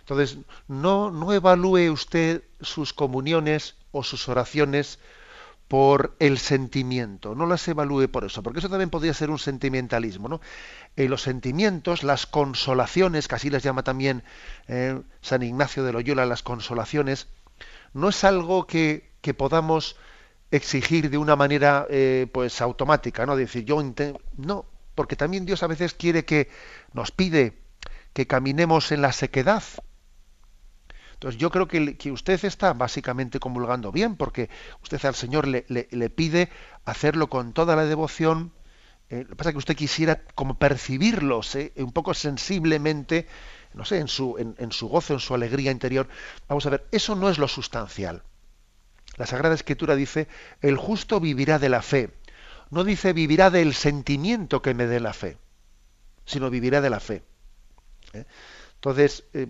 Entonces, 0.00 0.38
no, 0.68 1.10
no 1.10 1.32
evalúe 1.32 1.90
usted 1.90 2.42
sus 2.60 2.92
comuniones 2.92 3.76
o 3.92 4.02
sus 4.02 4.28
oraciones 4.28 4.98
por 5.72 6.14
el 6.18 6.38
sentimiento, 6.38 7.34
no 7.34 7.46
las 7.46 7.66
evalúe 7.66 8.06
por 8.08 8.24
eso, 8.24 8.42
porque 8.42 8.58
eso 8.58 8.68
también 8.68 8.90
podría 8.90 9.14
ser 9.14 9.30
un 9.30 9.38
sentimentalismo, 9.38 10.28
¿no? 10.28 10.42
Eh, 10.96 11.08
los 11.08 11.22
sentimientos, 11.22 12.02
las 12.02 12.26
consolaciones, 12.26 13.26
que 13.26 13.36
así 13.36 13.48
las 13.48 13.62
llama 13.62 13.82
también 13.82 14.22
eh, 14.68 15.00
San 15.22 15.42
Ignacio 15.42 15.82
de 15.82 15.94
Loyola, 15.94 16.26
las 16.26 16.42
consolaciones, 16.42 17.26
no 17.94 18.10
es 18.10 18.22
algo 18.22 18.66
que, 18.66 19.08
podamos 19.38 19.96
exigir 20.50 21.08
de 21.08 21.16
una 21.16 21.36
manera 21.36 21.86
eh, 21.88 22.26
pues 22.30 22.60
automática, 22.60 23.24
¿no? 23.24 23.34
Decir, 23.34 23.64
yo 23.64 23.82
no, 24.36 24.66
porque 24.94 25.16
también 25.16 25.46
Dios 25.46 25.62
a 25.62 25.66
veces 25.66 25.94
quiere 25.94 26.24
que 26.24 26.50
nos 26.92 27.10
pide 27.10 27.58
que 28.12 28.26
caminemos 28.26 28.92
en 28.92 29.02
la 29.02 29.12
sequedad, 29.12 29.62
entonces 31.22 31.40
yo 31.40 31.52
creo 31.52 31.68
que, 31.68 31.96
que, 31.96 32.10
usted 32.10 32.44
está 32.44 32.72
básicamente 32.72 33.38
comulgando 33.38 33.92
bien, 33.92 34.16
porque 34.16 34.50
usted 34.82 35.04
al 35.04 35.14
Señor 35.14 35.46
le, 35.46 35.64
le, 35.68 36.10
pide 36.10 36.48
hacerlo 36.84 37.28
con 37.28 37.52
toda 37.52 37.76
la 37.76 37.84
devoción. 37.84 38.52
Eh, 39.08 39.22
lo 39.22 39.28
que 39.28 39.36
pasa 39.36 39.50
es 39.50 39.54
que 39.54 39.58
usted 39.58 39.76
quisiera 39.76 40.24
como 40.34 40.58
percibirlo 40.58 41.40
un 41.76 41.92
poco 41.92 42.12
sensiblemente, 42.12 43.28
no 43.72 43.84
sé, 43.84 43.98
en 43.98 44.08
su, 44.08 44.36
en, 44.36 44.72
su 44.72 44.88
gozo, 44.88 45.14
en 45.14 45.20
su 45.20 45.32
alegría 45.32 45.70
interior. 45.70 46.08
Vamos 46.48 46.66
a 46.66 46.70
ver, 46.70 46.88
eso 46.90 47.14
no 47.14 47.30
es 47.30 47.38
lo 47.38 47.46
sustancial. 47.46 48.24
La 49.16 49.26
Sagrada 49.26 49.54
Escritura 49.54 49.94
dice, 49.94 50.26
el 50.60 50.76
justo 50.76 51.20
vivirá 51.20 51.60
de 51.60 51.68
la 51.68 51.82
fe. 51.82 52.10
No 52.72 52.84
dice 52.84 53.12
vivirá 53.12 53.50
del 53.50 53.74
sentimiento 53.74 54.62
que 54.62 54.72
me 54.72 54.86
dé 54.86 54.98
la 54.98 55.12
fe, 55.12 55.36
sino 56.24 56.48
vivirá 56.48 56.80
de 56.80 56.88
la 56.88 57.00
fe. 57.00 57.22
¿eh? 58.14 58.24
Entonces, 58.76 59.24
eh, 59.34 59.46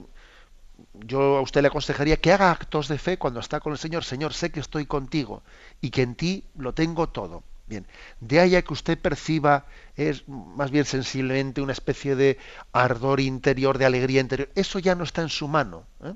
yo 0.95 1.37
a 1.37 1.41
usted 1.41 1.63
le 1.63 1.69
aconsejaría 1.69 2.17
que 2.17 2.33
haga 2.33 2.51
actos 2.51 2.89
de 2.89 2.99
fe 2.99 3.19
cuando 3.19 3.39
está 3.39 3.61
con 3.61 3.73
el 3.73 3.79
Señor. 3.79 4.03
Señor, 4.03 4.35
sé 4.35 4.51
que 4.51 4.59
estoy 4.59 4.87
contigo 4.87 5.45
y 5.81 5.91
que 5.91 6.03
en 6.03 6.17
ti 6.17 6.45
lo 6.57 6.75
tengo 6.75 7.11
todo. 7.11 7.45
Bien, 7.69 7.87
de 8.19 8.41
ahí 8.41 8.57
a 8.57 8.63
que 8.63 8.73
usted 8.73 8.99
perciba 8.99 9.67
es 9.95 10.27
más 10.27 10.73
bien 10.73 10.85
sensiblemente 10.85 11.61
una 11.61 11.73
especie 11.73 12.17
de 12.17 12.39
ardor 12.73 13.21
interior, 13.21 13.79
de 13.79 13.87
alegría 13.87 14.21
interior, 14.21 14.51
eso 14.57 14.81
ya 14.81 14.97
no 14.97 15.05
está 15.05 15.23
en 15.23 15.29
su 15.29 15.47
mano. 15.47 15.87
¿eh? 16.03 16.15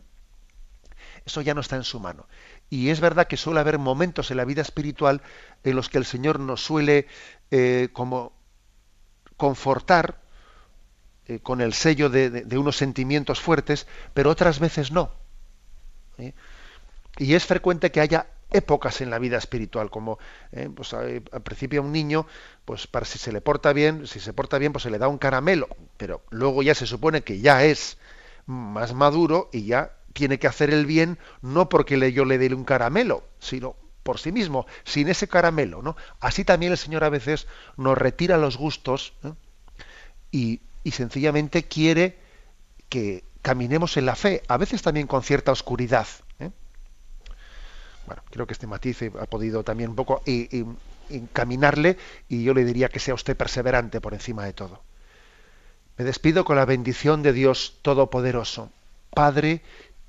Eso 1.24 1.40
ya 1.40 1.54
no 1.54 1.60
está 1.60 1.76
en 1.76 1.84
su 1.84 2.00
mano. 2.00 2.26
Y 2.68 2.90
es 2.90 3.00
verdad 3.00 3.26
que 3.28 3.36
suele 3.36 3.60
haber 3.60 3.78
momentos 3.78 4.30
en 4.30 4.38
la 4.38 4.44
vida 4.44 4.62
espiritual 4.62 5.22
en 5.62 5.76
los 5.76 5.88
que 5.88 5.98
el 5.98 6.04
Señor 6.04 6.40
nos 6.40 6.64
suele 6.64 7.06
eh, 7.50 7.88
como 7.92 8.32
confortar 9.36 10.20
eh, 11.26 11.40
con 11.40 11.60
el 11.60 11.74
sello 11.74 12.08
de, 12.08 12.44
unos 12.58 12.76
sentimientos 12.76 13.40
fuertes, 13.40 13.86
pero 14.14 14.30
otras 14.30 14.58
veces 14.58 14.90
no. 14.90 15.12
Y 17.18 17.34
es 17.34 17.44
frecuente 17.44 17.90
que 17.90 18.00
haya 18.00 18.26
épocas 18.50 19.00
en 19.00 19.10
la 19.10 19.18
vida 19.18 19.38
espiritual, 19.38 19.90
como 19.90 20.18
eh, 20.52 20.70
pues, 20.74 20.94
al 20.94 21.22
principio 21.44 21.80
a 21.80 21.84
un 21.84 21.92
niño, 21.92 22.26
pues 22.64 22.86
para 22.86 23.04
si 23.04 23.18
se 23.18 23.32
le 23.32 23.40
porta 23.40 23.72
bien, 23.72 24.06
si 24.06 24.20
se 24.20 24.32
porta 24.32 24.58
bien, 24.58 24.72
pues 24.72 24.84
se 24.84 24.90
le 24.90 24.98
da 24.98 25.08
un 25.08 25.18
caramelo, 25.18 25.68
pero 25.96 26.22
luego 26.30 26.62
ya 26.62 26.74
se 26.74 26.86
supone 26.86 27.22
que 27.22 27.40
ya 27.40 27.64
es 27.64 27.98
más 28.46 28.94
maduro 28.94 29.50
y 29.52 29.64
ya 29.64 29.92
tiene 30.16 30.38
que 30.38 30.46
hacer 30.46 30.70
el 30.70 30.86
bien 30.86 31.18
no 31.42 31.68
porque 31.68 32.10
yo 32.10 32.24
le 32.24 32.38
dé 32.38 32.52
un 32.54 32.64
caramelo, 32.64 33.22
sino 33.38 33.76
por 34.02 34.18
sí 34.18 34.32
mismo, 34.32 34.66
sin 34.82 35.08
ese 35.08 35.28
caramelo, 35.28 35.82
¿no? 35.82 35.94
Así 36.20 36.42
también 36.42 36.72
el 36.72 36.78
Señor 36.78 37.04
a 37.04 37.10
veces 37.10 37.46
nos 37.76 37.98
retira 37.98 38.38
los 38.38 38.56
gustos 38.56 39.12
¿eh? 39.24 39.32
y, 40.30 40.60
y 40.84 40.92
sencillamente 40.92 41.64
quiere 41.64 42.18
que 42.88 43.24
caminemos 43.42 43.98
en 43.98 44.06
la 44.06 44.16
fe, 44.16 44.42
a 44.48 44.56
veces 44.56 44.80
también 44.80 45.06
con 45.06 45.22
cierta 45.22 45.52
oscuridad. 45.52 46.06
¿eh? 46.38 46.50
Bueno, 48.06 48.22
creo 48.30 48.46
que 48.46 48.54
este 48.54 48.66
matiz 48.66 49.02
ha 49.20 49.26
podido 49.26 49.64
también 49.64 49.90
un 49.90 49.96
poco 49.96 50.22
encaminarle 51.10 51.98
y 52.26 52.42
yo 52.42 52.54
le 52.54 52.64
diría 52.64 52.88
que 52.88 53.00
sea 53.00 53.12
usted 53.12 53.36
perseverante 53.36 54.00
por 54.00 54.14
encima 54.14 54.46
de 54.46 54.54
todo. 54.54 54.80
Me 55.98 56.06
despido 56.06 56.46
con 56.46 56.56
la 56.56 56.64
bendición 56.64 57.22
de 57.22 57.34
Dios 57.34 57.80
Todopoderoso, 57.82 58.70
Padre, 59.16 59.62